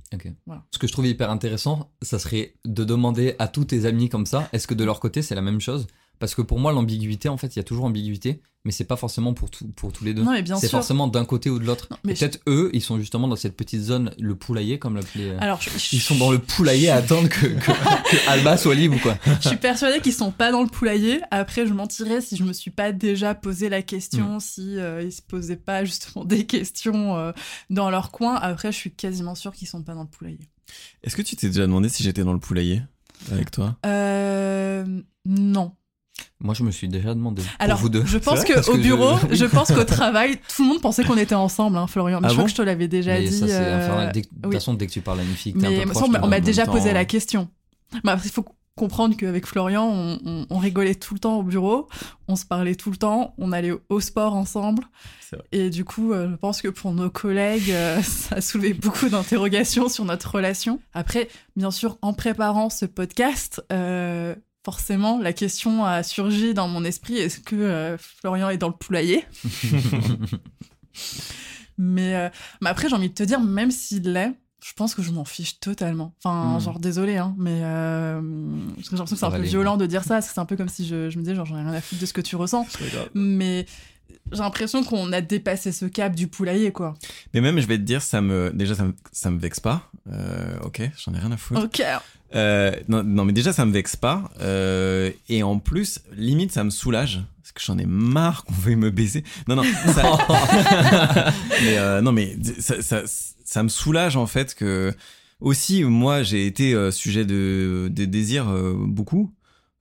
Voilà. 0.46 0.64
Ce 0.72 0.78
que 0.78 0.88
je 0.88 0.92
trouve 0.92 1.08
hyper 1.08 1.30
intéressant, 1.30 1.92
ça 2.02 2.20
serait 2.20 2.56
de 2.66 2.84
demander 2.84 3.36
à 3.40 3.48
tous 3.48 3.66
tes 3.66 3.86
amis 3.86 4.10
comme 4.10 4.26
ça, 4.26 4.50
est-ce 4.54 4.68
que 4.68 4.74
de 4.74 4.84
leur 4.84 5.00
côté 5.00 5.22
c'est 5.22 5.36
la 5.36 5.42
même 5.42 5.62
chose? 5.62 5.88
Parce 6.20 6.36
que 6.36 6.42
pour 6.42 6.60
moi, 6.60 6.72
l'ambiguïté, 6.74 7.30
en 7.30 7.38
fait, 7.38 7.56
il 7.56 7.60
y 7.60 7.62
a 7.62 7.64
toujours 7.64 7.86
ambiguïté, 7.86 8.42
mais 8.66 8.72
c'est 8.74 8.84
pas 8.84 8.98
forcément 8.98 9.34
pour, 9.34 9.50
tout, 9.50 9.66
pour 9.70 9.94
tous 9.94 10.04
les 10.04 10.14
deux. 10.14 10.22
Non, 10.24 10.34
mais 10.34 10.42
bien 10.42 10.58
c'est 10.58 10.68
forcément 10.68 11.08
d'un 11.08 11.24
côté 11.24 11.50
ou 11.50 11.60
de 11.60 11.64
l'autre. 11.64 11.88
Peut-être 12.04 12.40
eux, 12.48 12.70
ils 12.74 12.82
sont 12.82 12.98
justement 13.00 13.30
dans 13.30 13.38
cette 13.38 13.56
petite 13.56 13.82
zone, 13.82 14.12
le 14.20 14.36
poulailler, 14.36 14.80
comme 14.80 14.96
l'appelait. 14.96 15.30
euh, 15.30 15.38
Alors, 15.40 15.62
je, 15.62 15.70
Ils 15.94 16.02
sont 16.02 16.16
dans 16.18 16.30
le 16.30 16.40
poulailler 16.40 16.90
à 16.90 16.96
attendre 16.98 17.30
que, 17.30 17.46
que, 17.48 17.72
que 17.72 18.30
Alba 18.30 18.58
soit 18.58 18.76
libre 18.76 18.98
ou 18.98 19.00
quoi. 19.00 19.18
je 19.42 19.48
suis 19.48 19.58
persuadée 19.58 20.02
qu'ils 20.02 20.12
sont 20.14 20.32
pas 20.32 20.52
dans 20.52 20.62
le 20.62 20.68
poulailler. 20.68 21.22
Après, 21.32 21.66
je 21.66 21.74
mentirais 21.74 22.20
si 22.20 22.36
je 22.36 22.44
me 22.44 22.52
suis 22.52 22.72
pas 22.72 22.92
déjà 22.92 23.34
posé 23.34 23.70
la 23.70 23.82
question, 23.82 24.36
Mm. 24.36 24.40
si 24.42 24.78
euh, 24.78 25.02
ils 25.04 25.14
se 25.14 25.22
posaient 25.22 25.56
pas 25.56 25.86
justement 25.86 26.26
des 26.26 26.46
questions 26.46 27.16
euh, 27.18 27.32
dans 27.70 27.90
leur 27.90 28.12
coin. 28.12 28.36
Après, 28.36 28.74
je 28.74 28.78
suis 28.78 28.92
quasiment 28.92 29.36
sûre 29.36 29.54
qu'ils 29.54 29.70
sont 29.70 29.84
pas 29.84 29.94
dans 29.94 30.04
le 30.04 30.10
poulailler. 30.10 30.50
Est-ce 31.04 31.16
que 31.16 31.22
tu 31.22 31.38
t'es 31.38 31.48
déjà 31.48 31.62
demandé 31.62 31.88
si 31.88 32.04
j'étais 32.04 32.24
dans 32.26 32.34
le 32.34 32.40
poulailler 32.40 32.82
avec 33.32 33.52
toi? 33.52 33.78
Euh, 33.86 35.02
non. 35.26 35.72
Moi, 36.42 36.54
je 36.54 36.64
me 36.64 36.72
suis 36.72 36.88
déjà 36.88 37.14
demandé. 37.14 37.42
Pour 37.42 37.52
Alors, 37.60 37.78
vous 37.80 37.90
deux. 37.90 38.06
je 38.06 38.18
pense 38.18 38.46
qu'au 38.46 38.54
que 38.74 38.78
bureau, 38.78 39.18
je- 39.30 39.36
je... 39.36 39.46
pense 39.46 39.72
qu'au 39.74 39.84
travail, 39.86 40.40
tout 40.56 40.64
le 40.64 40.70
monde 40.70 40.82
pensait 40.82 41.04
qu'on 41.04 41.18
était 41.18 41.36
ensemble, 41.36 41.78
hein, 41.78 41.86
Florian. 41.88 42.22
Mais 42.22 42.28
Ah 42.28 42.30
je 42.30 42.34
crois 42.36 42.44
bon 42.44 42.46
que 42.46 42.52
je 42.52 42.56
te 42.56 42.62
l'avais 42.62 42.88
déjà 42.88 43.14
Mais 43.20 43.28
dit. 43.28 43.40
ça, 43.40 43.46
euh. 43.46 44.12
Dès 44.14 44.22
que- 44.22 44.28
De 44.28 44.36
toute 44.36 44.46
oui. 44.46 44.54
façon, 44.54 44.74
dès 44.74 44.88
que 44.88 44.92
tu 44.94 45.02
parles 45.02 45.20
à 45.20 45.24
une 45.24 45.30
fille, 45.36 45.54
que 45.54 45.60
t'es 45.60 45.68
un 45.68 45.70
Mais 45.70 45.84
peu 45.84 45.90
proche, 45.92 46.10
on 46.24 46.28
m'a- 46.28 46.40
déjà 46.40 46.66
posé 46.66 46.94
la 46.94 47.04
question. 47.06 47.50
Mais 48.06 48.12
après, 48.12 48.28
il 48.28 48.32
faut 48.32 48.46
comprendre 48.78 49.18
qu'avec 49.18 49.46
Florian, 49.46 49.84
on, 49.86 50.20
on- 50.26 50.46
on 50.50 50.58
rigolait 50.58 50.96
tout 50.96 51.14
le 51.14 51.20
temps 51.20 51.40
au 51.40 51.44
bureau, 51.44 51.90
on 52.30 52.38
se 52.38 52.46
parlait 52.46 52.76
tout 52.76 52.90
le 52.92 52.96
temps, 52.96 53.34
on 53.38 53.52
allait 53.52 53.72
au, 53.72 53.82
au 53.90 54.00
sport 54.00 54.34
ensemble. 54.34 54.84
Et 55.52 55.70
du 55.70 55.84
coup, 55.84 56.14
euh, 56.14 56.30
je 56.32 56.36
pense 56.38 56.62
que 56.62 56.70
pour 56.70 56.94
nos 56.94 57.10
collègues, 57.10 57.72
euh, 57.72 58.02
ça 58.02 58.36
a 58.38 58.42
soulevé 58.42 58.74
beaucoup 58.74 59.10
d'interrogations 59.10 59.90
sur 59.90 60.06
notre 60.06 60.34
relation. 60.34 60.80
Après, 60.94 61.28
bien 61.58 61.72
sûr, 61.72 61.98
en 62.02 62.14
préparant 62.14 62.70
ce 62.70 62.86
podcast, 62.86 63.62
euh, 63.74 64.34
forcément, 64.72 65.18
la 65.18 65.34
question 65.34 65.84
a 65.84 66.04
surgi 66.04 66.54
dans 66.54 66.68
mon 66.68 66.84
esprit 66.84 67.18
est-ce 67.18 67.40
que 67.40 67.56
euh, 67.56 67.98
Florian 67.98 68.50
est 68.52 68.58
dans 68.60 68.68
le 68.68 68.76
poulailler? 68.76 69.26
Mais, 71.78 72.14
euh, 72.16 72.30
mais 72.62 72.70
après, 72.70 72.90
j'ai 72.90 72.96
envie 72.96 73.08
de 73.10 73.14
te 73.14 73.24
dire, 73.24 73.40
même 73.40 73.72
s'il 73.72 74.12
l'est, 74.12 74.34
je 74.62 74.74
pense 74.74 74.94
que 74.94 75.02
je 75.02 75.12
m'en 75.12 75.24
fiche 75.24 75.60
totalement. 75.62 76.14
Enfin, 76.22 76.58
Hmm. 76.58 76.60
genre, 76.60 76.80
désolé, 76.80 77.16
hein, 77.18 77.34
mais 77.38 77.62
euh, 77.64 78.22
j'ai 78.78 78.84
l'impression 78.92 79.06
que 79.06 79.16
c'est 79.16 79.24
un 79.26 79.30
peu 79.30 79.36
aller, 79.38 79.48
violent 79.48 79.78
de 79.78 79.86
dire 79.86 80.04
ça, 80.04 80.20
c'est 80.22 80.38
un 80.40 80.46
peu 80.46 80.58
comme 80.58 80.68
si 80.68 80.86
je, 80.86 81.10
je 81.10 81.18
me 81.18 81.24
disais, 81.24 81.36
genre, 81.36 81.46
j'en 81.46 81.58
ai 81.58 81.62
rien 81.64 81.72
à 81.74 81.80
foutre 81.82 82.02
de 82.02 82.06
ce 82.06 82.12
que 82.12 82.20
tu 82.22 82.36
ressens. 82.36 82.68
Mais 83.14 83.66
j'ai 84.32 84.40
l'impression 84.40 84.84
qu'on 84.84 85.12
a 85.12 85.22
dépassé 85.22 85.72
ce 85.72 85.86
cap 85.86 86.16
du 86.16 86.28
poulailler, 86.28 86.72
quoi. 86.72 86.94
Mais 87.34 87.42
même, 87.42 87.60
je 87.60 87.68
vais 87.68 87.78
te 87.78 87.84
dire, 87.84 88.02
ça 88.02 88.22
me, 88.22 88.52
déjà, 88.54 88.76
ça 88.76 88.84
me, 88.84 88.94
ça 89.12 89.32
me 89.32 89.40
vexe 89.40 89.60
pas. 89.60 89.90
Euh, 90.12 90.58
ok, 90.64 90.82
j'en 91.04 91.14
ai 91.14 91.20
rien 91.20 91.32
à 91.32 91.38
foutre. 91.38 91.64
Ok. 91.64 91.82
Euh, 92.36 92.72
non, 92.88 93.04
non, 93.04 93.26
mais 93.26 93.34
déjà, 93.34 93.54
ça 93.54 93.66
me 93.66 93.72
vexe 93.72 93.96
pas. 93.96 94.30
Euh, 94.42 95.12
et 95.30 95.44
en 95.44 95.60
plus, 95.60 96.00
limite, 96.16 96.52
ça 96.52 96.64
me 96.64 96.70
soulage. 96.70 97.22
Parce 97.42 97.52
que 97.52 97.62
j'en 97.62 97.80
ai 97.80 97.86
marre 97.86 98.46
qu'on 98.46 98.54
veuille 98.54 98.76
me 98.76 98.92
baiser. 98.92 99.24
Non, 99.48 99.56
non. 99.56 99.64
Ça... 99.88 100.04
mais 101.64 101.78
euh, 101.78 102.02
non, 102.02 102.12
mais 102.12 102.38
ça, 102.60 102.82
ça, 102.82 103.02
ça 103.44 103.64
me 103.64 103.70
soulage 103.70 104.16
en 104.16 104.28
fait 104.28 104.54
que. 104.54 104.94
Aussi, 105.42 105.86
moi, 105.86 106.22
j'ai 106.22 106.46
été 106.46 106.74
euh, 106.74 106.92
sujet 106.92 107.24
de, 107.24 107.90
de 107.90 108.04
désir 108.04 108.50
euh, 108.50 108.76
beaucoup. 108.78 109.32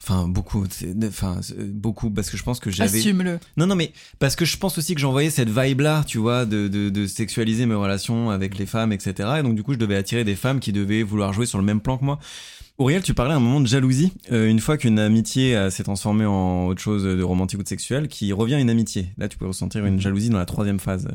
Enfin, 0.02 0.28
beaucoup. 0.28 0.64
Enfin, 1.04 1.40
beaucoup. 1.58 2.11
Parce 2.11 2.30
que 2.30 2.37
je 2.37 2.42
pense 2.42 2.61
que 2.61 2.70
j'avais. 2.70 2.98
Assume-le. 2.98 3.40
Non, 3.56 3.66
non, 3.66 3.74
mais 3.74 3.92
parce 4.18 4.37
que 4.37 4.44
je 4.44 4.56
pense 4.56 4.78
aussi 4.78 4.94
que 4.94 5.00
j'envoyais 5.00 5.30
cette 5.30 5.50
vibe-là, 5.50 6.04
tu 6.06 6.18
vois, 6.18 6.46
de, 6.46 6.68
de, 6.68 6.88
de 6.88 7.06
sexualiser 7.06 7.66
mes 7.66 7.74
relations 7.74 8.30
avec 8.30 8.56
les 8.58 8.66
femmes, 8.66 8.92
etc. 8.92 9.28
Et 9.40 9.42
donc, 9.42 9.54
du 9.56 9.62
coup, 9.62 9.72
je 9.72 9.78
devais 9.78 9.96
attirer 9.96 10.24
des 10.24 10.37
femmes 10.37 10.61
qui 10.61 10.72
devaient 10.72 11.02
vouloir 11.02 11.32
jouer 11.32 11.46
sur 11.46 11.58
le 11.58 11.64
même 11.64 11.80
plan 11.80 11.98
que 11.98 12.04
moi. 12.04 12.18
Auriel, 12.79 13.03
tu 13.03 13.12
parlais 13.12 13.35
à 13.35 13.37
un 13.37 13.41
moment 13.41 13.61
de 13.61 13.67
jalousie. 13.67 14.12
Euh, 14.31 14.49
une 14.49 14.61
fois 14.61 14.79
qu'une 14.79 15.01
amitié 15.01 15.57
euh, 15.57 15.69
s'est 15.69 15.83
transformée 15.83 16.25
en 16.25 16.67
autre 16.67 16.81
chose 16.81 17.03
de 17.03 17.23
romantique 17.25 17.59
ou 17.59 17.64
de 17.64 17.69
sexuel, 17.69 18.07
qui 18.07 18.33
revient 18.33 18.55
à 18.55 18.61
une 18.61 18.71
amitié. 18.71 19.12
Là, 19.19 19.29
tu 19.29 19.37
peux 19.37 19.49
ressentir 19.49 19.85
une 19.85 20.01
jalousie 20.01 20.31
dans 20.31 20.38
la 20.38 20.47
troisième 20.47 20.79
phase. 20.79 21.09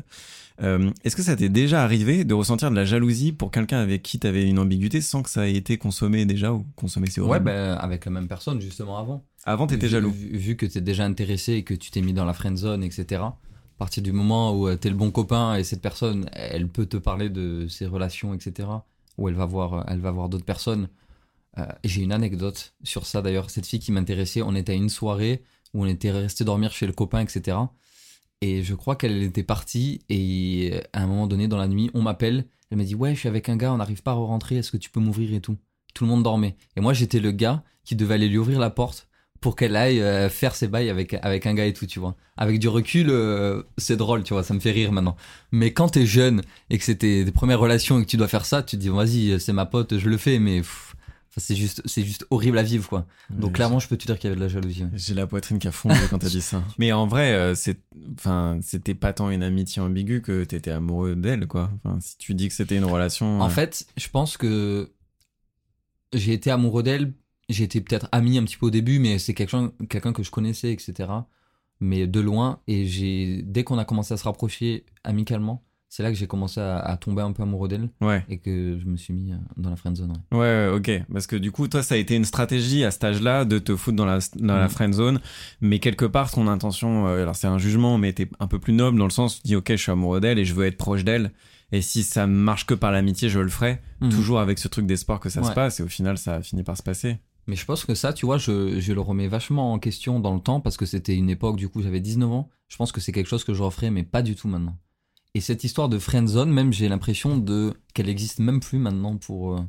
Euh, 0.62 0.90
Est-ce 1.04 1.16
que 1.16 1.22
ça 1.22 1.36
t'est 1.36 1.48
déjà 1.48 1.82
arrivé 1.82 2.24
de 2.24 2.34
ressentir 2.34 2.70
de 2.70 2.76
la 2.76 2.84
jalousie 2.84 3.32
pour 3.32 3.50
quelqu'un 3.50 3.78
avec 3.78 4.02
qui 4.02 4.18
t'avais 4.18 4.46
une 4.46 4.58
ambiguïté 4.58 5.00
sans 5.00 5.22
que 5.22 5.30
ça 5.30 5.48
ait 5.48 5.54
été 5.54 5.78
consommé 5.78 6.26
déjà 6.26 6.52
ou 6.52 6.66
consommé 6.76 7.08
c'est 7.08 7.22
Ouais, 7.22 7.40
ben, 7.40 7.78
avec 7.78 8.04
la 8.04 8.10
même 8.10 8.28
personne, 8.28 8.60
justement, 8.60 8.98
avant. 8.98 9.24
Avant, 9.44 9.66
t'étais 9.66 9.88
jaloux. 9.88 10.10
Vu, 10.10 10.36
vu 10.36 10.56
que 10.56 10.66
t'es 10.66 10.82
déjà 10.82 11.06
intéressé 11.06 11.54
et 11.54 11.62
que 11.62 11.72
tu 11.72 11.90
t'es 11.90 12.02
mis 12.02 12.12
dans 12.12 12.26
la 12.26 12.34
friend 12.34 12.58
zone, 12.58 12.84
etc. 12.84 13.22
À 13.22 13.34
partir 13.78 14.02
du 14.02 14.12
moment 14.12 14.54
où 14.54 14.72
t'es 14.76 14.90
le 14.90 14.96
bon 14.96 15.10
copain 15.10 15.56
et 15.56 15.64
cette 15.64 15.80
personne, 15.80 16.28
elle 16.34 16.68
peut 16.68 16.84
te 16.84 16.98
parler 16.98 17.30
de 17.30 17.68
ses 17.68 17.86
relations, 17.86 18.34
etc. 18.34 18.68
Ou 19.16 19.30
elle 19.30 19.34
va 19.34 19.46
voir, 19.46 19.86
elle 19.88 20.00
va 20.00 20.10
voir 20.10 20.28
d'autres 20.28 20.44
personnes. 20.44 20.88
Euh, 21.58 21.66
J'ai 21.84 22.02
une 22.02 22.12
anecdote 22.12 22.74
sur 22.82 23.06
ça 23.06 23.22
d'ailleurs. 23.22 23.50
Cette 23.50 23.66
fille 23.66 23.78
qui 23.80 23.92
m'intéressait, 23.92 24.42
on 24.42 24.54
était 24.54 24.72
à 24.72 24.76
une 24.76 24.88
soirée 24.88 25.42
où 25.72 25.84
on 25.84 25.86
était 25.86 26.10
resté 26.10 26.44
dormir 26.44 26.72
chez 26.72 26.86
le 26.86 26.92
copain, 26.92 27.20
etc. 27.20 27.56
Et 28.40 28.62
je 28.62 28.74
crois 28.74 28.96
qu'elle 28.96 29.22
était 29.22 29.42
partie 29.42 30.00
et 30.08 30.70
euh, 30.72 30.80
à 30.92 31.02
un 31.02 31.06
moment 31.06 31.26
donné 31.26 31.48
dans 31.48 31.56
la 31.56 31.68
nuit, 31.68 31.90
on 31.94 32.02
m'appelle. 32.02 32.46
Elle 32.70 32.78
m'a 32.78 32.84
dit 32.84 32.94
ouais, 32.94 33.14
je 33.14 33.20
suis 33.20 33.28
avec 33.28 33.48
un 33.48 33.56
gars, 33.56 33.72
on 33.72 33.78
n'arrive 33.78 34.02
pas 34.02 34.12
à 34.12 34.14
rentrer. 34.14 34.56
Est-ce 34.56 34.70
que 34.70 34.76
tu 34.76 34.90
peux 34.90 35.00
m'ouvrir 35.00 35.32
et 35.32 35.40
tout? 35.40 35.56
Tout 35.94 36.04
le 36.04 36.10
monde 36.10 36.22
dormait. 36.22 36.56
Et 36.76 36.80
moi 36.80 36.92
j'étais 36.92 37.20
le 37.20 37.30
gars 37.30 37.62
qui 37.84 37.96
devait 37.96 38.14
aller 38.14 38.28
lui 38.28 38.38
ouvrir 38.38 38.58
la 38.58 38.70
porte 38.70 39.08
pour 39.40 39.56
qu'elle 39.56 39.76
aille 39.76 40.00
euh, 40.00 40.28
faire 40.28 40.56
ses 40.56 40.68
bails 40.68 40.90
avec 40.90 41.14
avec 41.22 41.46
un 41.46 41.54
gars 41.54 41.66
et 41.66 41.72
tout, 41.72 41.86
tu 41.86 42.00
vois. 42.00 42.16
Avec 42.36 42.58
du 42.58 42.68
recul, 42.68 43.08
euh, 43.10 43.62
c'est 43.78 43.96
drôle, 43.96 44.24
tu 44.24 44.32
vois, 44.34 44.42
ça 44.42 44.54
me 44.54 44.60
fait 44.60 44.72
rire 44.72 44.90
maintenant. 44.90 45.16
Mais 45.52 45.72
quand 45.72 45.90
t'es 45.90 46.06
jeune 46.06 46.42
et 46.70 46.78
que 46.78 46.84
c'était 46.84 47.24
des 47.24 47.32
premières 47.32 47.60
relations 47.60 47.98
et 48.00 48.04
que 48.04 48.10
tu 48.10 48.16
dois 48.16 48.28
faire 48.28 48.46
ça, 48.46 48.62
tu 48.62 48.76
te 48.76 48.80
dis 48.80 48.88
vas-y, 48.88 49.38
c'est 49.38 49.52
ma 49.52 49.66
pote, 49.66 49.98
je 49.98 50.08
le 50.08 50.16
fais, 50.16 50.38
mais 50.38 50.62
c'est 51.36 51.56
juste 51.56 51.82
c'est 51.84 52.04
juste 52.04 52.26
horrible 52.30 52.58
à 52.58 52.62
vivre 52.62 52.88
quoi. 52.88 53.06
Donc 53.30 53.54
clairement, 53.54 53.78
je 53.78 53.88
peux 53.88 53.96
te 53.96 54.06
dire 54.06 54.18
qu'il 54.18 54.28
y 54.28 54.32
avait 54.32 54.36
de 54.36 54.44
la 54.44 54.48
jalousie. 54.48 54.84
ouais. 54.84 54.90
J'ai 54.94 55.14
la 55.14 55.26
poitrine 55.26 55.58
qui 55.58 55.66
a 55.66 55.72
fondu 55.72 55.98
quand 56.08 56.18
t'as 56.18 56.28
dit 56.28 56.40
ça. 56.40 56.62
Mais 56.78 56.92
en 56.92 57.06
vrai, 57.06 57.32
euh, 57.32 57.54
c'est, 57.54 57.78
enfin, 58.16 58.58
c'était 58.62 58.94
pas 58.94 59.12
tant 59.12 59.30
une 59.30 59.42
amitié 59.42 59.82
ambiguë 59.82 60.22
que 60.22 60.44
t'étais 60.44 60.70
amoureux 60.70 61.16
d'elle, 61.16 61.46
quoi. 61.46 61.70
Enfin, 61.82 61.98
si 62.00 62.16
tu 62.18 62.34
dis 62.34 62.48
que 62.48 62.54
c'était 62.54 62.76
une 62.76 62.84
relation. 62.84 63.40
En 63.40 63.46
euh, 63.46 63.50
fait, 63.50 63.86
je 63.96 64.08
pense 64.08 64.36
que 64.36 64.92
j'ai 66.12 66.32
été 66.32 66.50
amoureux 66.50 66.82
d'elle. 66.82 67.12
J'ai 67.48 67.64
été 67.64 67.80
peut-être 67.80 68.08
ami 68.12 68.38
un 68.38 68.44
petit 68.44 68.56
peu 68.56 68.66
au 68.66 68.70
début, 68.70 68.98
mais 68.98 69.18
c'est 69.18 69.34
quelqu'un 69.34 69.72
quelqu'un 69.88 70.12
que 70.12 70.22
je 70.22 70.30
connaissais, 70.30 70.72
etc. 70.72 71.10
Mais 71.80 72.06
de 72.06 72.20
loin. 72.20 72.60
Et 72.68 72.86
j'ai 72.86 73.42
dès 73.42 73.64
qu'on 73.64 73.78
a 73.78 73.84
commencé 73.84 74.14
à 74.14 74.16
se 74.16 74.24
rapprocher 74.24 74.86
amicalement, 75.02 75.64
c'est 75.96 76.02
là 76.02 76.10
que 76.10 76.16
j'ai 76.18 76.26
commencé 76.26 76.60
à, 76.60 76.78
à 76.80 76.96
tomber 76.96 77.22
un 77.22 77.30
peu 77.30 77.44
amoureux 77.44 77.68
d'elle 77.68 77.88
Ouais. 78.00 78.24
et 78.28 78.38
que 78.38 78.78
je 78.80 78.84
me 78.86 78.96
suis 78.96 79.14
mis 79.14 79.30
euh, 79.32 79.36
dans 79.56 79.70
la 79.70 79.76
friend 79.76 79.96
zone. 79.96 80.12
ouais. 80.32 80.68
Ok. 80.74 80.90
Parce 81.12 81.28
que 81.28 81.36
du 81.36 81.52
coup, 81.52 81.68
toi, 81.68 81.84
ça 81.84 81.94
a 81.94 81.98
été 81.98 82.16
une 82.16 82.24
stratégie 82.24 82.82
à 82.82 82.90
cet 82.90 83.04
âge-là 83.04 83.44
de 83.44 83.60
te 83.60 83.76
foutre 83.76 83.96
dans 83.96 84.04
la, 84.06 84.18
dans 84.36 84.56
la 84.56 84.64
Mhm. 84.64 84.70
friend 84.70 84.94
zone. 84.94 85.20
Mais 85.60 85.78
quelque 85.78 86.04
part, 86.04 86.32
ton 86.32 86.48
intention, 86.48 87.06
euh, 87.06 87.22
alors 87.22 87.36
c'est 87.36 87.46
un 87.46 87.58
jugement, 87.58 87.96
mais 87.96 88.12
t'es 88.12 88.28
un 88.40 88.48
peu 88.48 88.58
plus 88.58 88.72
noble 88.72 88.98
dans 88.98 89.04
le 89.04 89.10
sens, 89.10 89.36
tu 89.36 89.42
dis, 89.44 89.54
ok, 89.56 89.68
je 89.70 89.76
suis 89.76 89.92
amoureux 89.92 90.20
d'elle 90.20 90.38
et 90.40 90.44
je 90.44 90.54
veux 90.54 90.66
être 90.66 90.76
proche 90.78 91.04
d'elle. 91.04 91.30
Et 91.70 91.80
si 91.80 92.02
ça 92.02 92.26
marche 92.26 92.66
que 92.66 92.74
par 92.74 92.90
l'amitié, 92.90 93.28
je 93.28 93.38
le 93.38 93.48
ferai. 93.48 93.80
Mhm. 94.00 94.10
Toujours 94.10 94.40
avec 94.40 94.58
ce 94.58 94.66
truc 94.68 94.86
d'espoir 94.86 95.20
que 95.20 95.28
ça 95.28 95.42
se 95.44 95.52
passe. 95.52 95.78
Et 95.78 95.82
au 95.84 95.88
final, 95.88 96.18
ça 96.18 96.34
a 96.34 96.42
fini 96.42 96.62
par 96.64 96.76
se 96.76 96.82
passer. 96.82 97.18
Mais 97.46 97.56
je 97.56 97.64
pense 97.66 97.84
que 97.84 97.94
ça, 97.94 98.12
tu 98.12 98.26
vois, 98.26 98.38
je, 98.38 98.80
je 98.80 98.92
le 98.92 99.00
remets 99.00 99.28
vachement 99.28 99.72
en 99.72 99.78
question 99.78 100.18
dans 100.18 100.34
le 100.34 100.40
temps 100.40 100.60
parce 100.60 100.76
que 100.76 100.86
c'était 100.86 101.14
une 101.14 101.30
époque, 101.30 101.56
du 101.56 101.68
coup, 101.68 101.82
j'avais 101.82 102.00
19 102.00 102.30
ans. 102.32 102.48
Je 102.68 102.76
pense 102.78 102.90
que 102.90 103.00
c'est 103.00 103.12
quelque 103.12 103.26
chose 103.28 103.44
que 103.44 103.54
je 103.54 103.62
referais, 103.62 103.90
mais 103.90 104.02
pas 104.02 104.22
du 104.22 104.34
tout 104.34 104.48
maintenant. 104.48 104.76
Et 105.34 105.40
cette 105.40 105.64
histoire 105.64 105.88
de 105.88 105.98
friendzone, 105.98 106.50
même, 106.50 106.72
j'ai 106.72 106.88
l'impression 106.88 107.36
de 107.36 107.74
qu'elle 107.92 108.08
existe 108.08 108.38
même 108.38 108.60
plus 108.60 108.78
maintenant 108.78 109.16
pour. 109.16 109.54
euh, 109.56 109.60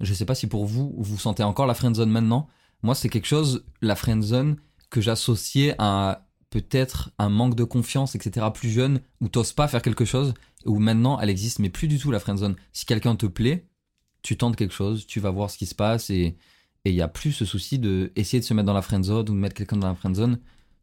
Je 0.00 0.12
sais 0.14 0.26
pas 0.26 0.34
si 0.34 0.46
pour 0.46 0.66
vous, 0.66 0.94
vous 0.98 1.18
sentez 1.18 1.42
encore 1.42 1.66
la 1.66 1.74
friendzone 1.74 2.10
maintenant. 2.10 2.46
Moi, 2.82 2.94
c'est 2.94 3.08
quelque 3.08 3.26
chose, 3.26 3.64
la 3.80 3.96
friendzone, 3.96 4.56
que 4.90 5.00
j'associais 5.00 5.74
à 5.78 6.28
peut-être 6.50 7.10
un 7.18 7.28
manque 7.28 7.54
de 7.54 7.64
confiance, 7.64 8.14
etc., 8.14 8.46
plus 8.54 8.70
jeune, 8.70 9.00
où 9.20 9.28
t'oses 9.28 9.52
pas 9.52 9.68
faire 9.68 9.82
quelque 9.82 10.04
chose, 10.04 10.34
où 10.64 10.78
maintenant 10.78 11.18
elle 11.20 11.30
existe, 11.30 11.58
mais 11.58 11.68
plus 11.70 11.88
du 11.88 11.98
tout 11.98 12.10
la 12.10 12.20
friendzone. 12.20 12.56
Si 12.72 12.86
quelqu'un 12.86 13.16
te 13.16 13.26
plaît, 13.26 13.66
tu 14.22 14.36
tentes 14.36 14.56
quelque 14.56 14.74
chose, 14.74 15.06
tu 15.06 15.20
vas 15.20 15.30
voir 15.30 15.50
ce 15.50 15.58
qui 15.58 15.66
se 15.66 15.74
passe 15.74 16.10
et 16.10 16.36
il 16.84 16.94
y 16.94 17.02
a 17.02 17.08
plus 17.08 17.32
ce 17.32 17.44
souci 17.44 17.78
de 17.78 18.12
essayer 18.16 18.40
de 18.40 18.44
se 18.46 18.54
mettre 18.54 18.66
dans 18.66 18.72
la 18.72 18.82
friendzone 18.82 19.20
ou 19.20 19.22
de 19.24 19.32
mettre 19.32 19.54
quelqu'un 19.54 19.76
dans 19.76 19.88
la 19.88 19.94
friendzone. 19.94 20.38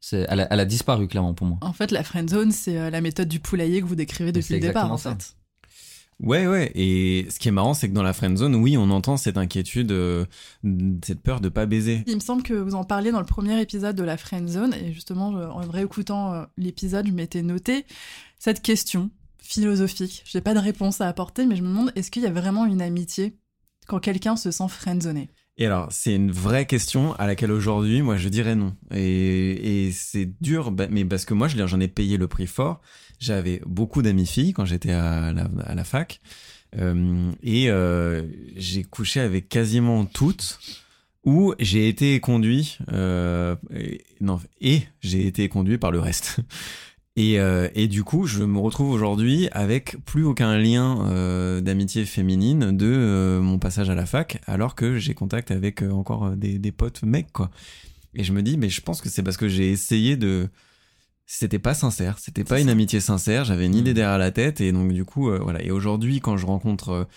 C'est, 0.07 0.27
elle, 0.29 0.41
a, 0.41 0.47
elle 0.51 0.59
a 0.59 0.65
disparu 0.65 1.07
clairement 1.07 1.33
pour 1.33 1.47
moi. 1.47 1.57
En 1.61 1.73
fait, 1.73 1.89
la 1.89 2.03
friend 2.03 2.29
zone, 2.29 2.51
c'est 2.51 2.77
euh, 2.77 2.91
la 2.91 3.01
méthode 3.01 3.27
du 3.27 3.39
poulailler 3.39 3.81
que 3.81 3.87
vous 3.87 3.95
décrivez 3.95 4.31
depuis 4.31 4.53
le 4.53 4.59
départ, 4.59 4.91
en 4.91 4.97
ça. 4.97 5.15
fait. 5.15 5.35
Ouais, 6.19 6.45
ouais. 6.45 6.71
Et 6.75 7.25
ce 7.31 7.39
qui 7.39 7.47
est 7.47 7.51
marrant, 7.51 7.73
c'est 7.73 7.89
que 7.89 7.93
dans 7.95 8.03
la 8.03 8.13
friend 8.13 8.37
zone, 8.37 8.53
oui, 8.53 8.77
on 8.77 8.91
entend 8.91 9.17
cette 9.17 9.35
inquiétude, 9.35 9.91
euh, 9.91 10.25
cette 11.03 11.23
peur 11.23 11.41
de 11.41 11.49
pas 11.49 11.65
baiser. 11.65 12.03
Il 12.05 12.13
me 12.13 12.19
semble 12.19 12.43
que 12.43 12.53
vous 12.53 12.75
en 12.75 12.83
parliez 12.83 13.11
dans 13.11 13.19
le 13.19 13.25
premier 13.25 13.59
épisode 13.59 13.95
de 13.95 14.03
la 14.03 14.15
friend 14.15 14.47
zone, 14.47 14.75
et 14.75 14.93
justement, 14.93 15.29
en 15.29 15.67
réécoutant 15.67 16.33
euh, 16.33 16.45
l'épisode, 16.55 17.07
je 17.07 17.11
m'étais 17.11 17.41
noté 17.41 17.87
cette 18.37 18.61
question 18.61 19.09
philosophique. 19.39 20.21
J'ai 20.27 20.41
pas 20.41 20.53
de 20.53 20.59
réponse 20.59 21.01
à 21.01 21.07
apporter, 21.07 21.47
mais 21.47 21.55
je 21.55 21.63
me 21.63 21.69
demande 21.69 21.91
est-ce 21.95 22.11
qu'il 22.11 22.21
y 22.21 22.27
a 22.27 22.31
vraiment 22.31 22.67
une 22.67 22.83
amitié 22.83 23.39
quand 23.87 23.97
quelqu'un 23.97 24.35
se 24.35 24.51
sent 24.51 24.67
friendzoné 24.67 25.31
Et 25.57 25.65
alors, 25.65 25.87
c'est 25.91 26.13
une 26.15 26.31
vraie 26.31 26.65
question 26.65 27.13
à 27.13 27.27
laquelle 27.27 27.51
aujourd'hui, 27.51 28.01
moi, 28.01 28.17
je 28.17 28.27
dirais 28.27 28.55
non. 28.55 28.75
Et, 28.93 29.85
et 29.87 29.91
c'est 29.91 30.29
dur, 30.41 30.71
bah, 30.71 30.87
mais 30.89 31.05
parce 31.05 31.23
que 31.23 31.33
moi, 31.33 31.47
j'en 31.47 31.79
ai 31.79 31.87
payé 31.87 32.17
le 32.17 32.27
prix 32.27 32.47
fort. 32.47 32.81
J'avais 33.19 33.61
beaucoup 33.65 34.01
d'amis 34.01 34.25
filles 34.25 34.51
quand 34.51 34.65
j'étais 34.65 34.91
à 34.91 35.31
la, 35.31 35.47
à 35.65 35.75
la 35.75 35.83
fac. 35.85 36.19
Euh, 36.77 37.31
et 37.41 37.69
euh, 37.69 38.23
j'ai 38.57 38.83
couché 38.83 39.21
avec 39.21 39.47
quasiment 39.47 40.05
toutes. 40.05 40.59
Où 41.23 41.55
j'ai 41.57 41.87
été 41.89 42.19
conduit, 42.19 42.77
euh, 42.91 43.55
et- 43.73 44.03
non, 44.21 44.39
et 44.61 44.83
j'ai 45.01 45.25
été 45.25 45.49
conduit 45.49 45.79
par 45.79 45.89
le 45.89 45.99
reste. 45.99 46.37
Et, 47.17 47.39
euh, 47.39 47.69
et 47.75 47.87
du 47.87 48.03
coup, 48.03 48.27
je 48.27 48.43
me 48.43 48.59
retrouve 48.59 48.89
aujourd'hui 48.91 49.47
avec 49.53 49.95
plus 50.05 50.25
aucun 50.25 50.57
lien 50.57 51.07
euh, 51.07 51.61
d'amitié 51.61 52.03
féminine 52.05 52.75
de 52.75 52.85
euh, 52.87 53.39
mon 53.41 53.57
passage 53.57 53.89
à 53.89 53.95
la 53.95 54.05
fac, 54.05 54.41
alors 54.47 54.75
que 54.75 54.97
j'ai 54.97 55.13
contact 55.13 55.49
avec 55.51 55.81
euh, 55.81 55.91
encore 55.91 56.25
euh, 56.25 56.35
des, 56.35 56.59
des 56.59 56.71
potes 56.73 57.03
mecs, 57.03 57.31
quoi. 57.31 57.51
Et 58.15 58.23
je 58.25 58.33
me 58.33 58.41
dis, 58.41 58.57
mais 58.57 58.69
je 58.69 58.81
pense 58.81 59.01
que 59.01 59.07
c'est 59.09 59.23
parce 59.23 59.37
que 59.37 59.47
j'ai 59.47 59.71
essayé 59.71 60.17
de. 60.17 60.49
C'était 61.25 61.57
pas 61.57 61.73
sincère, 61.73 62.19
c'était 62.19 62.43
pas 62.43 62.59
une 62.61 62.69
amitié 62.69 62.99
sincère, 62.99 63.45
j'avais 63.45 63.65
une 63.65 63.73
Mm. 63.75 63.79
idée 63.79 63.93
derrière 63.95 64.17
la 64.19 64.31
tête, 64.31 64.61
et 64.61 64.71
donc 64.71 64.91
du 64.93 65.05
coup, 65.05 65.29
euh, 65.29 65.39
voilà. 65.41 65.63
Et 65.63 65.71
aujourd'hui, 65.71 66.19
quand 66.19 66.37
je 66.37 66.45
rencontre 66.45 67.07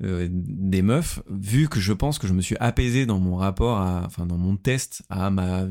des 0.00 0.82
meufs, 0.82 1.20
vu 1.28 1.68
que 1.68 1.80
je 1.80 1.92
pense 1.92 2.20
que 2.20 2.28
je 2.28 2.32
me 2.32 2.40
suis 2.40 2.56
apaisé 2.60 3.04
dans 3.06 3.18
mon 3.18 3.34
rapport 3.34 3.78
à. 3.78 4.04
Enfin, 4.06 4.24
dans 4.24 4.38
mon 4.38 4.56
test 4.56 5.02
à 5.10 5.30
ma 5.30 5.66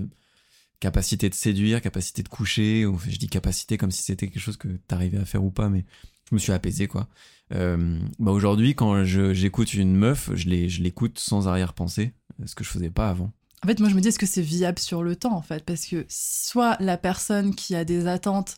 capacité 0.80 1.30
de 1.30 1.34
séduire, 1.34 1.82
capacité 1.82 2.24
de 2.24 2.30
coucher, 2.30 2.86
ou 2.86 3.00
je 3.00 3.18
dis 3.18 3.28
capacité 3.28 3.78
comme 3.78 3.92
si 3.92 4.04
c'était 4.04 4.28
quelque 4.28 4.42
chose 4.42 4.58
que 4.58 4.68
t'arrivais 4.88 5.18
à 5.18 5.26
faire 5.26 5.44
ou 5.44 5.52
pas, 5.52 5.70
mais 5.70 5.86
je 6.30 6.36
me 6.36 6.40
suis 6.40 6.52
apaisé 6.52 6.88
quoi. 6.88 7.08
Euh, 7.54 8.00
bah 8.20 8.32
aujourd'hui, 8.32 8.76
quand 8.76 9.04
j'écoute 9.04 9.74
une 9.74 9.96
meuf, 9.96 10.30
je 10.34 10.50
l'écoute 10.50 11.20
sans 11.20 11.48
arrière-pensée, 11.48 12.14
ce 12.46 12.56
que 12.56 12.64
je 12.64 12.70
faisais 12.70 12.90
pas 12.90 13.10
avant. 13.10 13.32
En 13.64 13.68
fait, 13.68 13.80
moi, 13.80 13.90
je 13.90 13.96
me 13.96 14.02
dis 14.02 14.10
est-ce 14.10 14.20
que 14.20 14.28
c'est 14.28 14.42
viable 14.42 14.78
sur 14.78 15.02
le 15.02 15.16
temps, 15.16 15.36
en 15.36 15.42
fait? 15.42 15.66
Parce 15.66 15.86
que 15.86 16.06
soit 16.10 16.78
la 16.80 16.98
personne 16.98 17.56
qui 17.56 17.76
a 17.76 17.86
des 17.86 18.08
attentes, 18.08 18.58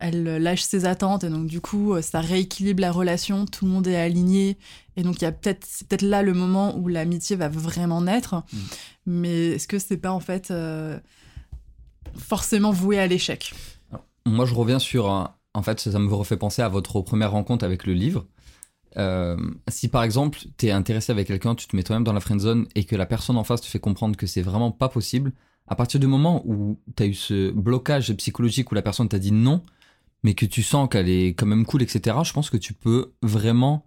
elle 0.00 0.26
euh, 0.26 0.38
lâche 0.38 0.62
ses 0.62 0.84
attentes, 0.86 1.24
et 1.24 1.30
donc 1.30 1.46
du 1.46 1.60
coup, 1.60 1.94
euh, 1.94 2.02
ça 2.02 2.20
rééquilibre 2.20 2.80
la 2.80 2.90
relation, 2.92 3.46
tout 3.46 3.64
le 3.66 3.70
monde 3.70 3.86
est 3.86 3.96
aligné, 3.96 4.56
et 4.96 5.02
donc 5.02 5.20
il 5.20 5.24
y 5.24 5.26
a 5.26 5.32
peut-être 5.32 5.64
c'est 5.68 5.86
peut-être 5.86 6.02
là 6.02 6.22
le 6.22 6.34
moment 6.34 6.76
où 6.76 6.88
l'amitié 6.88 7.36
va 7.36 7.48
vraiment 7.48 8.00
naître. 8.00 8.34
Mm. 8.52 8.58
Mais 9.06 9.46
est-ce 9.52 9.68
que 9.68 9.78
c'est 9.78 9.96
pas 9.96 10.12
en 10.12 10.20
fait 10.20 10.50
euh, 10.50 10.98
forcément 12.16 12.70
voué 12.70 12.98
à 12.98 13.06
l'échec? 13.06 13.54
Moi, 14.26 14.46
je 14.46 14.54
reviens 14.54 14.78
sur. 14.78 15.10
un- 15.10 15.34
En 15.54 15.62
fait, 15.62 15.80
ça 15.80 15.98
me 15.98 16.14
refait 16.14 16.36
penser 16.36 16.62
à 16.62 16.68
votre 16.68 17.00
première 17.00 17.32
rencontre 17.32 17.64
avec 17.64 17.84
le 17.84 17.92
livre. 17.92 18.24
Euh, 18.96 19.36
si 19.68 19.88
par 19.88 20.04
exemple, 20.04 20.38
t'es 20.56 20.70
intéressé 20.70 21.10
avec 21.10 21.26
quelqu'un, 21.26 21.56
tu 21.56 21.66
te 21.66 21.74
mets 21.74 21.82
toi-même 21.82 22.04
dans 22.04 22.12
la 22.12 22.20
friendzone 22.20 22.66
et 22.76 22.84
que 22.84 22.94
la 22.96 23.06
personne 23.06 23.36
en 23.36 23.42
face 23.44 23.60
te 23.60 23.66
fait 23.66 23.80
comprendre 23.80 24.16
que 24.16 24.26
c'est 24.26 24.42
vraiment 24.42 24.70
pas 24.70 24.88
possible, 24.88 25.32
à 25.66 25.74
partir 25.74 25.98
du 26.00 26.06
moment 26.06 26.42
où 26.46 26.78
t'as 26.94 27.06
eu 27.06 27.14
ce 27.14 27.50
blocage 27.50 28.12
psychologique 28.14 28.70
où 28.70 28.74
la 28.76 28.82
personne 28.82 29.08
t'a 29.08 29.18
dit 29.18 29.32
non, 29.32 29.62
mais 30.22 30.34
que 30.34 30.46
tu 30.46 30.62
sens 30.62 30.88
qu'elle 30.90 31.08
est 31.08 31.28
quand 31.34 31.46
même 31.46 31.64
cool, 31.64 31.82
etc., 31.82 32.16
je 32.24 32.32
pense 32.32 32.50
que 32.50 32.56
tu 32.56 32.72
peux 32.74 33.12
vraiment 33.22 33.84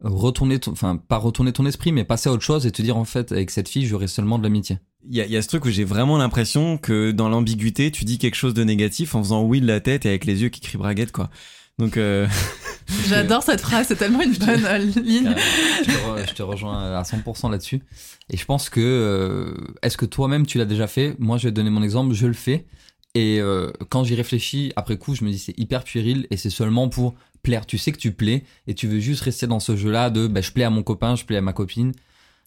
retourner, 0.00 0.58
ton- 0.58 0.72
enfin, 0.72 0.96
pas 0.96 1.16
retourner 1.18 1.52
ton 1.52 1.64
esprit, 1.66 1.92
mais 1.92 2.04
passer 2.04 2.28
à 2.28 2.32
autre 2.32 2.42
chose 2.42 2.66
et 2.66 2.72
te 2.72 2.82
dire 2.82 2.96
en 2.96 3.04
fait, 3.04 3.30
avec 3.32 3.50
cette 3.50 3.68
fille, 3.68 3.86
j'aurai 3.86 4.08
seulement 4.08 4.38
de 4.38 4.42
l'amitié. 4.42 4.78
Il 5.08 5.16
y 5.16 5.20
a, 5.20 5.26
il 5.26 5.32
y 5.32 5.36
a 5.36 5.42
ce 5.42 5.48
truc 5.48 5.64
où 5.64 5.70
j'ai 5.70 5.84
vraiment 5.84 6.16
l'impression 6.18 6.76
que 6.78 7.10
dans 7.12 7.28
l'ambiguïté, 7.28 7.90
tu 7.90 8.04
dis 8.04 8.18
quelque 8.18 8.34
chose 8.36 8.54
de 8.54 8.64
négatif 8.64 9.14
en 9.14 9.22
faisant 9.22 9.42
oui 9.42 9.60
de 9.60 9.66
la 9.66 9.80
tête 9.80 10.06
et 10.06 10.08
avec 10.08 10.24
les 10.24 10.42
yeux 10.42 10.48
qui 10.48 10.60
crient 10.60 10.76
braguette, 10.78 11.12
quoi. 11.12 11.30
Donc, 11.78 11.96
euh, 11.96 12.26
J'adore 13.08 13.42
cette 13.42 13.60
phrase, 13.60 13.86
c'est 13.88 13.96
tellement 13.96 14.20
une 14.22 14.34
bonne 14.34 14.64
euh, 14.64 14.78
ligne. 15.02 15.34
je, 15.80 15.84
te 15.84 15.90
re- 15.90 16.28
je 16.28 16.34
te 16.34 16.42
rejoins 16.42 16.94
à 16.98 17.02
100% 17.02 17.50
là-dessus. 17.50 17.80
Et 18.30 18.36
je 18.36 18.44
pense 18.44 18.68
que, 18.68 18.80
euh, 18.80 19.54
est-ce 19.82 19.96
que 19.96 20.04
toi-même 20.04 20.46
tu 20.46 20.58
l'as 20.58 20.64
déjà 20.66 20.86
fait? 20.86 21.16
Moi, 21.18 21.38
je 21.38 21.44
vais 21.44 21.50
te 21.50 21.56
donner 21.56 21.70
mon 21.70 21.82
exemple, 21.82 22.12
je 22.14 22.26
le 22.26 22.32
fais. 22.34 22.66
Et 23.14 23.40
euh, 23.40 23.70
quand 23.90 24.04
j'y 24.04 24.14
réfléchis, 24.14 24.72
après 24.76 24.96
coup, 24.96 25.14
je 25.14 25.24
me 25.24 25.30
dis 25.30 25.38
c'est 25.38 25.58
hyper 25.58 25.84
puéril 25.84 26.26
et 26.30 26.36
c'est 26.36 26.50
seulement 26.50 26.88
pour 26.88 27.14
plaire. 27.42 27.66
Tu 27.66 27.78
sais 27.78 27.92
que 27.92 27.98
tu 27.98 28.12
plais 28.12 28.44
et 28.66 28.74
tu 28.74 28.88
veux 28.88 29.00
juste 29.00 29.22
rester 29.22 29.46
dans 29.46 29.60
ce 29.60 29.76
jeu-là 29.76 30.10
de 30.10 30.26
bah, 30.26 30.40
je 30.40 30.52
plais 30.52 30.64
à 30.64 30.70
mon 30.70 30.82
copain, 30.82 31.14
je 31.16 31.24
plais 31.24 31.36
à 31.36 31.42
ma 31.42 31.52
copine. 31.52 31.92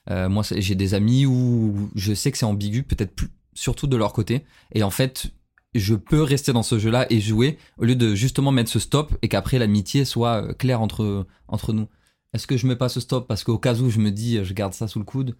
Euh, 0.09 0.29
moi, 0.29 0.43
j'ai 0.51 0.75
des 0.75 0.93
amis 0.93 1.25
où 1.25 1.89
je 1.95 2.13
sais 2.13 2.31
que 2.31 2.37
c'est 2.37 2.45
ambigu, 2.45 2.83
peut-être 2.83 3.15
plus, 3.15 3.29
surtout 3.53 3.87
de 3.87 3.97
leur 3.97 4.13
côté. 4.13 4.45
Et 4.73 4.83
en 4.83 4.91
fait, 4.91 5.31
je 5.75 5.95
peux 5.95 6.21
rester 6.21 6.53
dans 6.53 6.63
ce 6.63 6.79
jeu-là 6.79 7.05
et 7.11 7.19
jouer 7.19 7.57
au 7.77 7.85
lieu 7.85 7.95
de 7.95 8.15
justement 8.15 8.51
mettre 8.51 8.71
ce 8.71 8.79
stop 8.79 9.13
et 9.21 9.27
qu'après 9.27 9.59
l'amitié 9.59 10.05
soit 10.05 10.43
euh, 10.43 10.53
claire 10.53 10.81
entre, 10.81 11.27
entre 11.47 11.73
nous. 11.73 11.87
Est-ce 12.33 12.47
que 12.47 12.57
je 12.57 12.67
mets 12.67 12.75
pas 12.75 12.89
ce 12.89 12.99
stop? 12.99 13.27
Parce 13.27 13.43
qu'au 13.43 13.57
cas 13.57 13.75
où 13.75 13.89
je 13.89 13.99
me 13.99 14.11
dis 14.11 14.43
je 14.43 14.53
garde 14.53 14.73
ça 14.73 14.87
sous 14.87 14.99
le 14.99 15.05
coude 15.05 15.37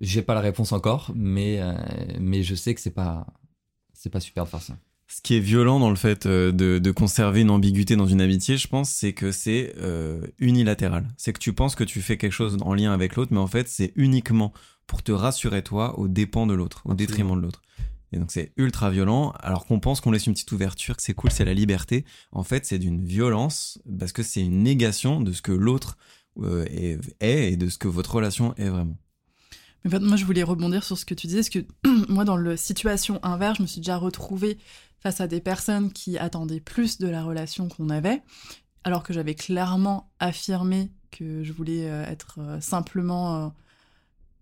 J'ai 0.00 0.22
pas 0.22 0.34
la 0.34 0.40
réponse 0.40 0.72
encore, 0.72 1.12
mais, 1.14 1.60
euh, 1.60 1.74
mais 2.18 2.42
je 2.42 2.54
sais 2.54 2.74
que 2.74 2.80
c'est 2.80 2.90
pas, 2.90 3.26
c'est 4.00 4.10
pas 4.10 4.20
super 4.20 4.44
de 4.44 4.48
faire 4.48 4.62
ça. 4.62 4.76
ce 5.08 5.20
qui 5.20 5.34
est 5.36 5.40
violent 5.40 5.78
dans 5.78 5.90
le 5.90 5.96
fait 5.96 6.24
euh, 6.24 6.52
de, 6.52 6.78
de 6.78 6.90
conserver 6.90 7.42
une 7.42 7.50
ambiguïté 7.50 7.96
dans 7.96 8.06
une 8.06 8.20
amitié, 8.20 8.56
je 8.56 8.66
pense, 8.66 8.90
c'est 8.90 9.12
que 9.12 9.30
c'est 9.30 9.74
euh, 9.78 10.26
unilatéral. 10.38 11.06
C'est 11.18 11.32
que 11.32 11.38
tu 11.38 11.52
penses 11.52 11.74
que 11.74 11.84
tu 11.84 12.00
fais 12.00 12.16
quelque 12.16 12.32
chose 12.32 12.56
en 12.62 12.72
lien 12.74 12.92
avec 12.92 13.16
l'autre, 13.16 13.32
mais 13.32 13.40
en 13.40 13.46
fait, 13.46 13.68
c'est 13.68 13.92
uniquement 13.96 14.52
pour 14.86 15.02
te 15.02 15.12
rassurer 15.12 15.62
toi 15.62 15.98
aux 15.98 16.08
dépens 16.08 16.46
de 16.46 16.54
l'autre, 16.54 16.82
au 16.86 16.94
détriment 16.94 17.36
de 17.36 17.42
l'autre. 17.42 17.60
Et 18.12 18.18
donc 18.18 18.32
c'est 18.32 18.52
ultra 18.56 18.90
violent, 18.90 19.32
alors 19.40 19.66
qu'on 19.66 19.78
pense 19.80 20.00
qu'on 20.00 20.10
laisse 20.10 20.26
une 20.26 20.32
petite 20.32 20.50
ouverture, 20.50 20.96
que 20.96 21.02
c'est 21.02 21.14
cool, 21.14 21.30
c'est 21.30 21.44
la 21.44 21.54
liberté. 21.54 22.04
En 22.32 22.42
fait, 22.42 22.64
c'est 22.64 22.78
d'une 22.78 23.04
violence, 23.04 23.80
parce 23.98 24.12
que 24.12 24.22
c'est 24.22 24.40
une 24.40 24.62
négation 24.62 25.20
de 25.20 25.32
ce 25.32 25.42
que 25.42 25.52
l'autre 25.52 25.96
euh, 26.40 26.64
est, 26.70 26.98
est 27.20 27.52
et 27.52 27.56
de 27.56 27.68
ce 27.68 27.78
que 27.78 27.86
votre 27.88 28.14
relation 28.14 28.54
est 28.56 28.68
vraiment. 28.68 28.96
Moi, 29.84 30.16
je 30.16 30.24
voulais 30.24 30.42
rebondir 30.42 30.84
sur 30.84 30.98
ce 30.98 31.04
que 31.04 31.14
tu 31.14 31.26
disais, 31.26 31.40
parce 31.40 31.48
que 31.48 32.08
moi, 32.12 32.24
dans 32.24 32.36
la 32.36 32.56
situation 32.56 33.18
inverse, 33.22 33.58
je 33.58 33.62
me 33.62 33.66
suis 33.66 33.80
déjà 33.80 33.96
retrouvée 33.96 34.58
face 35.00 35.20
à 35.20 35.26
des 35.26 35.40
personnes 35.40 35.92
qui 35.92 36.18
attendaient 36.18 36.60
plus 36.60 36.98
de 36.98 37.08
la 37.08 37.22
relation 37.22 37.68
qu'on 37.68 37.88
avait, 37.88 38.22
alors 38.84 39.02
que 39.02 39.12
j'avais 39.12 39.34
clairement 39.34 40.10
affirmé 40.18 40.90
que 41.10 41.42
je 41.42 41.52
voulais 41.52 41.88
euh, 41.88 42.04
être 42.04 42.38
euh, 42.38 42.60
simplement... 42.60 43.46
euh, 43.46 43.48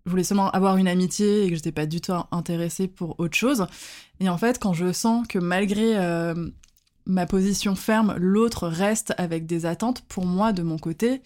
je 0.06 0.10
voulais 0.10 0.24
seulement 0.24 0.50
avoir 0.50 0.78
une 0.78 0.88
amitié 0.88 1.44
et 1.44 1.50
que 1.50 1.54
j'étais 1.54 1.72
pas 1.72 1.84
du 1.84 2.00
tout 2.00 2.12
intéressée 2.32 2.88
pour 2.88 3.20
autre 3.20 3.36
chose. 3.36 3.66
Et 4.20 4.30
en 4.30 4.38
fait, 4.38 4.58
quand 4.58 4.72
je 4.72 4.90
sens 4.90 5.28
que 5.28 5.38
malgré 5.38 5.98
ma 7.04 7.26
position 7.26 7.74
ferme, 7.74 8.16
l'autre 8.16 8.68
reste 8.68 9.12
avec 9.18 9.44
des 9.44 9.66
attentes, 9.66 10.00
pour 10.08 10.24
moi, 10.24 10.54
de 10.54 10.62
mon 10.62 10.78
côté, 10.78 11.20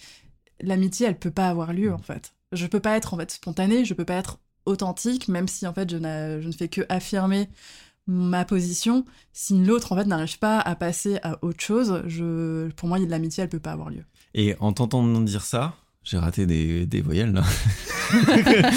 l'amitié, 0.61 1.07
elle 1.07 1.17
peut 1.17 1.31
pas 1.31 1.49
avoir 1.49 1.73
lieu, 1.73 1.95
en 1.95 2.03
fait. 2.03 2.35
Je 2.53 2.67
peux 2.67 2.81
pas 2.81 2.97
être, 2.97 3.15
en 3.15 3.17
fait, 3.17 3.31
spontanée, 3.31 3.85
je 3.85 3.95
peux 3.95 4.05
pas 4.05 4.15
être 4.15 4.39
authentique, 4.67 5.29
même 5.29 5.49
si, 5.49 5.67
en 5.67 5.73
fait, 5.73 5.91
je, 5.91 5.97
ne 5.97 6.53
fais 6.53 6.69
que 6.69 6.83
affirmer 6.89 7.49
ma 8.07 8.45
position. 8.45 9.05
Si 9.33 9.59
l'autre 9.59 9.93
en 9.93 9.97
fait 9.97 10.05
n'arrive 10.05 10.39
pas 10.39 10.59
à 10.59 10.75
passer 10.75 11.19
à 11.23 11.39
autre 11.43 11.63
chose, 11.63 12.03
je, 12.07 12.69
pour 12.73 12.89
moi, 12.89 12.99
l'amitié, 12.99 13.45
elle 13.45 13.49
peut 13.49 13.61
pas 13.61 13.73
avoir 13.73 13.91
lieu. 13.91 14.05
Et 14.35 14.57
en 14.61 14.73
t'entendant 14.73 15.21
dire 15.21 15.45
ça, 15.45 15.75
j'ai 16.03 16.19
raté 16.19 16.47
des, 16.47 16.87
des 16.87 17.01
voyelles 17.01 17.33
là. 17.33 17.45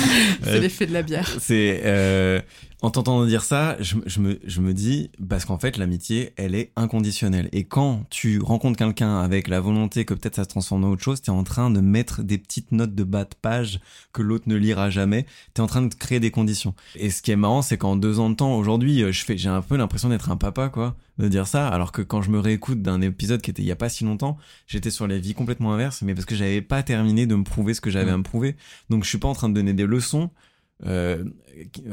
c'est 0.44 0.60
l'effet 0.60 0.86
de 0.86 0.94
la 0.94 1.02
bière. 1.02 1.30
C'est 1.40 1.82
euh, 1.86 2.40
en 2.82 2.92
t'entendant 2.92 3.26
dire 3.26 3.44
ça, 3.44 3.78
je, 3.80 3.96
je, 4.06 4.20
me, 4.20 4.40
je 4.46 4.62
me 4.62 4.74
dis 4.74 5.10
parce 5.28 5.46
qu'en 5.46 5.58
fait 5.58 5.78
l'amitié, 5.78 6.34
elle 6.36 6.56
est 6.56 6.72
inconditionnelle. 6.76 7.50
Et 7.52 7.64
quand 7.64 8.06
tu 8.10 8.40
rencontres 8.40 8.78
quelqu'un 8.78 9.20
avec 9.20 9.48
la 9.48 9.60
volonté 9.60 10.06
que 10.06 10.14
peut-être 10.14 10.36
ça 10.36 10.44
se 10.44 10.50
transforme 10.50 10.84
en 10.84 10.90
autre 10.90 11.04
chose, 11.04 11.22
t'es 11.22 11.32
en 11.32 11.44
train 11.44 11.70
de 11.70 11.80
mettre 11.80 12.24
des 12.24 12.38
petites 12.38 12.72
notes 12.72 12.94
de 12.94 13.04
bas 13.04 13.24
de 13.24 13.36
page 13.42 13.80
que 14.14 14.22
l'autre 14.22 14.46
ne 14.48 14.56
lira 14.56 14.90
jamais. 14.90 15.26
T'es 15.54 15.62
en 15.62 15.68
train 15.68 15.82
de 15.82 15.94
créer 15.94 16.20
des 16.20 16.32
conditions. 16.32 16.76
Et 16.96 17.10
ce 17.10 17.22
qui 17.22 17.32
est 17.32 17.36
marrant, 17.36 17.62
c'est 17.62 17.78
qu'en 17.78 17.96
deux 17.96 18.20
ans 18.20 18.30
de 18.30 18.36
temps, 18.36 18.58
aujourd'hui, 18.58 19.12
je 19.12 19.26
fais, 19.26 19.38
j'ai 19.38 19.50
un 19.50 19.62
peu 19.62 19.78
l'impression 19.78 20.10
d'être 20.10 20.30
un 20.30 20.38
papa, 20.38 20.70
quoi, 20.70 20.96
de 21.18 21.28
dire 21.28 21.48
ça. 21.48 21.68
Alors 21.68 21.92
que 21.92 22.02
quand 22.02 22.22
je 22.22 22.30
me 22.30 22.40
réécoute 22.40 22.82
d'un 22.82 23.02
épisode 23.02 23.42
qui 23.42 23.52
était 23.52 23.62
il 23.62 23.68
y 23.68 23.72
a 23.72 23.76
pas 23.76 23.90
si 23.90 24.04
longtemps, 24.04 24.38
j'étais 24.68 24.92
sur 24.92 25.08
la 25.08 25.18
vie 25.18 25.34
complètement 25.34 25.74
inverse, 25.74 26.02
mais 26.02 26.14
parce 26.14 26.26
que 26.26 26.36
j'avais 26.36 26.62
pas 26.62 26.84
terminé 26.84 27.26
de 27.26 27.36
me 27.36 27.44
prouver 27.44 27.74
ce 27.74 27.82
que 27.82 27.90
j'avais 27.90 28.12
à 28.12 28.18
me 28.18 28.24
prouver. 28.24 28.56
Donc 28.90 29.04
je 29.04 29.10
suis 29.10 29.18
pas 29.18 29.28
en 29.28 29.34
train 29.34 29.50
de 29.50 29.54
donner 29.54 29.74
des 29.74 29.86
leçons. 29.86 30.30
Euh, 30.86 31.24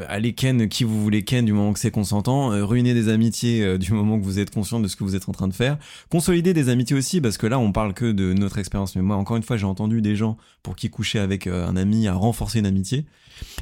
allez 0.09 0.35
ken 0.35 0.69
qui 0.69 0.85
vous 0.85 1.01
voulez 1.01 1.25
ken 1.25 1.45
du 1.45 1.53
moment 1.53 1.73
que 1.73 1.79
c'est 1.79 1.91
consentant, 1.91 2.53
euh, 2.53 2.65
ruiner 2.65 2.95
des 2.95 3.09
amitiés 3.09 3.63
euh, 3.63 3.79
du 3.79 3.93
moment 3.93 4.19
que 4.19 4.25
vous 4.25 4.39
êtes 4.39 4.51
conscient 4.53 4.81
de 4.81 4.89
ce 4.89 4.97
que 4.97 5.05
vous 5.05 5.15
êtes 5.15 5.29
en 5.29 5.33
train 5.33 5.49
de 5.49 5.55
faire, 5.55 5.79
consolider 6.11 6.53
des 6.53 6.69
amitiés 6.69 6.97
aussi 6.97 7.21
parce 7.21 7.39
que 7.39 7.47
là 7.47 7.59
on 7.59 7.73
parle 7.73 7.95
que 7.95 8.11
de 8.11 8.33
notre 8.33 8.59
expérience. 8.59 8.97
Mais 8.97 9.03
moi 9.03 9.17
encore 9.17 9.37
une 9.37 9.43
fois 9.43 9.57
j'ai 9.57 9.67
entendu 9.67 10.03
des 10.03 10.17
gens 10.17 10.37
pour 10.63 10.77
qui 10.77 10.91
coucher 10.91 11.19
avec 11.19 11.47
euh, 11.47 11.67
un 11.67 11.77
ami 11.77 12.09
a 12.09 12.15
renforcé 12.15 12.59
une 12.59 12.67
amitié. 12.67 13.07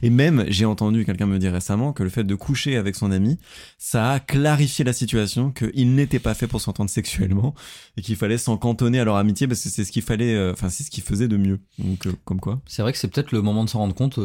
Et 0.02 0.10
même 0.10 0.44
j'ai 0.48 0.64
entendu 0.64 1.04
quelqu'un 1.04 1.26
me 1.26 1.38
dire 1.38 1.52
récemment 1.52 1.92
que 1.92 2.02
le 2.02 2.10
fait 2.10 2.24
de 2.24 2.34
coucher 2.34 2.76
avec 2.76 2.96
son 2.96 3.10
ami, 3.10 3.38
ça 3.78 4.12
a 4.12 4.20
clarifié 4.20 4.84
la 4.84 4.92
situation, 4.92 5.50
qu'il 5.50 5.94
n'était 5.94 6.18
pas 6.18 6.34
fait 6.34 6.46
pour 6.46 6.60
s'entendre 6.60 6.90
sexuellement 6.90 7.54
et 7.96 8.02
qu'il 8.02 8.16
fallait 8.16 8.38
s'en 8.38 8.56
cantonner 8.56 9.00
à 9.00 9.04
leur 9.04 9.16
amitié 9.16 9.46
parce 9.46 9.62
que 9.62 9.68
c'est 9.68 9.84
ce 9.84 9.92
qu'il 9.92 10.02
fallait, 10.02 10.34
euh, 10.34 10.52
enfin 10.52 10.68
c'est 10.68 10.82
ce 10.82 10.90
qu'il 10.90 11.02
faisait 11.02 11.28
de 11.28 11.36
mieux. 11.36 11.60
Donc 11.78 12.08
comme 12.24 12.40
quoi. 12.40 12.60
C'est 12.66 12.82
vrai 12.82 12.92
que 12.92 12.98
c'est 12.98 13.08
peut-être 13.08 13.32
le 13.32 13.42
moment 13.42 13.64
de 13.64 13.70
s'en 13.70 13.78
rendre 13.78 13.94
compte 13.94 14.18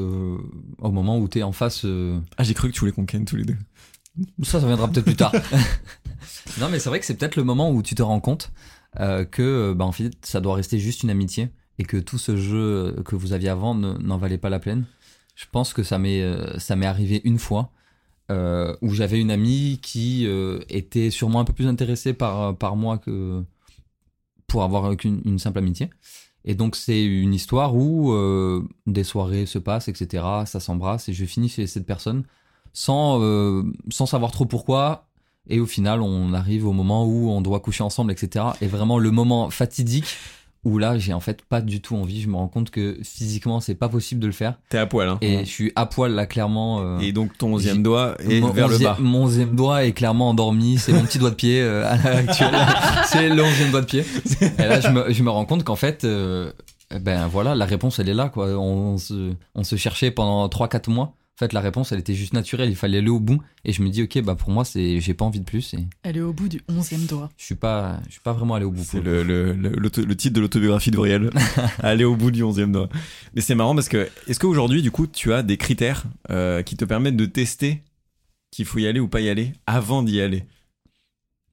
au 0.85 0.91
moment 0.91 1.17
où 1.19 1.27
t'es 1.27 1.43
en 1.43 1.51
face. 1.51 1.83
euh, 1.85 2.19
Ah 2.37 2.43
j'ai 2.43 2.53
cru 2.53 2.69
que 2.69 2.73
tu 2.73 2.79
voulais 2.81 2.91
qu'on 2.91 3.05
ken 3.05 3.25
tous 3.25 3.35
les 3.35 3.45
deux. 3.45 3.57
Ça, 4.43 4.59
ça 4.61 4.67
viendra 4.67 4.87
peut-être 4.87 5.05
plus 5.05 5.15
tard. 5.15 5.33
non, 6.59 6.69
mais 6.69 6.79
c'est 6.79 6.89
vrai 6.89 6.99
que 6.99 7.05
c'est 7.05 7.15
peut-être 7.15 7.35
le 7.35 7.43
moment 7.43 7.71
où 7.71 7.81
tu 7.83 7.95
te 7.95 8.01
rends 8.01 8.19
compte 8.21 8.51
euh, 8.99 9.25
que, 9.25 9.73
bah, 9.73 9.85
en 9.85 9.91
fait, 9.91 10.13
ça 10.21 10.39
doit 10.41 10.55
rester 10.55 10.79
juste 10.79 11.03
une 11.03 11.09
amitié 11.09 11.49
et 11.79 11.83
que 11.83 11.97
tout 11.97 12.17
ce 12.17 12.37
jeu 12.37 12.95
que 13.05 13.15
vous 13.15 13.33
aviez 13.33 13.49
avant 13.49 13.75
ne- 13.75 13.97
n'en 13.97 14.17
valait 14.17 14.37
pas 14.37 14.49
la 14.49 14.59
peine. 14.59 14.85
Je 15.35 15.45
pense 15.51 15.73
que 15.73 15.83
ça 15.83 15.99
m'est 15.99 16.21
euh, 16.21 16.57
ça 16.59 16.77
m'est 16.77 16.85
arrivé 16.85 17.19
une 17.25 17.39
fois 17.39 17.71
euh, 18.31 18.73
où 18.81 18.91
j'avais 18.93 19.19
une 19.19 19.31
amie 19.31 19.79
qui 19.81 20.25
euh, 20.25 20.59
était 20.69 21.09
sûrement 21.11 21.41
un 21.41 21.45
peu 21.45 21.51
plus 21.51 21.67
intéressée 21.67 22.13
par 22.13 22.55
par 22.57 22.77
moi 22.77 22.97
que 22.97 23.43
pour 24.47 24.63
avoir 24.63 24.95
qu'une 24.95 25.21
une 25.25 25.39
simple 25.39 25.57
amitié. 25.59 25.89
Et 26.45 26.53
donc 26.55 26.75
c'est 26.75 27.03
une 27.03 27.33
histoire 27.33 27.75
où 27.75 28.13
euh, 28.13 28.63
des 28.85 29.03
soirées 29.03 29.45
se 29.47 29.59
passent, 29.59 29.87
etc. 29.87 30.23
Ça 30.45 30.59
s'embrasse 30.59 31.09
et 31.09 31.13
je 31.13 31.25
finis 31.25 31.49
chez 31.49 31.67
cette 31.67 31.85
personne 31.85 32.23
sans, 32.71 33.19
euh, 33.21 33.63
sans 33.89 34.05
savoir 34.05 34.31
trop 34.31 34.45
pourquoi. 34.45 35.07
Et 35.47 35.59
au 35.59 35.65
final, 35.65 36.01
on 36.01 36.33
arrive 36.33 36.67
au 36.67 36.71
moment 36.71 37.05
où 37.05 37.29
on 37.29 37.41
doit 37.41 37.59
coucher 37.59 37.83
ensemble, 37.83 38.11
etc. 38.11 38.45
Et 38.61 38.67
vraiment 38.67 38.97
le 38.97 39.11
moment 39.11 39.49
fatidique 39.49 40.17
où 40.65 40.77
là, 40.77 40.97
j'ai 40.97 41.13
en 41.13 41.19
fait 41.19 41.43
pas 41.43 41.61
du 41.61 41.79
tout 41.79 41.95
envie. 41.95 42.21
Je 42.21 42.27
me 42.27 42.35
rends 42.35 42.47
compte 42.47 42.71
que 42.71 42.97
physiquement, 43.03 43.59
c'est 43.59 43.75
pas 43.75 43.87
possible 43.87 44.19
de 44.19 44.27
le 44.27 44.33
faire. 44.33 44.55
T'es 44.69 44.77
à 44.79 44.85
poil 44.85 45.07
hein. 45.07 45.17
Et 45.21 45.39
je 45.39 45.49
suis 45.49 45.71
à 45.75 45.85
poil 45.85 46.11
là, 46.13 46.25
clairement. 46.25 46.81
euh, 46.81 46.99
Et 46.99 47.11
donc 47.11 47.37
ton 47.37 47.53
onzième 47.53 47.83
doigt 47.83 48.15
est 48.27 48.41
mon 48.41 48.49
vers 48.49 48.67
le 48.67 48.77
bas. 48.79 48.97
Mon 48.99 49.23
onzième 49.25 49.55
doigt 49.55 49.85
est 49.85 49.93
clairement 49.93 50.29
endormi. 50.29 50.77
C'est 50.77 50.91
mon 50.91 51.03
petit 51.03 51.19
doigt 51.19 51.29
de 51.29 51.35
pied 51.35 51.61
euh, 51.61 51.85
à 51.89 51.95
l'heure 51.97 52.17
actuelle. 52.17 52.55
c'est 53.05 53.29
le 53.29 53.41
onzième 53.43 53.71
doigt 53.71 53.81
de 53.81 53.85
pied. 53.85 54.03
Et 54.41 54.63
là, 54.63 54.81
je 54.81 54.89
me, 54.89 55.13
je 55.13 55.23
me 55.23 55.29
rends 55.29 55.45
compte 55.45 55.63
qu'en 55.63 55.75
fait, 55.75 56.03
euh, 56.03 56.51
ben 57.01 57.27
voilà, 57.27 57.55
la 57.55 57.65
réponse, 57.65 57.99
elle 57.99 58.09
est 58.09 58.13
là. 58.13 58.29
Quoi. 58.29 58.47
On, 58.57 58.97
se, 58.97 59.33
on 59.53 59.63
se 59.63 59.75
cherchait 59.75 60.11
pendant 60.11 60.47
3-4 60.47 60.89
mois. 60.91 61.13
En 61.35 61.39
fait, 61.39 61.51
la 61.51 61.59
réponse, 61.59 61.91
elle 61.91 61.99
était 61.99 62.13
juste 62.13 62.31
naturelle. 62.31 62.69
Il 62.69 62.77
fallait 62.77 62.99
aller 62.99 63.09
au 63.09 63.19
bout. 63.19 63.41
Et 63.65 63.73
je 63.73 63.81
me 63.81 63.89
dis, 63.89 64.01
ok, 64.03 64.21
bah 64.21 64.35
pour 64.35 64.51
moi, 64.51 64.63
c'est, 64.63 65.01
j'ai 65.01 65.13
pas 65.13 65.25
envie 65.25 65.41
de 65.41 65.45
plus. 65.45 65.73
Et 65.73 65.85
Elle 66.03 66.15
est 66.15 66.21
au 66.21 66.31
bout 66.31 66.47
du 66.47 66.61
onzième 66.69 67.05
doigt. 67.07 67.29
je 67.37 67.43
suis 67.43 67.55
pas, 67.55 67.99
je 68.07 68.13
suis 68.13 68.21
pas 68.21 68.31
vraiment 68.31 68.55
allé 68.55 68.63
au 68.63 68.71
bout. 68.71 68.83
C'est 68.85 68.99
pour 69.01 69.05
le, 69.05 69.21
le, 69.23 69.51
le, 69.53 70.15
titre 70.15 70.33
de 70.33 70.39
l'autobiographie 70.39 70.91
de 70.91 70.95
Vriel. 70.95 71.29
Aller 71.79 72.05
au 72.05 72.15
bout 72.15 72.31
du 72.31 72.41
onzième 72.41 72.71
doigt. 72.71 72.87
Mais 73.33 73.41
c'est 73.41 73.53
marrant 73.55 73.75
parce 73.75 73.89
que, 73.89 74.09
est-ce 74.27 74.39
qu'aujourd'hui, 74.39 74.81
du 74.81 74.91
coup, 74.91 75.07
tu 75.07 75.33
as 75.33 75.43
des 75.43 75.57
critères 75.57 76.05
euh, 76.31 76.61
qui 76.63 76.77
te 76.77 76.85
permettent 76.85 77.17
de 77.17 77.25
tester 77.25 77.83
qu'il 78.51 78.63
faut 78.65 78.79
y 78.79 78.87
aller 78.87 79.01
ou 79.01 79.09
pas 79.09 79.19
y 79.19 79.27
aller 79.27 79.51
avant 79.67 80.03
d'y 80.03 80.21
aller? 80.21 80.45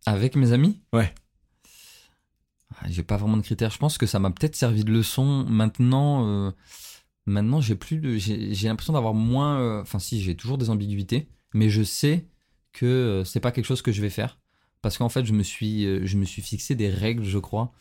Avec 0.07 0.37
mes 0.37 0.53
amis? 0.53 0.80
Ouais. 0.93 1.12
Ah, 2.80 2.87
J'ai 2.89 3.03
pas 3.03 3.16
vraiment 3.16 3.37
de 3.37 3.43
critères. 3.43 3.70
Je 3.70 3.78
pense 3.78 3.99
que 3.99 4.07
ça 4.07 4.20
m'a 4.20 4.30
peut-être 4.30 4.55
servi 4.55 4.85
de 4.85 4.93
leçon. 4.93 5.45
Maintenant, 5.49 6.26
euh, 6.28 6.51
maintenant 7.27 7.61
j'ai 7.61 7.75
plus 7.77 8.18
j'ai 8.18 8.68
l'impression 8.68 8.93
d'avoir 8.93 9.14
moins. 9.14 9.61
euh, 9.61 9.83
Enfin, 9.83 9.99
si, 9.99 10.20
j'ai 10.23 10.37
toujours 10.37 10.59
des 10.59 10.70
ambiguïtés, 10.70 11.29
mais 11.55 11.68
je 11.70 11.83
sais 11.83 12.27
que 12.73 12.87
euh, 12.87 13.25
c'est 13.25 13.41
pas 13.41 13.53
quelque 13.53 13.64
chose 13.66 13.83
que 13.83 13.93
je 13.93 14.01
vais 14.03 14.11
faire 14.11 14.39
parce 14.83 14.99
qu'en 14.99 15.09
fait, 15.09 15.25
je 15.25 15.33
me 15.33 15.43
suis, 15.45 15.87
euh, 15.87 16.05
je 16.07 16.16
me 16.16 16.25
suis 16.25 16.43
fixé 16.43 16.75
des 16.75 16.91
règles, 16.91 17.25
je 17.25 17.39
crois. 17.39 17.73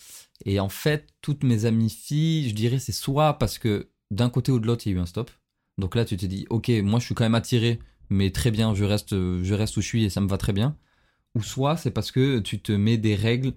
Et 0.45 0.59
en 0.59 0.69
fait, 0.69 1.07
toutes 1.21 1.43
mes 1.43 1.65
amies 1.65 1.89
filles, 1.89 2.49
je 2.49 2.55
dirais, 2.55 2.79
c'est 2.79 2.91
soit 2.91 3.39
parce 3.39 3.57
que 3.57 3.89
d'un 4.11 4.29
côté 4.29 4.51
ou 4.51 4.59
de 4.59 4.67
l'autre, 4.67 4.85
il 4.85 4.91
y 4.91 4.95
a 4.95 4.97
eu 4.99 5.01
un 5.01 5.05
stop. 5.07 5.31
Donc 5.79 5.95
là, 5.95 6.05
tu 6.05 6.15
te 6.17 6.25
dis, 6.27 6.45
ok, 6.49 6.69
moi, 6.83 6.99
je 6.99 7.05
suis 7.05 7.15
quand 7.15 7.23
même 7.23 7.35
attiré, 7.35 7.79
mais 8.09 8.29
très 8.31 8.51
bien, 8.51 8.75
je 8.75 8.83
reste, 8.83 9.11
je 9.15 9.53
reste 9.53 9.77
où 9.77 9.81
je 9.81 9.87
suis 9.87 10.03
et 10.03 10.09
ça 10.09 10.21
me 10.21 10.27
va 10.27 10.37
très 10.37 10.53
bien 10.53 10.77
ou 11.35 11.41
soit 11.41 11.77
c'est 11.77 11.91
parce 11.91 12.11
que 12.11 12.39
tu 12.39 12.59
te 12.61 12.71
mets 12.71 12.97
des 12.97 13.15
règles 13.15 13.53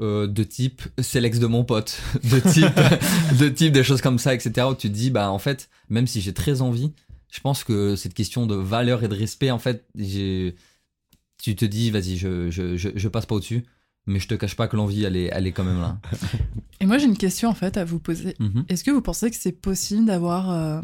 euh, 0.00 0.26
de 0.26 0.42
type 0.42 0.82
c'est 0.98 1.20
l'ex 1.20 1.38
de 1.38 1.46
mon 1.46 1.64
pote, 1.64 2.00
de 2.24 2.40
type, 2.40 2.80
de 3.38 3.48
type 3.48 3.72
des 3.72 3.84
choses 3.84 4.00
comme 4.00 4.18
ça, 4.18 4.34
etc. 4.34 4.66
Où 4.70 4.74
tu 4.74 4.88
te 4.88 4.94
dis 4.94 5.10
bah 5.10 5.30
en 5.30 5.38
fait 5.38 5.68
même 5.88 6.06
si 6.06 6.20
j'ai 6.20 6.32
très 6.32 6.62
envie, 6.62 6.92
je 7.30 7.40
pense 7.40 7.64
que 7.64 7.96
cette 7.96 8.14
question 8.14 8.46
de 8.46 8.54
valeur 8.54 9.04
et 9.04 9.08
de 9.08 9.14
respect 9.14 9.50
en 9.50 9.58
fait 9.58 9.86
tu 9.96 11.54
te 11.54 11.64
dis 11.64 11.90
vas-y 11.90 12.16
je, 12.16 12.50
je, 12.50 12.76
je, 12.76 12.90
je 12.94 13.08
passe 13.08 13.26
pas 13.26 13.34
au-dessus, 13.34 13.64
mais 14.06 14.20
je 14.20 14.28
te 14.28 14.34
cache 14.34 14.56
pas 14.56 14.68
que 14.68 14.76
l'envie 14.76 15.04
elle 15.04 15.16
est 15.16 15.30
elle 15.32 15.46
est 15.46 15.52
quand 15.52 15.64
même 15.64 15.80
là. 15.80 15.98
Et 16.80 16.86
moi, 16.86 16.98
j'ai 16.98 17.06
une 17.06 17.16
question 17.16 17.48
en 17.48 17.54
fait 17.54 17.76
à 17.76 17.84
vous 17.84 17.98
poser. 17.98 18.34
Mhm. 18.38 18.64
Est-ce 18.68 18.84
que 18.84 18.90
vous 18.90 19.00
pensez 19.00 19.30
que 19.30 19.36
c'est 19.36 19.52
possible 19.52 20.06
d'avoir 20.06 20.50
euh, 20.50 20.82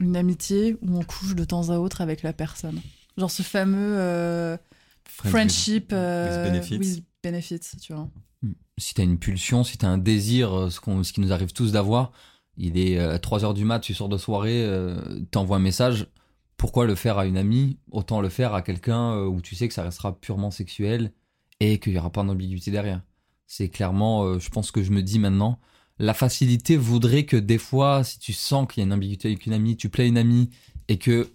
une 0.00 0.16
amitié 0.16 0.76
où 0.82 0.96
on 0.96 1.02
couche 1.02 1.34
de 1.34 1.44
temps 1.44 1.70
à 1.70 1.78
autre 1.78 2.00
avec 2.00 2.22
la 2.22 2.32
personne? 2.32 2.80
Genre 3.18 3.30
ce 3.30 3.42
fameux 3.42 3.96
euh, 3.98 4.56
friendship 5.04 5.90
euh, 5.92 6.44
with 6.44 6.52
benefits. 6.52 6.78
with 6.78 7.04
benefits, 7.22 7.76
tu 7.80 7.92
vois. 7.92 8.08
Si 8.78 8.94
t'as 8.94 9.04
une 9.04 9.18
pulsion, 9.18 9.64
si 9.64 9.78
t'as 9.78 9.88
un 9.88 9.98
désir, 9.98 10.52
euh, 10.52 10.70
ce, 10.70 11.12
qui 11.12 11.20
nous 11.20 11.32
arrive 11.32 11.52
tous 11.52 11.72
d'avoir, 11.72 12.12
il 12.56 12.78
est 12.78 12.98
euh, 12.98 13.18
3 13.18 13.44
heures 13.44 13.54
du 13.54 13.64
mat, 13.64 13.80
tu 13.80 13.94
sors 13.94 14.08
de 14.08 14.16
soirée, 14.16 14.64
euh, 14.64 14.96
t'envoies 15.30 15.56
un 15.56 15.60
message, 15.60 16.06
pourquoi 16.56 16.86
le 16.86 16.94
faire 16.94 17.18
à 17.18 17.26
une 17.26 17.36
amie? 17.36 17.78
Autant 17.90 18.20
le 18.20 18.28
faire 18.28 18.54
à 18.54 18.62
quelqu'un 18.62 19.18
où 19.24 19.40
tu 19.40 19.54
sais 19.54 19.68
que 19.68 19.74
ça 19.74 19.82
restera 19.82 20.18
purement 20.18 20.50
sexuel 20.50 21.12
et 21.60 21.78
qu'il 21.78 21.92
y 21.92 21.98
aura 21.98 22.10
pas 22.10 22.22
d'ambiguïté 22.22 22.70
derrière. 22.70 23.02
C'est 23.46 23.68
clairement, 23.68 24.38
je 24.38 24.48
pense 24.50 24.70
que 24.70 24.82
je 24.82 24.92
me 24.92 25.02
dis 25.02 25.18
maintenant, 25.18 25.58
la 25.98 26.14
facilité 26.14 26.76
voudrait 26.76 27.24
que 27.24 27.36
des 27.36 27.58
fois, 27.58 28.04
si 28.04 28.18
tu 28.18 28.32
sens 28.32 28.68
qu'il 28.68 28.80
y 28.80 28.84
a 28.84 28.86
une 28.86 28.92
ambiguïté 28.92 29.28
avec 29.28 29.46
une 29.46 29.52
amie, 29.52 29.76
tu 29.76 29.88
plais 29.88 30.06
une 30.06 30.16
amie 30.16 30.48
et 30.88 30.96
que 30.96 31.32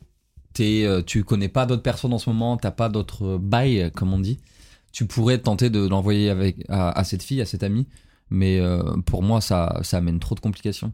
t'es, 0.53 0.87
tu 1.05 1.25
connais 1.25 1.49
pas 1.49 1.65
d'autres 1.65 1.83
personnes 1.83 2.13
en 2.13 2.17
ce 2.17 2.29
moment, 2.29 2.55
t'as 2.55 2.71
pas 2.71 2.87
d'autres 2.87 3.37
bails, 3.37 3.91
comme 3.93 4.13
on 4.13 4.19
dit, 4.19 4.39
tu 4.91 5.05
pourrais 5.05 5.37
tenter 5.37 5.69
de 5.69 5.87
l'envoyer 5.87 6.29
avec 6.29 6.65
à, 6.69 6.91
à 6.97 7.03
cette 7.03 7.23
fille, 7.23 7.41
à 7.41 7.45
cette 7.45 7.63
amie, 7.63 7.87
mais 8.29 8.59
euh, 8.59 8.81
pour 9.05 9.23
moi 9.23 9.41
ça 9.41 9.79
ça 9.83 9.97
amène 9.97 10.19
trop 10.19 10.35
de 10.35 10.39
complications. 10.39 10.93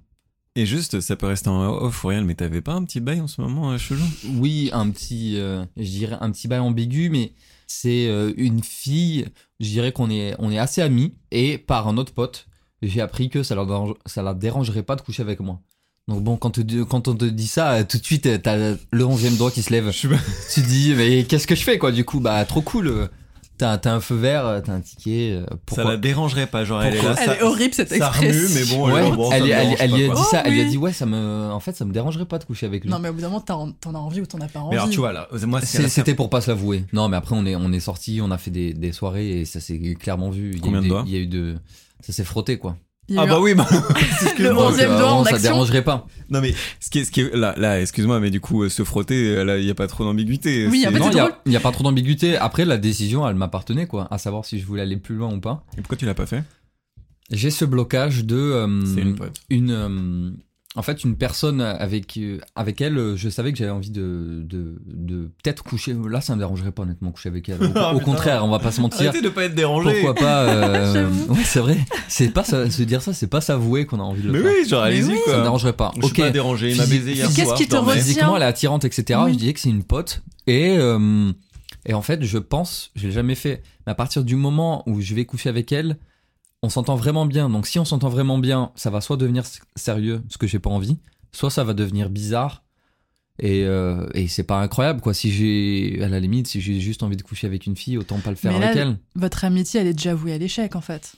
Et 0.57 0.65
juste, 0.65 1.01
ça 1.01 1.17
peut 1.17 1.25
rester 1.27 1.49
en 1.49 1.67
off, 1.67 2.01
Vriel, 2.03 2.23
mais 2.23 2.33
t'avais 2.35 2.61
pas 2.61 2.71
un 2.73 2.85
petit 2.85 3.01
bail 3.01 3.19
en 3.19 3.27
ce 3.27 3.41
moment, 3.41 3.71
euh, 3.73 3.77
chelou? 3.77 4.05
Oui, 4.37 4.69
un 4.71 4.89
petit, 4.89 5.33
euh, 5.37 5.65
je 5.75 5.89
dirais 5.89 6.15
un 6.21 6.31
petit 6.31 6.47
bail 6.47 6.59
ambigu, 6.59 7.09
mais 7.09 7.33
c'est 7.67 8.07
euh, 8.07 8.31
une 8.37 8.63
fille. 8.63 9.25
Je 9.59 9.67
dirais 9.67 9.91
qu'on 9.91 10.09
est 10.09 10.33
on 10.39 10.49
est 10.51 10.57
assez 10.57 10.81
amis 10.81 11.13
et 11.31 11.57
par 11.57 11.89
un 11.89 11.97
autre 11.97 12.13
pote, 12.13 12.47
j'ai 12.81 13.01
appris 13.01 13.29
que 13.29 13.43
ça 13.43 13.53
leur 13.55 13.65
dérange- 13.67 13.95
ça 14.05 14.23
la 14.23 14.33
dérangerait 14.33 14.83
pas 14.83 14.95
de 14.95 15.01
coucher 15.01 15.23
avec 15.23 15.41
moi. 15.41 15.59
Donc 16.07 16.23
bon, 16.23 16.37
quand, 16.37 16.51
te- 16.51 16.83
quand 16.83 17.09
on 17.09 17.15
te 17.15 17.25
dit 17.25 17.47
ça, 17.47 17.73
euh, 17.73 17.83
tout 17.83 17.97
de 17.97 18.05
suite, 18.05 18.25
euh, 18.27 18.37
t'as 18.37 18.75
le 18.91 19.05
onzième 19.05 19.35
doigt 19.35 19.51
qui 19.51 19.61
se 19.61 19.71
lève. 19.71 19.91
tu 19.91 20.61
te 20.61 20.67
dis, 20.67 20.93
mais 20.95 21.25
qu'est-ce 21.25 21.47
que 21.47 21.55
je 21.55 21.63
fais, 21.63 21.77
quoi, 21.77 21.91
du 21.91 22.05
coup? 22.05 22.21
Bah, 22.21 22.45
trop 22.45 22.61
cool. 22.61 23.09
T'as 23.57 23.77
t'as 23.77 23.93
un 23.93 24.01
feu 24.01 24.15
vert, 24.15 24.45
euh, 24.45 24.59
t'as 24.59 24.73
un 24.73 24.81
ticket. 24.81 25.31
euh, 25.31 25.45
Ça 25.49 25.55
Pourquoi 25.65 25.91
la 25.91 25.97
dérangerait 25.97 26.47
pas, 26.47 26.65
genre 26.65 26.83
elle 26.83 26.95
est 26.95 27.01
là. 27.01 27.15
Elle 27.17 27.25
ça- 27.25 27.35
est 27.37 27.41
horrible 27.41 27.73
cette 27.73 27.87
ça 27.93 28.09
remue, 28.09 28.27
expression. 28.27 28.85
mais 28.85 28.91
bon, 28.91 28.93
Ouais, 28.93 29.11
bon, 29.15 29.29
ça 29.29 29.37
elle, 29.37 29.43
elle- 29.49 29.75
elle 29.79 29.89
pas, 29.91 29.95
a 29.95 30.15
dit 30.15 30.23
ça, 30.29 30.41
elle 30.45 30.51
lui 30.53 30.59
a 30.59 30.63
oui. 30.65 30.69
dit 30.71 30.77
ouais, 30.77 30.91
ça 30.91 31.05
me, 31.05 31.49
en 31.51 31.59
fait, 31.61 31.73
ça 31.75 31.85
me 31.85 31.93
dérangerait 31.93 32.25
pas 32.25 32.37
de 32.37 32.43
coucher 32.43 32.65
avec 32.65 32.83
lui. 32.83 32.89
Non, 32.89 32.99
mais 32.99 33.07
au 33.09 33.13
bout 33.13 33.21
d'un 33.21 33.27
moment, 33.29 33.39
t'en 33.41 33.71
t'en 33.71 33.95
as 33.95 33.99
envie 33.99 34.19
ou 34.19 34.25
t'en 34.25 34.41
as 34.41 34.47
pas 34.49 34.59
envie. 34.59 34.71
Mais 34.71 34.75
alors, 34.81 34.89
tu 34.89 34.97
vois, 34.99 35.13
là, 35.13 35.27
moi, 35.45 35.61
c'est 35.61 35.67
C'est- 35.77 35.83
la- 35.83 35.89
C'était 35.89 36.15
pour 36.15 36.29
pas 36.29 36.41
se 36.41 36.51
l'avouer. 36.51 36.83
Non, 36.91 37.07
mais 37.07 37.15
après 37.17 37.35
on 37.35 37.45
est 37.45 37.55
on 37.55 37.71
est 37.71 37.79
sorti, 37.79 38.19
on 38.21 38.29
a 38.31 38.37
fait 38.37 38.51
des, 38.51 38.73
des 38.73 38.91
soirées 38.91 39.39
et 39.39 39.45
ça 39.45 39.59
s'est 39.61 39.79
clairement 39.99 40.29
vu. 40.31 40.49
Il 40.51 40.55
y 40.57 40.59
a 40.59 40.61
Combien 40.61 40.81
eu 40.81 40.89
de 40.89 40.95
Il 41.05 41.13
y 41.13 41.15
a 41.15 41.19
eu 41.19 41.27
de, 41.27 41.55
ça 42.01 42.11
s'est 42.11 42.23
frotté 42.25 42.57
quoi. 42.57 42.75
Ah 43.15 43.25
bah 43.27 43.39
oui, 43.39 43.53
bah, 43.53 43.67
le 43.71 44.25
excuse-moi. 44.25 44.67
onzième 44.71 44.91
Euh, 44.91 44.97
doigt 44.99 45.11
en 45.13 45.23
ça 45.23 45.29
action. 45.35 45.51
dérangerait 45.51 45.83
pas. 45.83 46.07
Non 46.29 46.41
mais 46.41 46.55
ce 46.79 46.89
qui 46.89 46.99
est, 46.99 47.03
ce 47.05 47.11
qui 47.11 47.21
est- 47.21 47.35
là, 47.35 47.53
là 47.57 47.79
excuse-moi, 47.79 48.19
mais 48.19 48.31
du 48.31 48.41
coup 48.41 48.63
euh, 48.63 48.69
se 48.69 48.83
frotter, 48.83 49.27
euh, 49.35 49.43
là 49.43 49.57
il 49.57 49.65
y 49.65 49.69
a 49.69 49.75
pas 49.75 49.85
trop 49.87 50.03
d'ambiguïté. 50.03 50.65
Oui, 50.67 50.83
en 50.87 50.89
C'est- 50.89 50.93
fait, 50.93 50.99
non, 50.99 51.11
il 51.45 51.51
y 51.51 51.55
a- 51.55 51.59
y 51.59 51.61
pas 51.61 51.71
trop 51.71 51.83
d'ambiguïté. 51.83 52.35
Après, 52.37 52.65
la 52.65 52.77
décision, 52.77 53.27
elle 53.27 53.35
m'appartenait, 53.35 53.85
quoi. 53.85 54.07
À 54.09 54.17
savoir 54.17 54.43
si 54.45 54.59
je 54.59 54.65
voulais 54.65 54.81
aller 54.81 54.97
plus 54.97 55.15
loin 55.15 55.31
ou 55.33 55.39
pas. 55.39 55.63
Et 55.77 55.81
pourquoi 55.81 55.97
tu 55.97 56.05
l'as 56.05 56.15
pas 56.15 56.25
fait? 56.25 56.43
J'ai 57.31 57.51
ce 57.51 57.65
blocage 57.65 58.25
de. 58.25 58.35
euh, 58.37 58.67
une 58.97 59.15
pote. 59.15 59.33
une, 59.49 59.71
euh, 59.71 60.31
en 60.75 60.81
fait, 60.81 61.03
une 61.03 61.15
personne 61.15 61.61
avec, 61.61 62.17
euh, 62.17 62.39
avec 62.55 62.81
elle, 62.81 62.97
euh, 62.97 63.15
je 63.15 63.29
savais 63.29 63.51
que 63.53 63.57
j'avais 63.57 63.71
envie 63.71 63.91
de, 63.91 64.41
de, 64.43 64.75
de 64.85 65.29
peut-être 65.43 65.63
coucher. 65.63 65.95
Là, 66.09 66.19
ça 66.21 66.33
me 66.35 66.39
dérangerait 66.39 66.71
pas, 66.71 66.83
honnêtement, 66.83 67.11
coucher 67.11 67.29
avec 67.29 67.47
elle. 67.49 67.61
Au, 67.63 67.71
Ah, 67.75 67.91
au 67.93 67.99
putain. 67.99 68.03
contraire, 68.11 68.45
on 68.45 68.49
va 68.49 68.59
pas 68.59 68.71
se 68.71 68.81
mentir. 68.81 69.09
Arrêtez 69.09 69.21
de 69.21 69.29
pas 69.29 69.45
être 69.45 69.55
dérangé. 69.55 70.01
Pourquoi 70.01 70.15
pas 70.15 70.43
euh. 70.43 71.09
Ouais, 71.29 71.43
c'est 71.45 71.59
vrai. 71.61 71.77
C'est 72.09 72.29
pas 72.29 72.43
ça, 72.43 72.69
se 72.69 72.83
dire 72.83 73.01
ça, 73.01 73.13
c'est 73.13 73.27
pas 73.27 73.41
s'avouer 73.41 73.85
qu'on 73.85 73.99
a 73.99 74.03
envie 74.03 74.21
de 74.21 74.27
le 74.27 74.33
Mais 74.33 74.39
faire. 74.41 74.51
oui, 74.63 74.69
genre 74.69 74.83
allez-y 74.83 75.11
oui. 75.11 75.17
Ça 75.25 75.31
me 75.31 75.33
quoi. 75.35 75.41
dérangerait 75.43 75.73
pas. 75.73 75.91
Je 75.95 76.01
suis 76.01 76.11
ok. 76.11 76.17
pas 76.17 76.29
dérangé, 76.31 76.71
il 76.71 76.77
m'a 76.77 76.85
baisé 76.85 77.13
hier 77.13 77.27
Qu'est-ce 77.27 77.45
soir. 77.45 77.57
qui 77.57 77.67
te 77.67 77.75
retient 77.75 77.93
Physiquement, 77.93 78.35
elle 78.37 78.43
est 78.43 78.47
attirante, 78.47 78.83
etc. 78.85 79.19
Oui. 79.25 79.33
Je 79.33 79.37
dirais 79.37 79.53
que 79.53 79.59
c'est 79.61 79.69
une 79.69 79.83
pote. 79.83 80.23
Et, 80.47 80.75
euh, 80.77 81.31
et 81.85 81.93
en 81.93 82.01
fait, 82.01 82.23
je 82.23 82.37
pense, 82.37 82.91
je 82.95 83.07
l'ai 83.07 83.13
jamais 83.13 83.35
fait, 83.35 83.63
mais 83.87 83.91
à 83.93 83.95
partir 83.95 84.23
du 84.23 84.35
moment 84.35 84.83
où 84.87 84.99
je 85.01 85.15
vais 85.15 85.25
coucher 85.25 85.49
avec 85.49 85.71
elle, 85.71 85.97
on 86.65 86.69
s'entend 86.69 86.95
vraiment 86.95 87.25
bien. 87.25 87.49
Donc 87.49 87.67
si 87.67 87.79
on 87.79 87.85
s'entend 87.85 88.09
vraiment 88.09 88.37
bien, 88.37 88.71
ça 88.75 88.89
va 88.89 89.01
soit 89.01 89.17
devenir 89.17 89.43
sérieux, 89.75 90.21
ce 90.29 90.37
que 90.37 90.47
j'ai 90.47 90.59
pas 90.59 90.69
envie, 90.69 90.97
soit 91.31 91.49
ça 91.49 91.63
va 91.63 91.73
devenir 91.73 92.09
bizarre. 92.09 92.63
Et, 93.37 93.63
euh, 93.65 94.07
et 94.13 94.27
c'est 94.29 94.43
pas 94.43 94.59
incroyable, 94.61 95.01
quoi. 95.01 95.13
Si 95.13 95.29
j'ai, 95.31 96.01
à 96.01 96.07
la 96.07 96.21
limite, 96.21 96.47
si 96.47 96.61
j'ai 96.61 96.79
juste 96.79 97.03
envie 97.03 97.17
de 97.17 97.21
coucher 97.21 97.47
avec 97.47 97.65
une 97.65 97.75
fille, 97.75 97.97
autant 97.97 98.19
pas 98.19 98.29
le 98.29 98.37
faire 98.37 98.53
Mais 98.53 98.59
là, 98.59 98.67
avec 98.67 98.77
elle. 98.77 98.97
Votre 99.15 99.43
amitié, 99.43 99.81
elle 99.81 99.87
est 99.87 99.93
déjà 99.93 100.15
vouée 100.15 100.31
à 100.33 100.37
l'échec, 100.37 100.73
en 100.77 100.81
fait. 100.81 101.15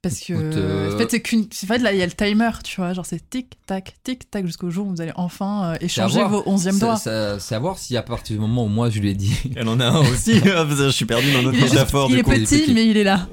Parce 0.00 0.20
que, 0.20 0.32
euh, 0.32 0.94
en 0.94 0.96
fait, 0.96 1.10
c'est 1.10 1.20
qu'une. 1.20 1.42
En 1.42 1.66
fait, 1.66 1.76
là, 1.80 1.92
il 1.92 1.98
y 1.98 2.02
a 2.02 2.06
le 2.06 2.12
timer, 2.12 2.48
tu 2.64 2.76
vois. 2.80 2.94
Genre, 2.94 3.04
c'est 3.04 3.28
tic-tac, 3.28 3.96
tic-tac, 4.02 4.46
jusqu'au 4.46 4.70
jour 4.70 4.86
où 4.86 4.90
vous 4.94 5.02
allez 5.02 5.12
enfin 5.16 5.72
euh, 5.72 5.76
échanger 5.82 6.24
vos 6.24 6.42
onzième 6.46 6.76
Ça- 6.76 6.86
doigts. 6.86 6.96
ça- 6.96 7.38
C'est 7.38 7.54
à 7.54 7.58
voir 7.58 7.76
si 7.78 7.94
à 7.98 8.02
partir 8.02 8.36
du 8.36 8.40
moment 8.40 8.64
où 8.64 8.68
moi 8.68 8.88
je 8.88 8.98
lui 8.98 9.10
ai 9.10 9.14
dit, 9.14 9.34
Elle 9.56 9.68
en 9.68 9.78
a 9.80 9.88
un 9.88 10.00
aussi. 10.00 10.40
Ah, 10.46 10.66
je 10.66 10.88
suis 10.88 11.04
perdu 11.04 11.30
dans 11.34 11.42
notre 11.42 11.58
Il 11.58 11.58
est, 11.58 11.64
juste- 11.64 11.74
métaphore 11.74 12.08
il 12.08 12.14
est 12.16 12.22
il 12.26 12.32
est 12.32 12.46
petit. 12.46 12.72
mais 12.72 12.86
il 12.88 12.96
est 12.96 13.04
là. 13.04 13.28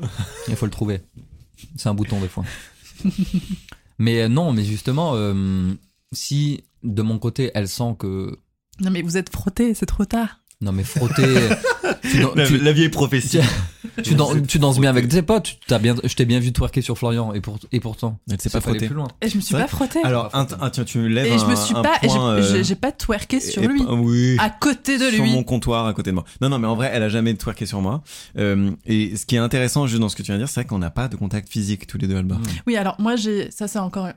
Il 0.49 0.57
faut 0.57 0.65
le 0.65 0.71
trouver. 0.71 0.99
C'est 1.75 1.89
un 1.89 1.93
bouton 1.93 2.19
des 2.19 2.27
fois. 2.27 2.43
mais 3.99 4.23
euh, 4.23 4.27
non, 4.27 4.53
mais 4.53 4.63
justement, 4.63 5.13
euh, 5.15 5.73
si 6.11 6.63
de 6.83 7.01
mon 7.01 7.19
côté 7.19 7.51
elle 7.53 7.67
sent 7.67 7.95
que 7.99 8.37
Non, 8.81 8.91
mais 8.91 9.01
vous 9.01 9.17
êtes 9.17 9.31
frottés, 9.31 9.73
c'est 9.73 9.85
trop 9.85 10.05
tard. 10.05 10.41
Non 10.61 10.71
mais 10.71 10.83
frotter, 10.83 11.23
tu, 12.01 12.19
dan- 12.19 12.31
La, 12.35 12.47
tu- 12.47 12.57
la 12.57 12.71
vieille 12.71 12.89
prophétie. 12.89 13.39
tu 14.03 14.15
tu 14.47 14.59
danses 14.59 14.79
bien 14.79 14.89
avec 14.89 15.07
tes 15.07 15.21
potes. 15.21 15.43
tu- 15.43 15.55
t'as 15.67 15.79
bien, 15.79 15.95
je 16.03 16.13
t'ai 16.15 16.25
bien 16.25 16.39
vu 16.39 16.51
twerker 16.51 16.81
sur 16.81 16.97
Florian 16.97 17.33
et, 17.33 17.41
pour, 17.41 17.59
et 17.71 17.79
pourtant, 17.79 18.19
Elle 18.29 18.41
s'est 18.41 18.49
pas 18.49 18.61
frottée. 18.61 18.87
plus 18.87 18.95
loin. 18.95 19.07
Et 19.21 19.29
je 19.29 19.35
me 19.37 19.41
suis 19.41 19.53
pas 19.55 19.67
frottée. 19.67 19.99
Alors, 20.03 20.29
un, 20.35 20.47
un- 20.59 20.69
tiens, 20.69 20.83
tu 20.83 20.97
me 20.99 21.07
lèves 21.07 21.27
et 21.27 21.37
je 21.37 21.45
me 21.45 21.51
un- 21.51 21.55
suis 21.55 21.75
un 21.75 21.81
pas. 21.83 21.93
j'ai- 22.01 22.09
euh, 22.09 22.41
j'ai 22.51 22.63
j'ai 22.63 22.75
pas 22.75 22.91
twerké 22.91 23.39
sur 23.39 23.61
et- 23.63 23.67
lui. 23.67 23.81
Oui. 23.87 24.35
À 24.39 24.49
côté 24.49 24.97
de 24.97 25.09
sur 25.09 25.23
lui. 25.23 25.31
mon 25.31 25.43
comptoir 25.43 25.85
à 25.85 25.93
côté 25.93 26.09
de 26.11 26.15
moi. 26.15 26.25
Non, 26.41 26.49
non, 26.49 26.59
mais 26.59 26.67
en 26.67 26.75
vrai, 26.75 26.89
elle 26.93 27.03
a 27.03 27.09
jamais 27.09 27.33
twerké 27.35 27.65
sur 27.65 27.81
moi. 27.81 28.01
Euh, 28.37 28.71
et 28.85 29.15
ce 29.15 29.25
qui 29.25 29.35
est 29.35 29.39
intéressant 29.39 29.87
juste 29.87 30.01
dans 30.01 30.09
ce 30.09 30.15
que 30.15 30.21
tu 30.23 30.27
viens 30.31 30.35
de 30.35 30.41
dire, 30.41 30.49
c'est 30.49 30.61
vrai 30.61 30.65
qu'on 30.65 30.79
n'a 30.79 30.89
pas 30.91 31.07
de 31.07 31.15
contact 31.15 31.49
physique 31.49 31.87
tous 31.87 31.97
les 31.97 32.07
deux, 32.07 32.17
Alba. 32.17 32.37
Oui, 32.65 32.75
alors 32.77 32.95
moi, 32.99 33.15
j'ai 33.15 33.51
ça, 33.51 33.67
c'est 33.67 33.79
encore 33.79 34.07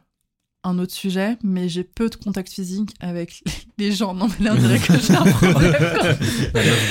un 0.62 0.78
autre 0.78 0.92
sujet, 0.92 1.38
mais 1.42 1.68
j'ai 1.68 1.84
peu 1.84 2.08
de 2.10 2.16
contact 2.16 2.52
physique 2.52 2.94
avec 3.00 3.42
les 3.78 3.92
gens. 3.92 4.12
Non, 4.14 4.28
mais 4.28 4.44
là, 4.44 4.54
on 4.54 4.58
dirait 4.58 4.78
que 4.78 4.92
j'ai 4.98 5.14
un 5.14 5.24
problème. 5.24 5.72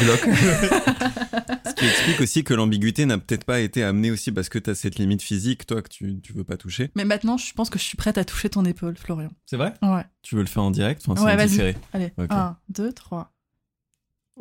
Glauque. 0.02 0.30
Ce 1.66 1.74
qui 1.76 1.86
explique 1.86 2.22
aussi 2.22 2.44
que 2.44 2.54
l'ambiguïté 2.54 3.06
n'a 3.06 3.18
peut-être 3.18 3.44
pas 3.46 3.60
été 3.60 3.84
amenée 3.84 4.12
aussi 4.12 4.32
parce 4.32 4.50
que 4.50 4.60
tu 4.60 4.70
as 4.72 4.76
cette 4.76 4.98
limite 4.98 5.22
physique, 5.22 5.66
toi, 5.68 5.82
que 5.82 5.90
tu, 5.90 6.20
tu 6.22 6.34
veux 6.34 6.44
pas 6.44 6.58
toucher. 6.58 6.90
mais 6.96 7.06
maintenant, 7.06 7.38
je 7.38 7.54
pense 7.54 7.70
que 7.70 7.78
je 7.80 7.84
suis 7.84 7.96
prête 7.98 8.18
à 8.18 8.26
toucher 8.26 8.50
ton 8.50 8.66
épaule, 8.66 8.98
Florian. 8.98 9.30
C'est 9.46 9.56
vrai? 9.58 9.74
Ouais. 9.82 10.04
Tu 10.24 10.36
veux 10.36 10.42
le 10.42 10.48
faire 10.48 10.64
en 10.64 10.72
direct? 10.72 11.04
Enfin, 11.08 11.24
Ouais, 11.24 11.36
vas-y. 11.36 11.76
Allez, 11.94 12.12
Ok. 12.18 12.28
un, 12.32 12.58
deux, 12.70 12.92
trois. 12.92 13.32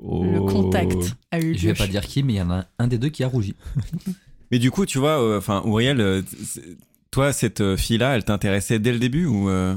Le 0.01 0.41
contact 0.41 1.17
a 1.33 1.41
eu 1.41 1.53
lieu. 1.53 1.59
Je 1.59 1.67
vais 1.69 1.75
pas 1.75 1.87
dire 1.89 2.03
qui, 2.07 2.23
mais 2.23 2.35
il 2.35 2.37
y 2.37 2.43
en 2.43 2.51
a 2.51 2.67
un 2.79 2.87
des 2.87 2.99
deux 2.99 3.09
qui 3.09 3.25
a 3.25 3.29
rougi. 3.29 3.55
Mais 4.51 4.59
du 4.59 4.71
coup, 4.71 4.87
tu 4.87 4.99
vois, 4.99 5.21
euh, 5.23 5.39
enfin, 5.39 5.61
Auriel, 5.65 6.01
euh, 6.01 6.23
toi, 7.11 7.33
cette 7.33 7.61
euh, 7.61 7.77
fille-là, 7.77 8.17
elle 8.17 8.25
t'intéressait 8.25 8.79
dès 8.79 8.93
le 8.93 8.99
début 8.99 9.27
ou 9.27 9.49
euh, 9.49 9.75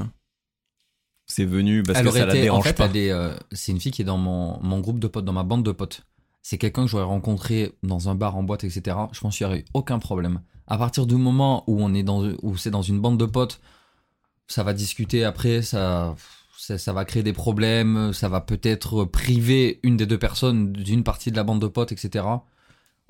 c'est 1.26 1.44
venu 1.44 1.82
parce 1.82 1.98
elle 1.98 2.06
que 2.06 2.12
ça 2.12 2.26
la 2.26 2.34
été, 2.34 2.40
en 2.40 2.42
dérange 2.42 2.64
fait, 2.64 2.74
pas 2.74 2.86
elle 2.86 2.96
est, 2.96 3.10
euh, 3.10 3.34
c'est 3.52 3.72
une 3.72 3.80
fille 3.80 3.92
qui 3.92 4.02
est 4.02 4.06
dans 4.06 4.18
mon, 4.18 4.60
mon 4.62 4.80
groupe 4.80 4.98
de 4.98 5.06
potes, 5.06 5.24
dans 5.24 5.32
ma 5.32 5.44
bande 5.44 5.64
de 5.64 5.72
potes. 5.72 6.02
C'est 6.42 6.58
quelqu'un 6.58 6.84
que 6.84 6.90
j'aurais 6.90 7.04
rencontré 7.04 7.72
dans 7.82 8.08
un 8.08 8.14
bar, 8.14 8.36
en 8.36 8.42
boîte, 8.42 8.64
etc. 8.64 8.96
Je 9.12 9.20
pense 9.20 9.36
qu'il 9.36 9.46
n'y 9.46 9.52
aurait 9.52 9.60
eu 9.60 9.64
aucun 9.74 9.98
problème. 9.98 10.42
À 10.66 10.76
partir 10.76 11.06
du 11.06 11.14
moment 11.14 11.64
où 11.68 11.82
on 11.82 11.94
est 11.94 12.02
dans, 12.02 12.22
où 12.42 12.56
c'est 12.56 12.70
dans 12.70 12.82
une 12.82 13.00
bande 13.00 13.18
de 13.18 13.26
potes, 13.26 13.60
ça 14.48 14.64
va 14.64 14.72
discuter 14.72 15.24
après, 15.24 15.62
ça, 15.62 16.16
ça, 16.58 16.78
ça 16.78 16.92
va 16.92 17.04
créer 17.04 17.22
des 17.22 17.32
problèmes, 17.32 18.12
ça 18.12 18.28
va 18.28 18.40
peut-être 18.40 19.04
priver 19.04 19.78
une 19.84 19.96
des 19.96 20.06
deux 20.06 20.18
personnes 20.18 20.72
d'une 20.72 21.04
partie 21.04 21.30
de 21.30 21.36
la 21.36 21.44
bande 21.44 21.60
de 21.60 21.68
potes, 21.68 21.92
etc. 21.92 22.24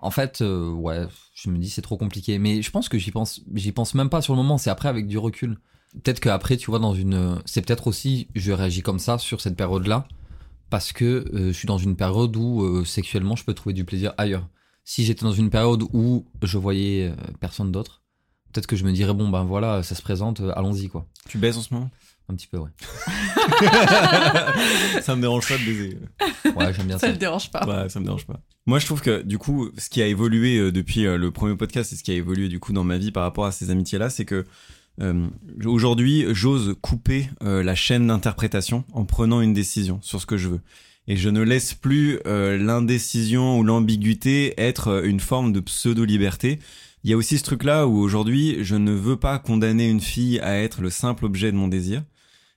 En 0.02 0.10
fait, 0.10 0.42
euh, 0.42 0.70
ouais, 0.70 1.06
je 1.34 1.48
me 1.48 1.58
dis 1.58 1.70
c'est 1.70 1.82
trop 1.82 1.96
compliqué. 1.96 2.38
Mais 2.38 2.60
je 2.60 2.70
pense 2.70 2.88
que 2.88 2.98
j'y 2.98 3.10
pense, 3.10 3.40
j'y 3.54 3.72
pense 3.72 3.94
même 3.94 4.10
pas 4.10 4.20
sur 4.20 4.34
le 4.34 4.42
moment. 4.42 4.58
C'est 4.58 4.70
après 4.70 4.88
avec 4.88 5.06
du 5.06 5.16
recul. 5.16 5.58
Peut-être 6.02 6.20
qu'après, 6.20 6.56
tu 6.56 6.70
vois, 6.70 6.78
dans 6.78 6.94
une, 6.94 7.40
c'est 7.44 7.62
peut-être 7.64 7.86
aussi, 7.86 8.28
je 8.34 8.52
réagis 8.52 8.82
comme 8.82 8.98
ça 8.98 9.18
sur 9.18 9.40
cette 9.40 9.56
période-là 9.56 10.06
parce 10.70 10.92
que 10.92 11.04
euh, 11.04 11.48
je 11.48 11.52
suis 11.52 11.66
dans 11.66 11.78
une 11.78 11.96
période 11.96 12.34
où 12.36 12.62
euh, 12.62 12.84
sexuellement 12.84 13.36
je 13.36 13.44
peux 13.44 13.54
trouver 13.54 13.74
du 13.74 13.84
plaisir 13.84 14.14
ailleurs. 14.16 14.48
Si 14.84 15.04
j'étais 15.04 15.24
dans 15.24 15.32
une 15.32 15.50
période 15.50 15.82
où 15.92 16.26
je 16.42 16.58
voyais 16.58 17.12
personne 17.38 17.70
d'autre, 17.70 18.02
peut-être 18.52 18.66
que 18.66 18.74
je 18.74 18.84
me 18.84 18.90
dirais 18.90 19.14
bon 19.14 19.28
ben 19.28 19.44
voilà, 19.44 19.82
ça 19.82 19.94
se 19.94 20.02
présente, 20.02 20.40
allons-y 20.56 20.88
quoi. 20.88 21.06
Tu 21.28 21.38
baises 21.38 21.56
en 21.58 21.62
ce 21.62 21.72
moment? 21.72 21.90
Un 22.28 22.34
petit 22.34 22.46
peu 22.46 22.58
ouais. 22.58 22.70
Ça 25.02 25.16
me 25.16 25.20
dérange 25.20 25.48
pas 25.48 25.58
de 25.58 25.64
baiser. 25.64 25.98
Ouais, 26.56 26.72
j'aime 26.72 26.86
bien 26.86 26.98
Ça 26.98 27.06
ça. 27.06 27.12
le 27.12 27.18
dérange 27.18 27.50
pas. 27.50 27.66
Ouais, 27.66 27.88
ça 27.88 28.00
me 28.00 28.04
dérange 28.04 28.26
pas. 28.26 28.40
Moi, 28.66 28.78
je 28.78 28.86
trouve 28.86 29.02
que 29.02 29.22
du 29.22 29.38
coup, 29.38 29.68
ce 29.76 29.90
qui 29.90 30.00
a 30.02 30.06
évolué 30.06 30.58
euh, 30.58 30.72
depuis 30.72 31.06
euh, 31.06 31.18
le 31.18 31.30
premier 31.30 31.56
podcast 31.56 31.92
et 31.92 31.96
ce 31.96 32.02
qui 32.02 32.12
a 32.12 32.14
évolué 32.14 32.48
du 32.48 32.60
coup 32.60 32.72
dans 32.72 32.84
ma 32.84 32.96
vie 32.96 33.10
par 33.10 33.24
rapport 33.24 33.44
à 33.44 33.52
ces 33.52 33.70
amitiés-là, 33.70 34.08
c'est 34.08 34.24
que 34.24 34.46
euh, 35.00 35.26
aujourd'hui, 35.64 36.26
j'ose 36.30 36.74
couper 36.80 37.28
euh, 37.42 37.62
la 37.62 37.74
chaîne 37.74 38.06
d'interprétation 38.06 38.84
en 38.92 39.04
prenant 39.04 39.40
une 39.40 39.54
décision 39.54 39.98
sur 40.02 40.20
ce 40.20 40.26
que 40.26 40.36
je 40.36 40.48
veux. 40.48 40.60
Et 41.08 41.16
je 41.16 41.28
ne 41.28 41.42
laisse 41.42 41.74
plus 41.74 42.20
euh, 42.26 42.56
l'indécision 42.58 43.58
ou 43.58 43.64
l'ambiguïté 43.64 44.54
être 44.58 45.04
une 45.04 45.20
forme 45.20 45.52
de 45.52 45.60
pseudo-liberté. 45.60 46.60
Il 47.04 47.10
y 47.10 47.14
a 47.14 47.16
aussi 47.16 47.38
ce 47.38 47.42
truc-là 47.42 47.88
où 47.88 47.98
aujourd'hui, 47.98 48.58
je 48.62 48.76
ne 48.76 48.92
veux 48.92 49.16
pas 49.16 49.40
condamner 49.40 49.88
une 49.88 50.00
fille 50.00 50.38
à 50.40 50.56
être 50.58 50.80
le 50.80 50.90
simple 50.90 51.24
objet 51.24 51.50
de 51.50 51.56
mon 51.56 51.66
désir. 51.66 52.02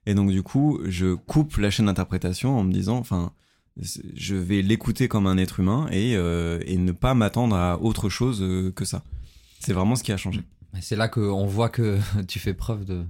Et 0.05 0.13
donc 0.13 0.31
du 0.31 0.43
coup, 0.43 0.79
je 0.85 1.15
coupe 1.15 1.57
la 1.57 1.69
chaîne 1.69 1.87
d'interprétation 1.87 2.57
en 2.57 2.63
me 2.63 2.71
disant, 2.71 2.97
enfin, 2.97 3.31
je 3.77 4.35
vais 4.35 4.61
l'écouter 4.61 5.07
comme 5.07 5.27
un 5.27 5.37
être 5.37 5.59
humain 5.59 5.87
et, 5.91 6.15
euh, 6.15 6.59
et 6.65 6.77
ne 6.77 6.91
pas 6.91 7.13
m'attendre 7.13 7.55
à 7.55 7.81
autre 7.81 8.09
chose 8.09 8.41
euh, 8.41 8.71
que 8.71 8.85
ça. 8.85 9.03
C'est 9.59 9.73
vraiment 9.73 9.95
ce 9.95 10.03
qui 10.03 10.11
a 10.11 10.17
changé. 10.17 10.41
C'est 10.81 10.95
là 10.95 11.07
qu'on 11.07 11.45
voit 11.45 11.69
que 11.69 11.97
tu 12.27 12.39
fais 12.39 12.53
preuve 12.53 12.85
de 12.85 13.03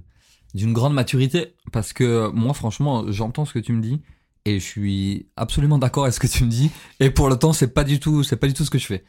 d'une 0.54 0.72
grande 0.72 0.94
maturité 0.94 1.54
parce 1.70 1.92
que 1.92 2.30
moi 2.30 2.54
franchement 2.54 3.12
j'entends 3.12 3.44
ce 3.44 3.52
que 3.52 3.58
tu 3.58 3.72
me 3.72 3.82
dis 3.82 4.00
et 4.46 4.58
je 4.58 4.64
suis 4.64 5.26
absolument 5.36 5.76
d'accord 5.76 6.04
avec 6.04 6.14
ce 6.14 6.20
que 6.20 6.26
tu 6.26 6.44
me 6.44 6.48
dis 6.48 6.70
et 6.98 7.10
pour 7.10 7.28
le 7.28 7.36
temps 7.36 7.52
c'est 7.52 7.74
pas 7.74 7.84
du 7.84 8.00
tout 8.00 8.22
c'est 8.22 8.36
pas 8.36 8.46
du 8.46 8.54
tout 8.54 8.64
ce 8.64 8.70
que 8.70 8.78
je 8.78 8.86
fais 8.86 9.04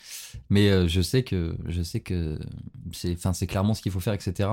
mais 0.50 0.70
euh, 0.70 0.88
je 0.90 1.00
sais 1.00 1.24
que 1.24 1.56
je 1.68 1.82
sais 1.84 2.02
que 2.02 2.38
c'est 2.92 3.14
enfin 3.14 3.32
c'est 3.32 3.48
clairement 3.48 3.74
ce 3.76 3.82
qu'il 3.82 3.94
faut 3.94 4.02
faire 4.02 4.14
etc 4.14 4.50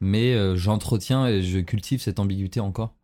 mais 0.00 0.34
euh, 0.34 0.56
j'entretiens 0.56 1.26
et 1.26 1.42
je 1.42 1.58
cultive 1.58 2.00
cette 2.00 2.18
ambiguïté 2.18 2.60
encore 2.60 2.94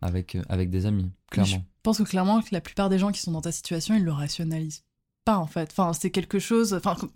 avec 0.00 0.34
euh, 0.34 0.42
avec 0.48 0.70
des 0.70 0.86
amis 0.86 1.10
Je 1.30 1.30
clairement 1.30 1.64
pense 1.82 1.98
que 1.98 2.02
clairement 2.04 2.40
que 2.40 2.48
la 2.52 2.60
plupart 2.60 2.88
des 2.88 2.98
gens 2.98 3.12
qui 3.12 3.20
sont 3.20 3.32
dans 3.32 3.42
ta 3.42 3.52
situation, 3.52 3.94
ils 3.94 4.04
le 4.04 4.12
rationalisent 4.12 4.84
pas 5.24 5.38
en 5.38 5.46
fait. 5.46 5.70
Enfin, 5.70 5.92
c'est 5.94 6.10
quelque 6.10 6.38
chose. 6.38 6.74
Enfin, 6.74 6.96
tu 6.96 7.06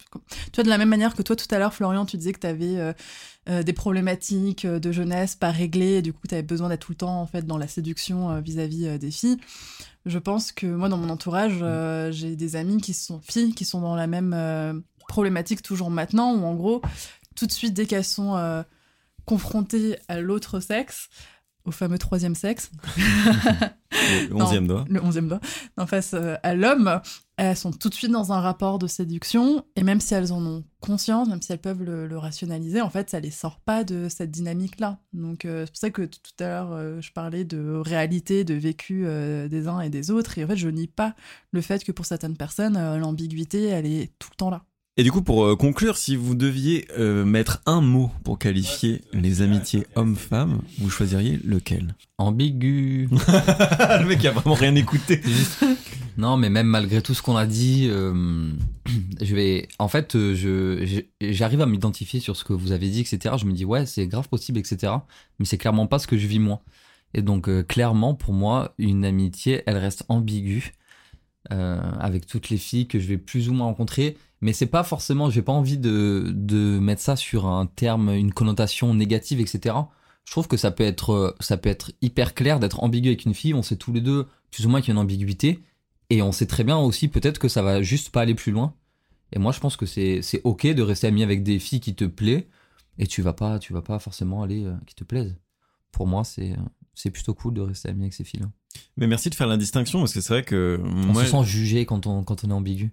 vois 0.55 0.65
de 0.65 0.69
la 0.69 0.79
même 0.79 0.89
manière 0.89 1.15
que 1.15 1.23
toi 1.23 1.37
tout 1.37 1.47
à 1.51 1.59
l'heure, 1.59 1.75
Florian, 1.75 2.07
tu 2.07 2.17
disais 2.17 2.33
que 2.33 2.41
tu 2.41 2.47
avais 2.47 2.95
des 3.63 3.73
problématiques 3.73 4.65
euh, 4.65 4.79
de 4.79 4.93
jeunesse 4.93 5.35
pas 5.35 5.51
réglées, 5.51 5.97
et 5.97 6.03
du 6.03 6.13
coup 6.13 6.27
tu 6.29 6.35
avais 6.35 6.43
besoin 6.43 6.69
d'être 6.69 6.81
tout 6.81 6.93
le 6.93 6.97
temps 6.97 7.21
en 7.21 7.27
fait 7.27 7.47
dans 7.47 7.57
la 7.57 7.67
séduction 7.67 8.31
euh, 8.31 8.41
vis-à-vis 8.41 8.87
euh, 8.87 8.99
des 8.99 9.11
filles. 9.11 9.39
Je 10.07 10.19
pense 10.19 10.53
que 10.53 10.67
moi 10.67 10.89
dans 10.89 10.99
mon 10.99 11.09
entourage, 11.09 11.59
euh, 11.63 12.13
j'ai 12.13 12.37
des 12.37 12.57
amis 12.57 12.81
qui 12.81 12.95
sont 12.95 13.21
filles 13.21 13.55
qui 13.55 13.65
sont 13.65 13.81
dans 13.81 13.97
la 13.97 14.07
même 14.07 14.33
euh, 14.35 14.75
problématique 15.09 15.63
toujours 15.63 15.91
maintenant, 15.91 16.35
où 16.35 16.45
en 16.45 16.55
gros 16.55 16.83
tout 17.37 17.47
de 17.47 17.53
suite 17.53 17.73
dès 17.73 17.87
qu'elles 17.87 18.05
sont 18.05 18.65
confrontées 19.29 19.99
à 20.09 20.21
l'autre 20.21 20.59
sexe, 20.59 21.11
au 21.67 21.71
fameux 21.71 21.99
troisième 21.99 22.35
sexe, 22.35 22.71
Le 24.31 24.35
onzième 24.35 24.67
doigt. 24.67 24.87
le 24.89 25.03
onzième 25.03 25.29
doigt, 25.29 25.41
en 25.77 25.87
face 25.87 26.15
euh, 26.15 26.37
à 26.43 26.55
l'homme, 26.55 27.01
elles 27.37 27.57
sont 27.57 27.73
tout 27.73 27.91
de 27.91 27.95
suite 27.95 28.11
dans 28.11 28.33
un 28.33 28.41
rapport 28.41 28.79
de 28.79 28.87
séduction, 28.87 29.67
et 29.77 29.83
même 29.83 30.01
si 30.01 30.15
elles 30.15 30.33
en 30.33 30.45
ont 30.47 30.65
conscience, 30.81 31.29
même 31.29 31.43
si 31.43 31.53
elles 31.53 31.61
peuvent 31.61 31.83
le, 31.83 32.07
le 32.07 32.17
rationaliser, 32.17 32.81
en 32.81 32.89
fait, 32.89 33.11
ça 33.11 33.21
les 33.21 33.31
sort 33.31 33.61
pas 33.61 33.85
de 33.85 34.09
cette 34.09 34.31
dynamique-là. 34.31 34.99
Donc 35.13 35.45
euh, 35.45 35.67
c'est 35.67 35.73
pour 35.73 35.79
ça 35.79 35.91
que 35.91 36.03
tout 36.03 36.33
à 36.41 36.45
l'heure, 36.45 36.73
euh, 36.73 37.01
je 37.03 37.13
parlais 37.13 37.45
de 37.45 37.83
réalité, 37.85 38.45
de 38.45 38.55
vécu 38.55 39.05
euh, 39.05 39.47
des 39.49 39.69
uns 39.69 39.81
et 39.81 39.91
des 39.91 40.11
autres, 40.11 40.39
et 40.39 40.45
en 40.45 40.49
fait, 40.49 40.57
je 40.57 40.71
nie 40.71 40.87
pas 40.87 41.15
le 41.51 41.61
fait 41.61 41.85
que 41.85 41.93
pour 41.93 42.07
certaines 42.07 42.37
personnes, 42.37 42.79
l'ambiguïté, 42.97 43.67
elle 43.67 43.85
est 43.85 44.11
tout 44.19 44.31
le 44.33 44.37
temps 44.37 44.51
là. 44.51 44.65
Et 45.01 45.05
du 45.05 45.13
coup, 45.13 45.23
pour 45.23 45.45
euh, 45.45 45.55
conclure, 45.55 45.97
si 45.97 46.17
vous 46.17 46.35
deviez 46.35 46.89
euh, 46.99 47.25
mettre 47.25 47.63
un 47.67 47.81
mot 47.81 48.11
pour 48.25 48.37
qualifier 48.37 49.01
les 49.13 49.43
amitiés 49.43 49.87
hommes-femmes, 49.95 50.61
vous 50.81 50.91
choisiriez 50.91 51.39
lequel? 51.45 51.95
Ambigu. 52.19 53.09
Le 53.13 54.05
mec 54.07 54.25
a 54.25 54.33
vraiment 54.33 54.57
rien 54.57 54.75
écouté. 54.75 55.21
Non, 56.17 56.37
mais 56.37 56.51
même 56.51 56.67
malgré 56.67 57.01
tout 57.01 57.15
ce 57.15 57.23
qu'on 57.23 57.37
a 57.37 57.47
dit, 57.47 57.87
euh, 57.89 58.51
je 59.23 59.37
vais. 59.37 59.69
En 59.79 59.87
fait, 59.87 60.15
je 60.15 61.05
j'arrive 61.21 61.61
à 61.61 61.67
m'identifier 61.67 62.19
sur 62.19 62.35
ce 62.35 62.43
que 62.43 62.53
vous 62.53 62.73
avez 62.73 62.89
dit, 62.89 63.03
etc. 63.03 63.37
Je 63.39 63.45
me 63.45 63.53
dis 63.53 63.65
ouais, 63.65 63.87
c'est 63.87 64.09
grave 64.09 64.29
possible, 64.29 64.59
etc. 64.59 64.95
Mais 65.39 65.45
c'est 65.45 65.59
clairement 65.59 65.87
pas 65.87 66.01
ce 66.01 66.09
que 66.09 66.19
je 66.19 66.27
vis 66.27 66.41
moi. 66.41 66.61
Et 67.15 67.23
donc 67.23 67.49
euh, 67.49 67.63
clairement, 67.63 68.17
pour 68.17 68.35
moi, 68.35 68.75
une 68.79 69.05
amitié, 69.05 69.63
elle 69.67 69.77
reste 69.77 70.05
ambiguë 70.09 70.73
avec 71.51 72.27
toutes 72.27 72.51
les 72.51 72.59
filles 72.59 72.89
que 72.89 72.99
je 72.99 73.07
vais 73.07 73.17
plus 73.17 73.49
ou 73.49 73.55
moins 73.55 73.67
rencontrer. 73.67 74.19
Mais 74.41 74.53
c'est 74.53 74.67
pas 74.67 74.85
forcément. 74.85 75.31
J'ai 75.31 75.43
pas 75.43 75.53
envie 75.53 75.79
de 75.79 76.31
de 76.35 76.79
mettre 76.79 77.03
ça 77.03 77.17
sur 77.17 77.47
un 77.47 77.67
terme, 77.67 78.11
une 78.11 78.33
connotation 78.33 78.95
négative, 78.95 79.41
etc. 79.41 79.75
Je 80.25 80.33
trouve 80.33 80.47
que 80.47 80.57
ça 80.57 80.71
peut 80.71 80.85
être 80.85 81.35
ça 81.41 81.57
peut 81.57 81.69
être 81.71 81.93
hyper 82.03 82.35
clair 82.35 82.61
d'être 82.61 82.83
ambigu 82.83 83.09
avec 83.09 83.25
une 83.25 83.35
fille. 83.35 83.55
On 83.55 83.63
sait 83.63 83.77
tous 83.77 83.93
les 83.93 84.01
deux 84.01 84.27
plus 84.51 84.67
ou 84.67 84.69
moins 84.69 84.81
qu'il 84.81 84.89
y 84.89 84.91
a 84.93 84.95
une 84.95 85.01
ambiguïté. 85.01 85.61
Et 86.11 86.23
on 86.23 86.33
sait 86.33 86.47
très 86.47 86.65
bien 86.65 86.79
aussi 86.79 87.09
peut-être 87.09 87.39
que 87.39 87.49
ça 87.49 87.63
va 87.63 87.83
juste 87.83 88.11
pas 88.11 88.23
aller 88.23 88.35
plus 88.35 88.53
loin. 88.53 88.75
Et 89.33 89.39
moi 89.39 89.53
je 89.53 89.61
pense 89.61 89.77
que 89.77 89.87
c'est 89.87 90.23
c'est 90.23 90.41
ok 90.45 90.67
de 90.67 90.83
rester 90.83 91.07
ami 91.07 91.23
avec 91.23 91.43
des 91.43 91.59
filles 91.59 91.81
qui 91.81 91.95
te 91.95 92.05
plaisent 92.05 92.45
et 92.99 93.07
tu 93.07 93.23
vas 93.23 93.33
pas 93.33 93.59
tu 93.59 93.73
vas 93.73 93.83
pas 93.83 93.99
forcément 93.99 94.43
aller 94.43 94.65
euh, 94.65 94.75
qui 94.87 94.95
te 94.95 95.05
plaisent. 95.05 95.37
Pour 95.93 96.07
moi 96.07 96.25
c'est 96.25 96.55
c'est 96.95 97.11
plutôt 97.11 97.35
cool 97.35 97.55
de 97.55 97.61
rester 97.61 97.89
ami 97.89 98.03
avec 98.03 98.15
ces 98.15 98.25
filles-là. 98.25 98.49
Mais 98.97 99.07
merci 99.07 99.31
de 99.31 99.35
faire 99.35 99.47
la 99.47 99.57
distinction 99.57 100.01
parce 100.01 100.15
que 100.15 100.21
c'est 100.21 100.33
vrai 100.33 100.43
que 100.45 100.81
On 100.83 101.13
moi, 101.13 101.25
se 101.25 101.31
sent 101.31 101.45
jugé 101.45 101.87
quand 101.87 102.07
on 102.07 102.23
quand 102.23 102.45
on 102.45 102.51
est 102.51 102.55
ambigu. 102.55 102.93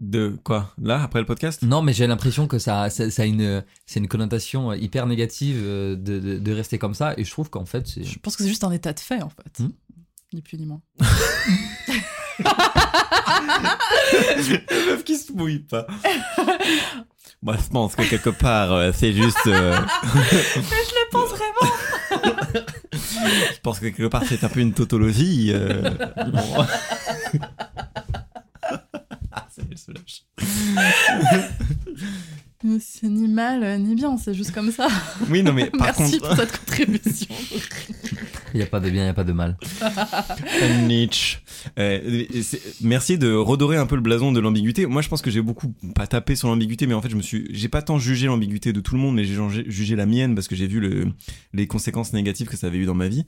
De 0.00 0.36
quoi? 0.44 0.72
Là, 0.80 1.02
après 1.02 1.18
le 1.20 1.26
podcast? 1.26 1.62
Non 1.62 1.82
mais 1.82 1.92
j'ai 1.92 2.06
l'impression 2.06 2.46
que 2.46 2.58
ça 2.58 2.88
ça, 2.90 3.10
ça 3.10 3.22
a 3.22 3.24
une 3.26 3.64
c'est 3.86 3.98
une 4.00 4.08
connotation 4.08 4.72
hyper 4.72 5.06
négative 5.06 5.56
euh, 5.60 5.96
de, 5.96 6.18
de, 6.20 6.38
de 6.38 6.52
rester 6.52 6.78
comme 6.78 6.94
ça 6.94 7.14
et 7.16 7.24
je 7.24 7.30
trouve 7.30 7.50
qu'en 7.50 7.64
fait 7.66 7.86
c'est 7.86 8.04
Je 8.04 8.18
pense 8.18 8.36
que 8.36 8.42
c'est 8.44 8.48
juste 8.48 8.64
un 8.64 8.70
état 8.72 8.92
de 8.92 9.00
fait, 9.00 9.22
en 9.22 9.28
fait. 9.30 9.60
Hmm? 9.62 9.70
Ni 10.34 10.42
plus 10.42 10.58
ni 10.58 10.66
moins. 10.66 10.80
Meuf 14.86 15.04
qui 15.04 15.16
se 15.16 15.32
mouille 15.32 15.60
pas. 15.60 15.86
Moi, 17.42 17.56
je 17.56 17.68
pense 17.70 17.94
que 17.94 18.02
quelque 18.02 18.30
part, 18.30 18.72
euh, 18.72 18.90
c'est 18.92 19.12
juste. 19.12 19.46
euh, 19.46 19.76
je 20.54 20.58
le 20.60 21.10
pense 21.10 21.30
vraiment 21.30 21.72
je 22.90 23.60
pense 23.62 23.78
que 23.80 23.86
quelque 23.86 24.08
part, 24.08 24.24
c'est 24.26 24.42
un 24.44 24.48
peu 24.48 24.60
une 24.60 24.72
tautologie. 24.72 25.52
euh, 25.54 25.90
bon. 26.32 26.66
Ça 29.58 29.64
y 29.64 29.66
est, 29.66 29.72
elle 29.72 29.78
se 29.78 29.92
lâche. 29.92 30.22
C'est 32.80 33.08
ni 33.08 33.28
mal, 33.28 33.62
euh, 33.62 33.78
ni 33.78 33.94
bien, 33.94 34.16
c'est 34.16 34.34
juste 34.34 34.50
comme 34.52 34.72
ça. 34.72 34.88
Oui, 35.30 35.44
non, 35.44 35.52
mais 35.52 35.70
par 35.70 35.94
Merci 35.96 36.18
contre. 36.18 36.28
pour 36.28 36.36
cette 36.36 36.58
contribution. 36.58 37.26
il 38.52 38.58
y 38.58 38.62
a 38.64 38.66
pas 38.66 38.80
de 38.80 38.90
bien, 38.90 39.04
il 39.04 39.06
y 39.06 39.10
a 39.10 39.14
pas 39.14 39.22
de 39.22 39.32
mal. 39.32 39.56
Nietzsche. 40.88 41.38
Euh, 41.78 42.24
merci 42.80 43.16
de 43.16 43.32
redorer 43.32 43.76
un 43.76 43.86
peu 43.86 43.94
le 43.94 44.00
blason 44.02 44.32
de 44.32 44.40
l'ambiguïté. 44.40 44.86
Moi, 44.86 45.02
je 45.02 45.08
pense 45.08 45.22
que 45.22 45.30
j'ai 45.30 45.40
beaucoup 45.40 45.72
pas 45.94 46.08
tapé 46.08 46.34
sur 46.34 46.48
l'ambiguïté, 46.48 46.88
mais 46.88 46.94
en 46.94 47.00
fait, 47.02 47.10
je 47.10 47.16
me 47.16 47.22
suis, 47.22 47.46
j'ai 47.52 47.68
pas 47.68 47.80
tant 47.82 48.00
jugé 48.00 48.26
l'ambiguïté 48.26 48.72
de 48.72 48.80
tout 48.80 48.94
le 48.96 49.00
monde, 49.00 49.14
mais 49.14 49.22
j'ai 49.24 49.36
jugé- 49.36 49.64
jugé 49.70 49.94
la 49.94 50.06
mienne 50.06 50.34
parce 50.34 50.48
que 50.48 50.56
j'ai 50.56 50.66
vu 50.66 50.80
le, 50.80 51.12
les 51.54 51.68
conséquences 51.68 52.12
négatives 52.12 52.48
que 52.48 52.56
ça 52.56 52.66
avait 52.66 52.78
eu 52.78 52.86
dans 52.86 52.94
ma 52.94 53.06
vie. 53.06 53.24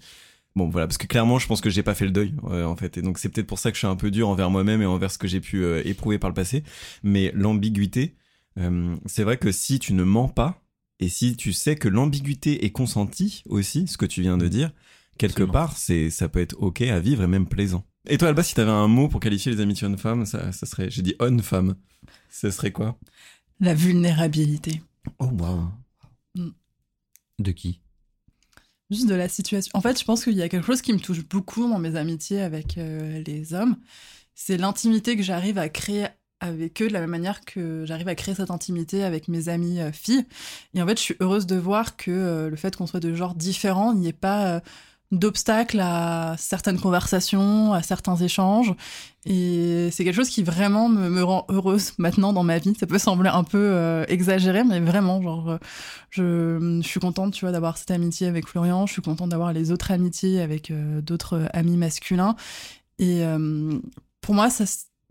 Bon, 0.57 0.69
voilà, 0.69 0.87
parce 0.89 0.99
que 0.99 1.07
clairement, 1.07 1.39
je 1.39 1.47
pense 1.47 1.61
que 1.61 1.71
j'ai 1.71 1.83
pas 1.85 1.95
fait 1.95 2.05
le 2.05 2.11
deuil, 2.11 2.35
euh, 2.45 2.65
en 2.65 2.75
fait, 2.75 2.99
et 2.99 3.03
donc 3.03 3.19
c'est 3.19 3.29
peut-être 3.29 3.47
pour 3.47 3.59
ça 3.59 3.71
que 3.71 3.77
je 3.77 3.81
suis 3.81 3.87
un 3.87 3.97
peu 3.97 4.11
dur 4.11 4.29
envers 4.29 4.51
moi-même 4.51 4.83
et 4.83 4.87
envers 4.87 5.11
ce 5.11 5.19
que 5.19 5.29
j'ai 5.29 5.41
pu 5.41 5.63
euh, 5.63 5.81
éprouver 5.85 6.19
par 6.19 6.29
le 6.29 6.35
passé. 6.35 6.65
Mais 7.05 7.31
l'ambiguïté, 7.35 8.17
euh, 8.59 8.97
c'est 9.07 9.23
vrai 9.23 9.37
que 9.37 9.53
si 9.53 9.79
tu 9.79 9.95
ne 9.95 10.03
mens 10.03 10.29
pas 10.29 10.61
et 10.99 11.09
si 11.09 11.37
tu 11.37 11.53
sais 11.53 11.77
que 11.77 11.89
l'ambiguïté 11.89 12.65
est 12.65 12.73
consentie 12.73 13.43
aussi, 13.47 13.87
ce 13.87 13.97
que 13.97 14.07
tu 14.07 14.23
viens 14.23 14.37
de 14.37 14.49
dire, 14.49 14.73
quelque 15.19 15.43
Absolument. 15.43 15.53
part, 15.53 15.77
c'est 15.77 16.11
ça 16.11 16.29
peut 16.29 16.41
être 16.41 16.57
ok 16.59 16.83
à 16.83 16.99
vivre 16.99 17.23
et 17.23 17.27
même 17.29 17.47
plaisant. 17.47 17.87
Et 18.09 18.19
toi, 18.19 18.29
Alba, 18.29 18.43
si 18.43 18.55
t'avais 18.55 18.71
un 18.71 18.89
mot 18.89 19.09
pour 19.09 19.21
qualifier 19.21 19.53
les 19.53 19.61
amitiés 19.61 19.87
hommes-femmes, 19.87 20.27
ça, 20.27 20.51
ça 20.53 20.67
serait, 20.67 20.91
j'ai 20.91 21.03
dit 21.03 21.15
homme-femme, 21.21 21.77
ce 22.29 22.51
serait 22.51 22.73
quoi? 22.73 22.99
La 23.61 23.75
vulnérabilité. 23.75 24.83
Oh 25.19 25.27
waouh. 25.27 25.69
De 27.39 27.53
qui? 27.53 27.81
Juste 28.91 29.07
de 29.09 29.15
la 29.15 29.29
situation. 29.29 29.71
En 29.75 29.81
fait, 29.81 29.99
je 29.99 30.05
pense 30.05 30.25
qu'il 30.25 30.35
y 30.35 30.43
a 30.43 30.49
quelque 30.49 30.67
chose 30.67 30.83
qui 30.83 30.93
me 30.93 30.99
touche 30.99 31.25
beaucoup 31.25 31.69
dans 31.69 31.79
mes 31.79 31.95
amitiés 31.95 32.41
avec 32.41 32.77
euh, 32.77 33.23
les 33.25 33.55
hommes. 33.55 33.77
C'est 34.35 34.57
l'intimité 34.57 35.17
que 35.17 35.23
j'arrive 35.23 35.59
à 35.59 35.69
créer 35.69 36.07
avec 36.41 36.83
eux 36.83 36.89
de 36.89 36.93
la 36.93 37.01
même 37.01 37.11
manière 37.11 37.43
que 37.43 37.85
j'arrive 37.87 38.09
à 38.09 38.15
créer 38.17 38.35
cette 38.35 38.51
intimité 38.51 39.05
avec 39.05 39.29
mes 39.29 39.49
amies 39.49 39.81
euh, 39.81 39.93
filles. 39.93 40.25
Et 40.75 40.83
en 40.83 40.87
fait, 40.89 40.99
je 40.99 41.03
suis 41.03 41.17
heureuse 41.21 41.47
de 41.47 41.57
voir 41.57 41.97
que 41.97 42.11
euh, 42.11 42.51
le 42.51 42.57
fait 42.57 42.75
qu'on 42.75 42.87
soit 42.89 43.01
de 43.01 43.15
genres 43.15 43.35
différents, 43.37 43.95
n'y 43.95 44.09
ait 44.09 44.13
pas 44.13 44.61
euh, 45.13 45.17
d'obstacle 45.17 45.81
à 45.81 46.37
certaines 46.39 46.79
conversations, 46.79 47.73
à 47.73 47.83
certains 47.83 48.17
échanges. 48.17 48.75
Et 49.27 49.91
c'est 49.91 50.05
quelque 50.05 50.15
chose 50.15 50.31
qui 50.31 50.43
vraiment 50.43 50.89
me, 50.89 51.11
me 51.11 51.23
rend 51.23 51.45
heureuse 51.51 51.93
maintenant 51.99 52.33
dans 52.33 52.43
ma 52.43 52.59
vie. 52.59 52.75
Ça 52.79 52.87
peut 52.87 52.99
sembler 52.99 53.29
un 53.29 53.45
peu 53.45 53.59
euh, 53.59 54.05
exagéré, 54.09 54.65
mais 54.65 54.81
vraiment, 54.81 55.21
genre, 55.21 55.51
euh, 55.51 55.59
je, 56.11 56.81
suis 56.83 57.01
contente, 57.01 57.35
tu 57.35 57.45
vois, 57.45 57.53
d'avoir 57.53 57.77
cette 57.77 57.91
amitié 57.91 58.29
avec 58.29 58.49
Florian. 58.49 58.87
Je 58.87 58.93
suis 58.95 59.03
contente 59.03 59.29
d'avoir 59.29 59.53
les 59.53 59.73
autres 59.73 59.91
amitiés 59.91 60.41
avec 60.41 60.71
euh, 60.71 61.03
d'autres 61.03 61.49
amis 61.53 61.77
masculins. 61.77 62.35
Et 62.99 63.23
pour 64.21 64.35
moi, 64.35 64.51
ça, 64.51 64.67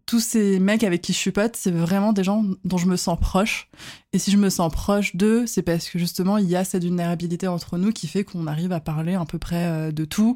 tous 0.10 0.20
ces 0.20 0.58
mecs 0.58 0.84
avec 0.84 1.04
qui 1.04 1.14
je 1.14 1.20
suis 1.20 1.32
pote, 1.32 1.56
c'est 1.56 1.70
vraiment 1.70 2.14
des 2.14 2.24
gens 2.24 2.44
dont 2.66 2.78
je 2.78 2.88
me 2.88 2.96
sens 2.96 3.16
proche. 3.20 3.70
Et 4.12 4.18
si 4.18 4.32
je 4.32 4.38
me 4.38 4.50
sens 4.50 4.72
proche 4.74 5.16
d'eux, 5.16 5.46
c'est 5.46 5.62
parce 5.62 5.88
que 5.88 6.00
justement, 6.00 6.38
il 6.38 6.50
y 6.50 6.56
a 6.56 6.64
cette 6.64 6.84
vulnérabilité 6.84 7.48
entre 7.48 7.78
nous 7.78 7.92
qui 7.92 8.08
fait 8.08 8.24
qu'on 8.24 8.48
arrive 8.48 8.72
à 8.72 8.80
parler 8.80 9.14
à 9.14 9.24
peu 9.26 9.38
près 9.38 9.68
euh, 9.68 9.92
de 9.92 10.06
tout. 10.06 10.36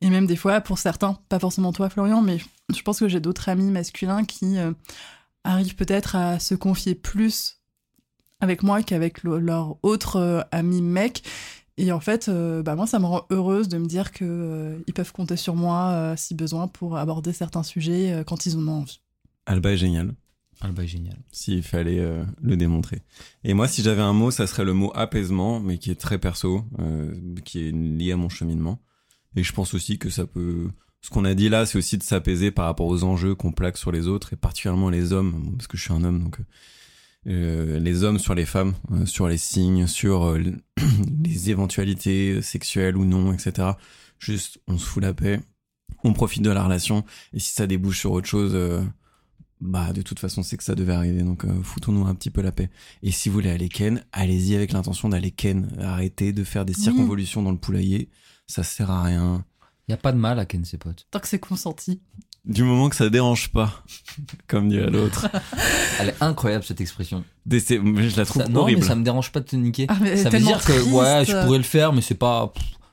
Et 0.00 0.08
même 0.08 0.26
des 0.26 0.36
fois, 0.36 0.62
pour 0.62 0.78
certains, 0.78 1.18
pas 1.28 1.38
forcément 1.38 1.70
toi, 1.70 1.90
Florian, 1.90 2.22
mais 2.22 2.38
je 2.74 2.80
pense 2.80 2.98
que 2.98 3.08
j'ai 3.08 3.20
d'autres 3.20 3.50
amis 3.50 3.70
masculins 3.70 4.24
qui 4.24 4.56
euh, 4.56 4.72
arrivent 5.44 5.74
peut-être 5.76 6.16
à 6.16 6.38
se 6.38 6.54
confier 6.54 6.94
plus 6.94 7.58
avec 8.40 8.62
moi 8.62 8.82
qu'avec 8.82 9.22
le- 9.22 9.38
leur 9.38 9.76
autre 9.82 10.16
euh, 10.16 10.40
ami 10.50 10.80
mec. 10.80 11.24
Et 11.76 11.92
en 11.92 12.00
fait, 12.00 12.30
euh, 12.30 12.62
bah 12.62 12.74
moi, 12.74 12.86
ça 12.86 12.98
me 12.98 13.04
rend 13.04 13.26
heureuse 13.28 13.68
de 13.68 13.76
me 13.76 13.86
dire 13.86 14.12
que 14.12 14.24
euh, 14.24 14.78
peuvent 14.94 15.12
compter 15.12 15.36
sur 15.36 15.56
moi 15.56 16.14
si 16.16 16.34
besoin 16.34 16.68
pour 16.68 16.96
aborder 16.96 17.34
certains 17.34 17.62
sujets 17.64 18.24
quand 18.26 18.46
ils 18.46 18.56
en 18.56 18.66
ont 18.66 18.80
envie. 18.80 19.02
Alba 19.46 19.72
est 19.72 19.76
génial. 19.76 20.14
Alba 20.60 20.84
est 20.84 20.88
génial. 20.88 21.16
s'il 21.32 21.62
fallait 21.62 22.00
euh, 22.00 22.24
le 22.42 22.56
démontrer. 22.56 23.02
Et 23.44 23.54
moi, 23.54 23.66
si 23.66 23.82
j'avais 23.82 24.02
un 24.02 24.12
mot, 24.12 24.30
ça 24.30 24.46
serait 24.46 24.64
le 24.64 24.74
mot 24.74 24.92
apaisement, 24.94 25.58
mais 25.58 25.78
qui 25.78 25.90
est 25.90 26.00
très 26.00 26.18
perso, 26.18 26.64
euh, 26.78 27.14
qui 27.44 27.66
est 27.66 27.72
lié 27.72 28.12
à 28.12 28.16
mon 28.16 28.28
cheminement. 28.28 28.82
Et 29.36 29.42
je 29.42 29.52
pense 29.52 29.74
aussi 29.74 29.98
que 29.98 30.10
ça 30.10 30.26
peut... 30.26 30.68
Ce 31.00 31.08
qu'on 31.08 31.24
a 31.24 31.34
dit 31.34 31.48
là, 31.48 31.64
c'est 31.64 31.78
aussi 31.78 31.96
de 31.96 32.02
s'apaiser 32.02 32.50
par 32.50 32.66
rapport 32.66 32.86
aux 32.86 33.04
enjeux 33.04 33.34
qu'on 33.34 33.52
plaque 33.52 33.78
sur 33.78 33.90
les 33.90 34.06
autres, 34.06 34.34
et 34.34 34.36
particulièrement 34.36 34.90
les 34.90 35.14
hommes, 35.14 35.54
parce 35.56 35.66
que 35.66 35.78
je 35.78 35.82
suis 35.82 35.94
un 35.94 36.04
homme, 36.04 36.24
donc... 36.24 36.38
euh, 37.26 37.78
les 37.78 38.04
hommes 38.04 38.18
sur 38.18 38.34
les 38.34 38.44
femmes, 38.44 38.74
sur 39.06 39.28
les 39.28 39.38
signes, 39.38 39.86
sur 39.86 40.36
les 41.24 41.50
éventualités 41.50 42.42
sexuelles 42.42 42.98
ou 42.98 43.06
non, 43.06 43.32
etc. 43.32 43.68
Juste, 44.18 44.60
on 44.68 44.76
se 44.76 44.84
fout 44.84 45.02
la 45.02 45.14
paix, 45.14 45.40
on 46.04 46.12
profite 46.12 46.42
de 46.42 46.50
la 46.50 46.62
relation, 46.64 47.06
et 47.32 47.38
si 47.38 47.54
ça 47.54 47.66
débouche 47.66 48.00
sur 48.00 48.12
autre 48.12 48.28
chose... 48.28 48.54
bah 49.60 49.92
de 49.92 50.00
toute 50.02 50.18
façon 50.18 50.42
c'est 50.42 50.56
que 50.56 50.64
ça 50.64 50.74
devait 50.74 50.94
arriver 50.94 51.22
donc 51.22 51.44
euh, 51.44 51.62
foutons-nous 51.62 52.06
un 52.06 52.14
petit 52.14 52.30
peu 52.30 52.40
la 52.40 52.50
paix 52.52 52.70
et 53.02 53.10
si 53.10 53.28
vous 53.28 53.34
voulez 53.34 53.50
aller 53.50 53.68
ken 53.68 54.02
allez-y 54.12 54.54
avec 54.54 54.72
l'intention 54.72 55.08
d'aller 55.10 55.30
ken 55.30 55.68
arrêtez 55.80 56.32
de 56.32 56.44
faire 56.44 56.64
des 56.64 56.74
Oui. 56.76 56.82
circonvolutions 56.82 57.42
dans 57.42 57.50
le 57.52 57.58
poulailler 57.58 58.08
ça 58.46 58.62
sert 58.62 58.90
à 58.90 59.02
rien 59.02 59.44
Il 59.88 59.90
y 59.92 59.94
a 59.94 59.98
pas 59.98 60.12
de 60.12 60.18
mal 60.18 60.38
à 60.38 60.46
ken 60.46 60.64
ses 60.64 60.78
potes. 60.78 61.06
Tant 61.10 61.20
que 61.20 61.28
c'est 61.28 61.38
consenti. 61.38 62.00
du 62.46 62.64
moment 62.64 62.88
que 62.88 62.96
ça 62.96 63.10
dérange 63.10 63.50
pas 63.52 63.84
comme 64.48 64.70
dirait 64.70 64.90
l'autre 64.90 65.28
Elle 66.00 66.08
est 66.08 66.22
incroyable 66.22 66.64
cette 66.64 66.80
expression. 66.80 67.22
Des- 67.44 67.60
je 67.60 68.16
la 68.16 68.24
trouve 68.24 68.42
Ça- 68.42 68.48
non, 68.48 68.60
horrible 68.60 68.80
mais 68.80 68.86
ça 68.86 68.94
me 68.94 69.04
dérange 69.04 69.30
pas 69.30 69.40
de 69.40 69.44
te 69.44 69.56
niquer. 69.56 69.84
Ah, 69.88 69.98
mais 70.00 70.16
ça 70.16 70.30
veut 70.30 70.38
dire 70.38 70.64
que 70.64 70.72
ouais, 70.72 71.24
je 71.26 71.44
pourrais 71.44 71.58
le 71.58 71.64
faire, 71.64 71.92
mais 71.92 72.00
c'est 72.00 72.14
pas, 72.14 72.50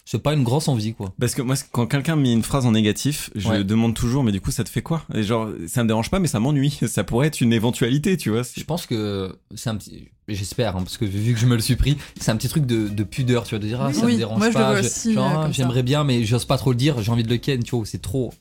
c'est 0.10 0.20
pas 0.24 0.34
une 0.34 0.43
grosse 0.43 0.70
envie 0.70 0.93
quoi. 0.93 1.14
parce 1.20 1.36
que 1.36 1.41
moi 1.41 1.55
quand 1.74 1.86
quelqu'un 1.86 2.16
met 2.16 2.32
une 2.32 2.41
phrase 2.43 2.66
en 2.66 2.72
négatif 2.72 3.30
je 3.36 3.49
Ouais. 3.49 3.64
demande 3.66 3.93
toujours 3.93 4.24
mais 4.24 4.32
du 4.32 4.39
coup 4.39 4.51
ça 4.51 4.64
te 4.64 4.70
fait 4.70 4.82
quoi? 4.82 5.03
Et 5.14 5.22
genre 5.24 5.49
ça 5.68 5.84
me 5.84 5.88
dérange 5.89 6.10
pas 6.10 6.20
mais 6.20 6.28
ça 6.30 6.39
m'ennuie 6.39 6.80
ça 6.88 7.03
pourrait 7.03 7.28
être 7.28 7.41
une 7.41 7.51
éventualité 7.51 8.16
tu 8.16 8.30
vois 8.30 8.43
Je 8.55 8.64
pense 8.64 8.86
que 8.86 9.36
c'est 9.55 9.70
un 9.70 9.76
petit, 9.76 10.05
j'espère, 10.30 10.78
hein, 10.78 10.84
parce 10.84 10.97
que 10.97 11.03
vu 11.03 11.34
que 11.34 11.39
je 11.39 11.45
me 11.45 11.55
le 11.55 11.62
suis 11.62 11.76
pris, 11.76 11.97
c'est 12.20 12.32
un 12.32 12.38
petit 12.38 12.47
truc 12.49 12.66
de, 12.66 12.88
de 12.88 13.03
pudeur, 13.03 13.43
tu 13.43 13.51
vois, 13.55 13.60
de 13.60 13.68
dire 13.68 13.82
ah 13.82 13.88
Oui, 13.89 13.93
ça 13.93 14.05
oui. 14.05 14.14
me 14.14 14.18
dérange 14.18 14.39
Moi, 14.39 14.49
pas, 14.51 14.76
euh, 14.76 14.82
ah, 15.18 15.49
j'aimerais 15.51 15.84
bien, 15.84 16.03
mais 16.05 16.24
j'ose 16.24 16.45
pas 16.45 16.58
trop 16.58 16.72
le 16.72 16.78
dire, 16.78 17.01
j'ai 17.01 17.12
envie 17.12 17.24
de 17.24 17.30
le 17.30 17.38
ken, 17.38 17.62
tu 17.64 17.76
vois, 17.76 17.86
c'est 17.86 18.01
trop. 18.01 18.34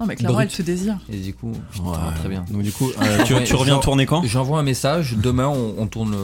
Non, 0.00 0.06
mais 0.06 0.16
clairement, 0.16 0.38
Brut. 0.38 0.48
elle 0.50 0.56
te 0.56 0.62
désire. 0.62 0.98
Et 1.12 1.18
du 1.18 1.34
coup, 1.34 1.52
Ouais. 1.52 1.92
très 2.18 2.28
bien. 2.30 2.44
donc 2.50 2.62
du 2.62 2.72
coup 2.72 2.90
euh, 3.02 3.24
tu, 3.44 3.54
reviens 3.54 3.78
tourner 3.78 4.06
quand? 4.06 4.22
J'envoie 4.24 4.58
un 4.58 4.62
message, 4.62 5.14
demain 5.16 5.46
on, 5.48 5.74
on 5.76 5.86
tourne 5.86 6.16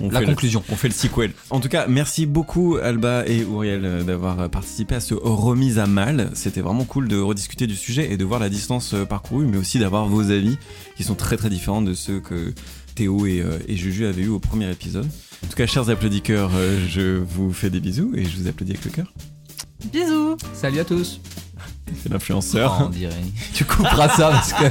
On 0.00 0.10
la 0.10 0.20
le- 0.20 0.26
conclusion. 0.26 0.62
On 0.70 0.76
fait 0.76 0.88
le 0.88 0.94
sequel. 0.94 1.32
En 1.50 1.60
tout 1.60 1.68
cas, 1.70 1.86
merci 1.88 2.26
beaucoup 2.26 2.76
Alba 2.76 3.24
et 3.26 3.38
Uriel 3.40 3.84
euh, 3.84 4.02
d'avoir 4.02 4.50
participé 4.50 4.94
à 4.96 5.00
ce 5.00 5.14
remise 5.14 5.78
à 5.78 5.86
mal. 5.86 6.30
C'était 6.34 6.60
vraiment 6.60 6.84
cool 6.84 7.08
de 7.08 7.18
rediscuter 7.18 7.66
du 7.66 7.76
sujet 7.76 8.12
et 8.12 8.16
de 8.18 8.24
voir 8.24 8.40
la 8.40 8.50
distance 8.50 8.92
euh, 8.94 9.04
parcourue, 9.06 9.46
mais 9.46 9.56
aussi 9.56 9.78
d'avoir 9.78 10.06
vos 10.06 10.30
avis 10.30 10.58
qui 10.96 11.02
sont 11.04 11.14
très 11.14 11.36
très 11.38 11.48
différents 11.48 11.82
de 11.82 11.94
ceux 11.94 12.20
que 12.20 12.52
Théo 12.94 13.24
et, 13.24 13.40
euh, 13.40 13.58
et 13.68 13.76
Juju 13.76 14.04
avaient 14.04 14.22
eu 14.24 14.28
au 14.28 14.38
premier 14.38 14.70
épisode. 14.70 15.06
En 15.42 15.46
tout 15.48 15.56
cas, 15.56 15.64
chers 15.66 15.88
applaudisseurs, 15.88 16.50
euh, 16.54 16.78
je 16.88 17.16
vous 17.16 17.52
fais 17.54 17.70
des 17.70 17.80
bisous 17.80 18.12
et 18.14 18.24
je 18.26 18.36
vous 18.36 18.48
applaudis 18.48 18.72
avec 18.72 18.84
le 18.84 18.90
cœur. 18.90 19.12
Bisous 19.90 20.36
Salut 20.52 20.78
à 20.80 20.84
tous. 20.84 21.20
C'est 22.02 22.12
l'influenceur. 22.12 22.78
Oh, 22.80 22.84
on 22.86 22.90
dirait. 22.90 23.14
Tu 23.54 23.64
couperas 23.64 24.08
ça 24.08 24.30
parce 24.30 24.52
que. 24.52 24.64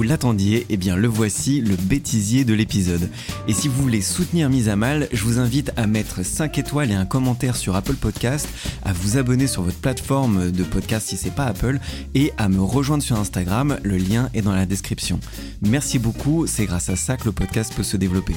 Vous 0.00 0.04
l'attendiez, 0.04 0.64
eh 0.70 0.78
bien 0.78 0.96
le 0.96 1.08
voici, 1.08 1.60
le 1.60 1.76
bêtisier 1.76 2.44
de 2.44 2.54
l'épisode. 2.54 3.10
Et 3.48 3.52
si 3.52 3.68
vous 3.68 3.82
voulez 3.82 4.00
soutenir 4.00 4.48
Mise 4.48 4.70
à 4.70 4.76
Mal, 4.76 5.08
je 5.12 5.22
vous 5.24 5.38
invite 5.38 5.72
à 5.76 5.86
mettre 5.86 6.24
5 6.24 6.56
étoiles 6.56 6.90
et 6.90 6.94
un 6.94 7.04
commentaire 7.04 7.54
sur 7.54 7.76
Apple 7.76 7.96
Podcast, 7.96 8.48
à 8.82 8.94
vous 8.94 9.18
abonner 9.18 9.46
sur 9.46 9.60
votre 9.60 9.76
plateforme 9.76 10.52
de 10.52 10.64
podcast 10.64 11.08
si 11.08 11.18
c'est 11.18 11.34
pas 11.34 11.44
Apple, 11.44 11.80
et 12.14 12.32
à 12.38 12.48
me 12.48 12.62
rejoindre 12.62 13.02
sur 13.02 13.18
Instagram, 13.18 13.78
le 13.82 13.98
lien 13.98 14.30
est 14.32 14.40
dans 14.40 14.54
la 14.54 14.64
description. 14.64 15.20
Merci 15.60 15.98
beaucoup, 15.98 16.46
c'est 16.46 16.64
grâce 16.64 16.88
à 16.88 16.96
ça 16.96 17.18
que 17.18 17.26
le 17.26 17.32
podcast 17.32 17.74
peut 17.76 17.82
se 17.82 17.98
développer. 17.98 18.36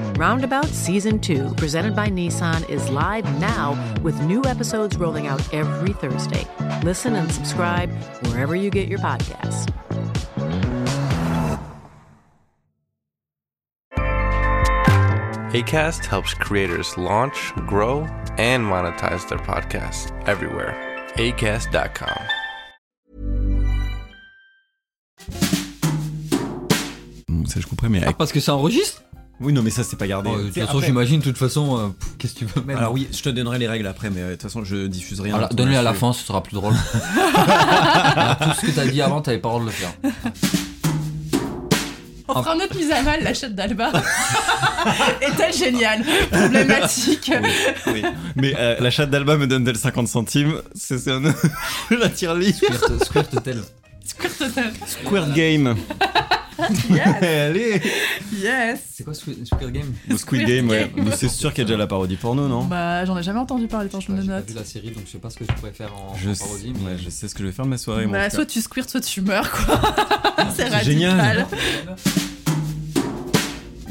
Roundabout 0.21 0.67
Season 0.67 1.17
2, 1.19 1.55
presented 1.55 1.95
by 1.95 2.07
Nissan, 2.07 2.69
is 2.69 2.87
live 2.91 3.25
now 3.39 3.73
with 4.03 4.21
new 4.21 4.43
episodes 4.45 4.95
rolling 4.95 5.25
out 5.25 5.41
every 5.51 5.93
Thursday. 5.93 6.45
Listen 6.83 7.15
and 7.15 7.31
subscribe 7.31 7.89
wherever 8.27 8.55
you 8.55 8.69
get 8.69 8.87
your 8.87 8.99
podcasts. 8.99 9.65
ACAST 15.55 16.05
helps 16.05 16.35
creators 16.35 16.95
launch, 16.99 17.51
grow, 17.65 18.01
and 18.37 18.63
monetize 18.63 19.27
their 19.27 19.39
podcasts 19.39 20.11
everywhere. 20.27 20.77
ACAST.com. 21.15 22.21
Bon, 27.27 27.43
ça 27.47 27.59
je 27.59 27.65
comprends, 27.65 27.89
mais... 27.89 28.03
Ah, 28.05 28.13
parce 28.13 28.31
que 28.31 28.39
ça 28.39 28.53
enregistre 28.53 29.01
Oui, 29.41 29.53
non, 29.53 29.63
mais 29.63 29.71
ça 29.71 29.83
c'est 29.83 29.95
pas 29.95 30.07
gardé. 30.07 30.29
Oh, 30.31 30.37
De 30.37 30.43
toute 30.45 30.53
façon, 30.53 30.77
après- 30.77 30.85
j'imagine, 30.87 31.19
de 31.19 31.23
toute 31.25 31.37
façon, 31.37 31.77
euh, 31.79 31.87
qu'est-ce 32.19 32.33
que 32.35 32.39
tu 32.39 32.45
veux 32.45 32.61
mettre 32.61 32.79
Alors 32.79 32.93
oui, 32.93 33.07
je 33.11 33.21
te 33.21 33.29
donnerai 33.29 33.57
les 33.57 33.67
règles 33.67 33.87
après, 33.87 34.09
mais 34.09 34.21
euh, 34.21 34.27
de 34.27 34.31
toute 34.33 34.43
façon, 34.43 34.63
je 34.63 34.87
diffuse 34.87 35.19
rien. 35.19 35.47
Donne-les 35.51 35.77
à 35.77 35.81
la 35.81 35.93
fin, 35.93 36.13
ce 36.13 36.23
sera 36.23 36.43
plus 36.43 36.53
drôle. 36.53 36.73
Tout 36.93 38.49
ce 38.61 38.65
que 38.67 38.71
t'as 38.75 38.85
dit 38.85 39.01
avant, 39.01 39.21
t'avais 39.21 39.39
pas 39.39 39.49
le 39.49 39.53
droit 39.53 39.61
de 39.61 39.65
le 39.65 39.71
faire. 39.71 39.91
On 42.33 42.43
fera 42.43 42.55
notre 42.55 42.77
mise 42.77 42.91
à 42.91 43.01
mal, 43.01 43.23
la 43.23 43.33
chatte 43.33 43.55
d'Alba. 43.55 43.91
Est-elle 45.21 45.53
géniale? 45.53 46.01
Problématique. 46.31 47.31
Oui, 47.87 48.03
mais 48.37 48.53
euh, 48.57 48.77
la 48.79 48.89
chatte 48.89 49.09
d'Alba 49.09 49.35
me 49.37 49.47
donne 49.47 49.63
d'elle 49.65 49.75
50 49.77 50.07
centimes, 50.07 50.61
c'est 50.73 51.09
un... 51.09 51.21
la 51.91 52.07
tirelire. 52.09 52.55
Squirt, 52.55 53.03
squirt 53.03 53.43
tel. 53.43 53.61
Squirt 54.05 54.37
total. 54.37 54.71
Squirt 54.87 55.33
Game. 55.33 55.75
Allez 57.21 57.81
Yes 58.41 58.79
C'est 58.93 59.03
quoi 59.03 59.13
Squid, 59.13 59.43
Game 59.71 59.93
Le 60.07 60.17
Squid 60.17 60.45
Game, 60.47 60.69
ouais. 60.69 60.91
Mais 60.95 61.11
c'est 61.15 61.29
sûr 61.29 61.53
qu'il 61.53 61.63
y 61.63 61.65
a 61.65 61.67
déjà 61.67 61.77
la 61.77 61.87
parodie 61.87 62.15
porno, 62.15 62.47
non 62.47 62.63
Bah, 62.65 63.03
j'en 63.05 63.17
ai 63.17 63.23
jamais 63.23 63.39
entendu 63.39 63.67
parler, 63.67 63.89
tant 63.89 63.99
je 63.99 64.11
me 64.11 64.17
J'ai 64.17 64.23
le 64.23 64.27
pas 64.33 64.39
note. 64.39 64.49
vu 64.49 64.55
la 64.55 64.63
série, 64.65 64.91
donc 64.91 65.03
je 65.05 65.11
sais 65.11 65.17
pas 65.19 65.29
ce 65.29 65.37
que 65.37 65.45
je 65.45 65.51
pourrais 65.53 65.71
faire 65.73 65.93
en, 65.95 66.15
je, 66.17 66.29
en 66.29 66.33
sais, 66.35 66.43
parodie. 66.43 66.73
Mais... 66.83 66.91
ouais, 66.91 66.97
je 67.03 67.09
sais 67.09 67.27
ce 67.27 67.33
que 67.35 67.41
je 67.41 67.47
vais 67.47 67.53
faire 67.53 67.65
de 67.65 67.69
ma 67.71 67.77
soirée. 67.77 68.05
moi, 68.05 68.17
Bah, 68.19 68.29
tout 68.29 68.35
soit 68.37 68.45
cas. 68.45 68.51
tu 68.51 68.61
squirtes, 68.61 68.89
soit 68.89 69.01
tu 69.01 69.21
meurs, 69.21 69.49
quoi. 69.51 69.81
C'est 70.55 70.63
radical. 70.69 70.83
génial. 70.85 71.47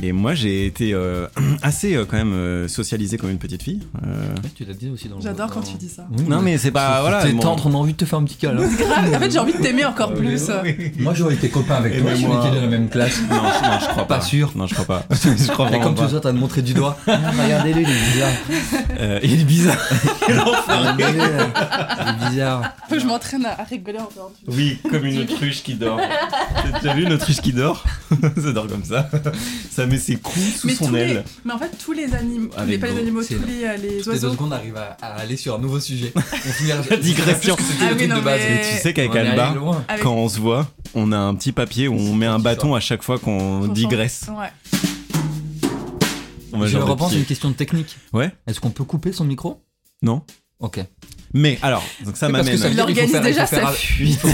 Et 0.03 0.13
moi, 0.13 0.35
j'ai 0.35 0.67
été 0.67 0.93
euh, 0.95 1.27
assez 1.63 1.95
euh, 1.95 2.05
quand 2.09 2.17
même 2.17 2.33
euh, 2.33 2.69
socialisé 2.69 3.19
comme 3.19 3.31
une 3.31 3.39
petite 3.39 3.63
fille. 3.63 3.81
Euh, 4.07 4.09
Ouais, 4.43 4.51
tu 4.55 4.65
l'as 4.65 4.73
dit 4.75 4.89
aussi 4.89 5.09
dans 5.09 5.17
le- 5.17 5.23
J'adore 5.23 5.51
quand 5.51 5.61
tu 5.61 5.77
dis 5.77 5.89
ça. 5.89 6.07
Oui, 6.17 6.25
Non, 6.29 6.41
mais 6.41 6.57
c'est 6.59 6.71
pas. 6.71 7.01
Voilà. 7.03 7.23
T'es 7.23 7.33
bon. 7.33 7.41
tendre, 7.41 7.67
on 7.67 7.75
a 7.75 7.77
envie 7.77 7.93
de 7.93 7.99
te 7.99 8.05
faire 8.05 8.19
un 8.19 8.25
petit 8.25 8.37
câlin. 8.37 8.63
Grave. 8.79 9.15
En 9.15 9.19
fait, 9.19 9.31
j'ai 9.31 9.39
envie 9.39 9.53
de 9.53 9.59
t'aimer 9.59 9.85
encore 9.85 10.15
plus. 10.15 10.51
Moi, 10.99 11.15
j'aurais 11.15 11.35
été 11.35 11.49
copain 11.51 11.75
avec 11.77 11.95
Et 11.95 12.01
toi 12.01 12.15
si 12.17 12.25
on 12.25 12.41
était 12.41 12.55
dans 12.55 12.61
la 12.63 12.67
même 12.69 12.89
classe. 12.89 13.21
Non, 13.29 13.37
je, 13.37 13.67
non, 13.69 13.79
je 13.81 13.87
crois 13.89 14.07
pas. 14.07 14.17
Pas 14.17 14.21
sûr. 14.23 14.53
Non, 14.57 14.67
je 14.67 14.75
crois 14.75 14.87
pas. 14.87 15.05
je 15.11 15.51
crois 15.53 15.71
Et 15.75 15.81
comme 15.81 15.95
pas. 15.95 16.09
ça, 16.09 16.21
t'as 16.21 16.33
montré 16.33 16.63
du 16.63 16.73
doigt. 16.75 16.97
Ah, 17.07 17.19
Regardez-le, 17.43 17.81
il 17.83 17.89
est 17.91 18.13
bizarre. 18.13 18.33
Euh, 18.99 19.21
il 19.23 19.41
est 19.41 19.45
bizarre. 19.45 19.89
Il 20.29 21.11
est 21.11 22.29
bizarre. 22.31 22.75
Faut 22.89 22.95
que 22.95 23.01
je 23.01 23.07
m'entraîne 23.07 23.45
à 23.47 23.63
rigoler 23.65 23.99
en 23.99 24.09
dehors 24.15 24.33
du. 24.47 24.55
Oui, 24.57 24.79
comme 24.91 25.05
une 25.05 25.21
autruche 25.23 25.63
qui 25.63 25.75
dort. 25.75 26.01
T'as 26.73 26.81
déjà 26.81 26.95
vu 26.95 27.05
une 27.05 27.13
autruche 27.13 27.41
qui 27.41 27.53
dort? 27.53 27.85
Ça 28.43 28.53
dort 28.53 28.67
comme 28.67 28.85
ça. 28.85 29.09
Ça 29.71 29.87
met 29.91 29.99
ses 29.99 30.17
coups 30.17 30.57
sous 30.57 30.67
Mais, 30.67 30.75
son 30.75 30.91
les... 30.93 31.01
aile. 31.01 31.25
mais 31.45 31.53
en 31.53 31.59
fait, 31.59 31.71
tous 31.85 31.93
les 31.93 32.15
animaux, 32.15 32.51
les, 32.67 32.79
pas 32.79 32.89
les 32.89 32.99
animaux, 32.99 33.23
tous 33.23 33.35
les, 33.47 33.77
les 33.77 33.79
les 33.79 33.99
deux 34.03 34.09
oiseaux. 34.11 34.33
secondes, 34.33 34.49
on 34.49 34.53
arrive 34.53 34.77
à, 34.77 34.97
à 35.03 35.19
aller 35.21 35.37
sur 35.37 35.55
un 35.55 35.59
nouveau 35.59 35.81
sujet. 35.81 36.13
On 36.17 36.21
finit 36.53 36.71
La 36.91 36.97
digression. 36.97 37.57
C'était 37.59 37.85
Ah 37.85 37.91
le 37.91 37.93
oui, 37.93 37.97
truc 37.99 38.11
non, 38.11 38.17
de 38.19 38.23
base. 38.23 38.41
mais- 38.41 38.57
Et 38.57 38.77
tu 38.77 38.83
sais 38.83 38.93
qu'avec 38.95 39.15
Alba. 39.17 39.55
Avec- 39.89 40.03
quand 40.03 40.15
on 40.15 40.29
se 40.29 40.39
voit, 40.41 40.69
on 40.95 41.13
a 41.13 41.19
un 41.19 41.35
petit 41.35 41.53
papier 41.53 41.89
où 41.89 41.95
on 41.95 42.15
met 42.15 42.27
un 42.27 42.39
bâton 42.39 42.75
à 42.75 42.81
chaque 42.81 43.03
fois 43.03 43.19
qu'on 43.19 43.69
digresse. 43.69 44.27
Ouais. 44.31 44.49
On 46.53 46.59
va 46.59 46.67
Je 46.67 46.73
genre 46.73 46.85
de 46.87 46.91
repense 46.91 47.13
à 47.13 47.17
une 47.17 47.25
question 47.25 47.53
technique. 47.53 47.97
Ouais 48.13 48.31
Est-ce 48.47 48.61
qu'on 48.61 48.71
peut 48.71 48.85
couper 48.85 49.13
son 49.13 49.25
micro? 49.25 49.63
Non 50.03 50.23
Ok. 50.59 50.81
Mais 51.33 51.59
alors, 51.63 51.83
donc 52.05 52.17
ça 52.17 52.27
Oui, 52.27 52.33
parce 52.33 52.49
que 52.49 52.57
m'amène. 52.57 52.73
Il 52.75 52.81
organise 52.81 53.13
déjà 53.21 53.47
sa 53.47 53.69
fuite. 53.73 54.21